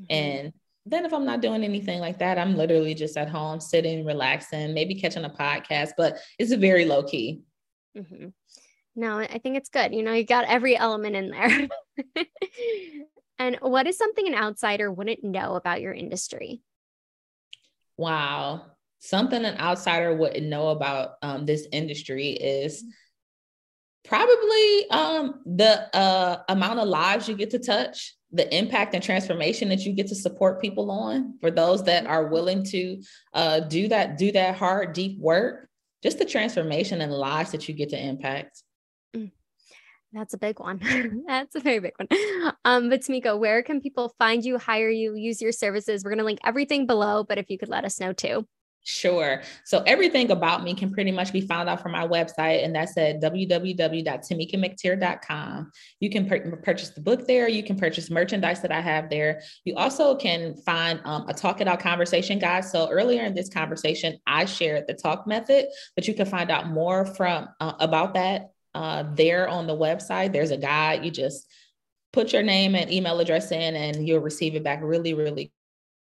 Mm-hmm. 0.00 0.12
And 0.14 0.52
then 0.86 1.04
if 1.04 1.12
I'm 1.12 1.26
not 1.26 1.42
doing 1.42 1.64
anything 1.64 2.00
like 2.00 2.18
that, 2.18 2.38
I'm 2.38 2.56
literally 2.56 2.94
just 2.94 3.16
at 3.16 3.28
home 3.28 3.60
sitting, 3.60 4.04
relaxing, 4.04 4.74
maybe 4.74 4.94
catching 4.94 5.24
a 5.24 5.30
podcast, 5.30 5.90
but 5.96 6.18
it's 6.38 6.52
a 6.52 6.56
very 6.56 6.84
low 6.84 7.02
key. 7.02 7.42
Mm-hmm. 7.96 8.28
No, 8.96 9.18
I 9.18 9.38
think 9.38 9.56
it's 9.56 9.68
good. 9.68 9.94
You 9.94 10.02
know, 10.02 10.12
you 10.12 10.24
got 10.24 10.46
every 10.46 10.76
element 10.76 11.14
in 11.14 11.30
there. 11.30 11.68
and 13.38 13.56
what 13.60 13.86
is 13.86 13.96
something 13.96 14.26
an 14.26 14.34
outsider 14.34 14.90
wouldn't 14.90 15.22
know 15.22 15.54
about 15.54 15.80
your 15.80 15.92
industry? 15.92 16.62
Wow. 17.96 18.66
Something 19.00 19.44
an 19.44 19.58
outsider 19.58 20.14
wouldn't 20.14 20.46
know 20.46 20.68
about 20.68 21.12
um, 21.22 21.46
this 21.46 21.68
industry 21.70 22.30
is 22.30 22.82
mm-hmm. 22.82 22.90
Probably 24.04 24.90
um, 24.90 25.42
the 25.44 25.94
uh, 25.96 26.42
amount 26.48 26.80
of 26.80 26.88
lives 26.88 27.28
you 27.28 27.36
get 27.36 27.50
to 27.50 27.58
touch 27.58 28.16
the 28.32 28.54
impact 28.54 28.94
and 28.94 29.02
transformation 29.02 29.68
that 29.70 29.80
you 29.80 29.92
get 29.92 30.06
to 30.08 30.14
support 30.14 30.60
people 30.60 30.90
on 30.90 31.38
for 31.40 31.50
those 31.50 31.82
that 31.84 32.06
are 32.06 32.26
willing 32.26 32.62
to 32.62 33.02
uh, 33.32 33.60
do 33.60 33.88
that 33.88 34.18
do 34.18 34.30
that 34.32 34.54
hard 34.56 34.92
deep 34.92 35.18
work 35.18 35.68
just 36.02 36.18
the 36.18 36.24
transformation 36.24 37.00
and 37.00 37.12
lives 37.12 37.52
that 37.52 37.68
you 37.68 37.74
get 37.74 37.90
to 37.90 38.00
impact. 38.00 38.62
Mm. 39.16 39.32
that's 40.12 40.34
a 40.34 40.38
big 40.38 40.60
one. 40.60 40.80
That's 41.26 41.56
a 41.56 41.60
very 41.60 41.80
big 41.80 41.94
one. 41.96 42.52
Um 42.64 42.88
but 42.90 43.00
tamika 43.00 43.38
where 43.38 43.62
can 43.62 43.80
people 43.80 44.14
find 44.18 44.44
you 44.44 44.58
hire 44.58 44.90
you 44.90 45.14
use 45.14 45.40
your 45.40 45.52
services? 45.52 46.04
We're 46.04 46.10
going 46.10 46.18
to 46.18 46.24
link 46.24 46.40
everything 46.44 46.86
below 46.86 47.24
but 47.24 47.38
if 47.38 47.50
you 47.50 47.58
could 47.58 47.68
let 47.68 47.84
us 47.84 47.98
know 48.00 48.12
too 48.12 48.46
Sure. 48.88 49.42
So 49.64 49.82
everything 49.86 50.30
about 50.30 50.64
me 50.64 50.72
can 50.72 50.90
pretty 50.90 51.12
much 51.12 51.30
be 51.30 51.42
found 51.42 51.68
out 51.68 51.82
from 51.82 51.92
my 51.92 52.08
website, 52.08 52.64
and 52.64 52.74
that's 52.74 52.96
at 52.96 53.20
www.tamikamctier.com. 53.20 55.72
You 56.00 56.08
can 56.08 56.26
pur- 56.26 56.56
purchase 56.64 56.88
the 56.88 57.02
book 57.02 57.26
there. 57.26 57.50
You 57.50 57.62
can 57.62 57.76
purchase 57.76 58.08
merchandise 58.08 58.62
that 58.62 58.72
I 58.72 58.80
have 58.80 59.10
there. 59.10 59.42
You 59.66 59.74
also 59.74 60.16
can 60.16 60.56
find 60.64 61.02
um, 61.04 61.28
a 61.28 61.34
Talk 61.34 61.60
It 61.60 61.68
Out 61.68 61.80
conversation 61.80 62.38
guide. 62.38 62.64
So 62.64 62.88
earlier 62.88 63.24
in 63.24 63.34
this 63.34 63.50
conversation, 63.50 64.18
I 64.26 64.46
shared 64.46 64.86
the 64.86 64.94
talk 64.94 65.26
method, 65.26 65.66
but 65.94 66.08
you 66.08 66.14
can 66.14 66.24
find 66.24 66.50
out 66.50 66.68
more 66.68 67.04
from 67.04 67.46
uh, 67.60 67.74
about 67.80 68.14
that 68.14 68.52
uh, 68.74 69.04
there 69.12 69.48
on 69.48 69.66
the 69.66 69.76
website. 69.76 70.32
There's 70.32 70.50
a 70.50 70.56
guide. 70.56 71.04
You 71.04 71.10
just 71.10 71.46
put 72.14 72.32
your 72.32 72.42
name 72.42 72.74
and 72.74 72.90
email 72.90 73.20
address 73.20 73.52
in, 73.52 73.76
and 73.76 74.08
you'll 74.08 74.20
receive 74.20 74.54
it 74.54 74.64
back 74.64 74.80
really, 74.82 75.12
really 75.12 75.52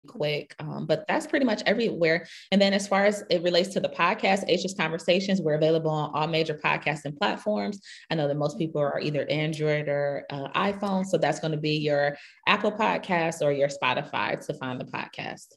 quick. 0.06 0.56
Um, 0.60 0.86
but 0.86 1.06
that's 1.08 1.28
pretty 1.28 1.46
much 1.46 1.62
everywhere. 1.66 2.26
And 2.52 2.62
then 2.62 2.74
as 2.74 2.88
far 2.88 3.06
as 3.06 3.24
it 3.30 3.44
relates 3.44 3.70
to 3.70 3.80
the 3.80 3.90
podcast, 3.90 4.44
Ageless 4.48 4.74
Conversations, 4.74 5.42
we're 5.42 5.56
available 5.56 5.92
on 5.92 6.12
all 6.14 6.28
major 6.28 6.54
podcasting 6.54 7.18
platforms. 7.18 7.82
I 8.10 8.16
know 8.16 8.28
that 8.28 8.38
most 8.38 8.58
people 8.58 8.82
are 8.82 9.00
either 9.00 9.30
Android 9.30 9.88
or 9.88 10.26
uh, 10.30 10.48
iPhone. 10.54 11.06
So 11.06 11.18
that's 11.18 11.40
going 11.40 11.52
to 11.52 11.58
be 11.58 11.78
your 11.78 12.18
Apple 12.48 12.72
Podcast 12.72 13.42
or 13.42 13.52
your 13.52 13.70
Spotify 13.70 14.44
to 14.46 14.54
find 14.54 14.80
the 14.80 14.86
podcast. 14.86 15.48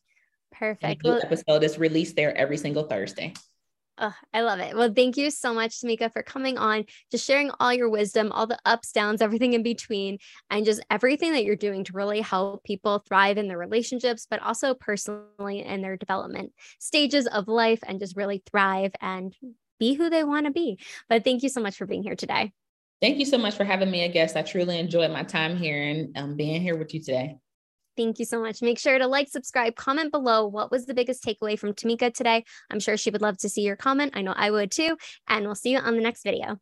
Perfect. 0.53 1.03
The 1.03 1.11
well, 1.11 1.21
episode 1.23 1.63
is 1.63 1.79
released 1.79 2.17
there 2.17 2.37
every 2.37 2.57
single 2.57 2.85
Thursday. 2.85 3.35
Oh, 4.01 4.15
I 4.33 4.43
love 4.43 4.61
it. 4.61 4.77
Well, 4.77 4.93
thank 4.95 5.17
you 5.17 5.29
so 5.31 5.53
much, 5.53 5.81
Tamika, 5.81 6.13
for 6.13 6.23
coming 6.23 6.57
on, 6.57 6.85
just 7.11 7.27
sharing 7.27 7.51
all 7.59 7.75
your 7.75 7.89
wisdom, 7.89 8.31
all 8.31 8.47
the 8.47 8.59
ups, 8.65 8.93
downs, 8.93 9.21
everything 9.21 9.55
in 9.55 9.65
between, 9.65 10.19
and 10.51 10.65
just 10.65 10.81
everything 10.89 11.33
that 11.33 11.45
you're 11.45 11.57
doing 11.57 11.83
to 11.85 11.93
really 11.95 12.21
help 12.21 12.63
people 12.63 13.03
thrive 13.09 13.39
in 13.39 13.49
their 13.49 13.59
relationships, 13.59 14.27
but 14.31 14.41
also 14.41 14.75
personally 14.75 15.65
in 15.65 15.83
their 15.83 15.97
development 15.97 16.53
stages 16.79 17.27
of 17.27 17.49
life 17.49 17.81
and 17.83 17.99
just 17.99 18.17
really 18.17 18.41
thrive 18.49 18.93
and 19.01 19.35
be 19.81 19.95
who 19.95 20.11
they 20.11 20.23
want 20.23 20.47
to 20.47 20.53
be. 20.53 20.79
But 21.09 21.25
thank 21.25 21.43
you 21.43 21.49
so 21.49 21.61
much 21.61 21.77
for 21.77 21.87
being 21.87 22.05
here 22.05 22.17
today. 22.17 22.53
Thank 23.01 23.19
you 23.19 23.27
so 23.27 23.39
much 23.39 23.57
for 23.57 23.65
having 23.65 23.91
me 23.91 24.05
a 24.05 24.09
guest. 24.09 24.37
I 24.37 24.43
truly 24.43 24.79
enjoyed 24.79 25.11
my 25.11 25.25
time 25.25 25.57
here 25.57 25.83
and 25.83 26.17
um, 26.17 26.37
being 26.37 26.63
here 26.63 26.77
with 26.77 26.95
you 26.95 27.01
today. 27.01 27.39
Thank 27.99 28.21
you 28.21 28.25
so 28.25 28.41
much. 28.41 28.63
Make 28.63 28.79
sure 28.79 28.97
to 28.97 29.09
like, 29.09 29.29
subscribe, 29.29 29.75
comment 29.75 30.13
below. 30.13 30.47
What 30.47 30.71
was 30.71 30.87
the 30.87 30.95
biggest 30.95 31.25
takeaway 31.25 31.59
from 31.59 31.73
Tamika 31.73 32.15
today? 32.15 32.45
I'm 32.71 32.79
sure 32.79 32.97
she 32.97 33.11
would 33.11 33.23
love 33.23 33.39
to 33.39 33.49
see 33.49 33.63
your 33.63 33.75
comment. 33.75 34.13
I 34.15 34.23
know 34.23 34.35
I 34.37 34.53
would 34.53 34.71
too. 34.71 34.97
And 35.27 35.45
we'll 35.45 35.57
see 35.57 35.73
you 35.73 35.79
on 35.79 35.97
the 35.97 36.01
next 36.01 36.23
video. 36.23 36.61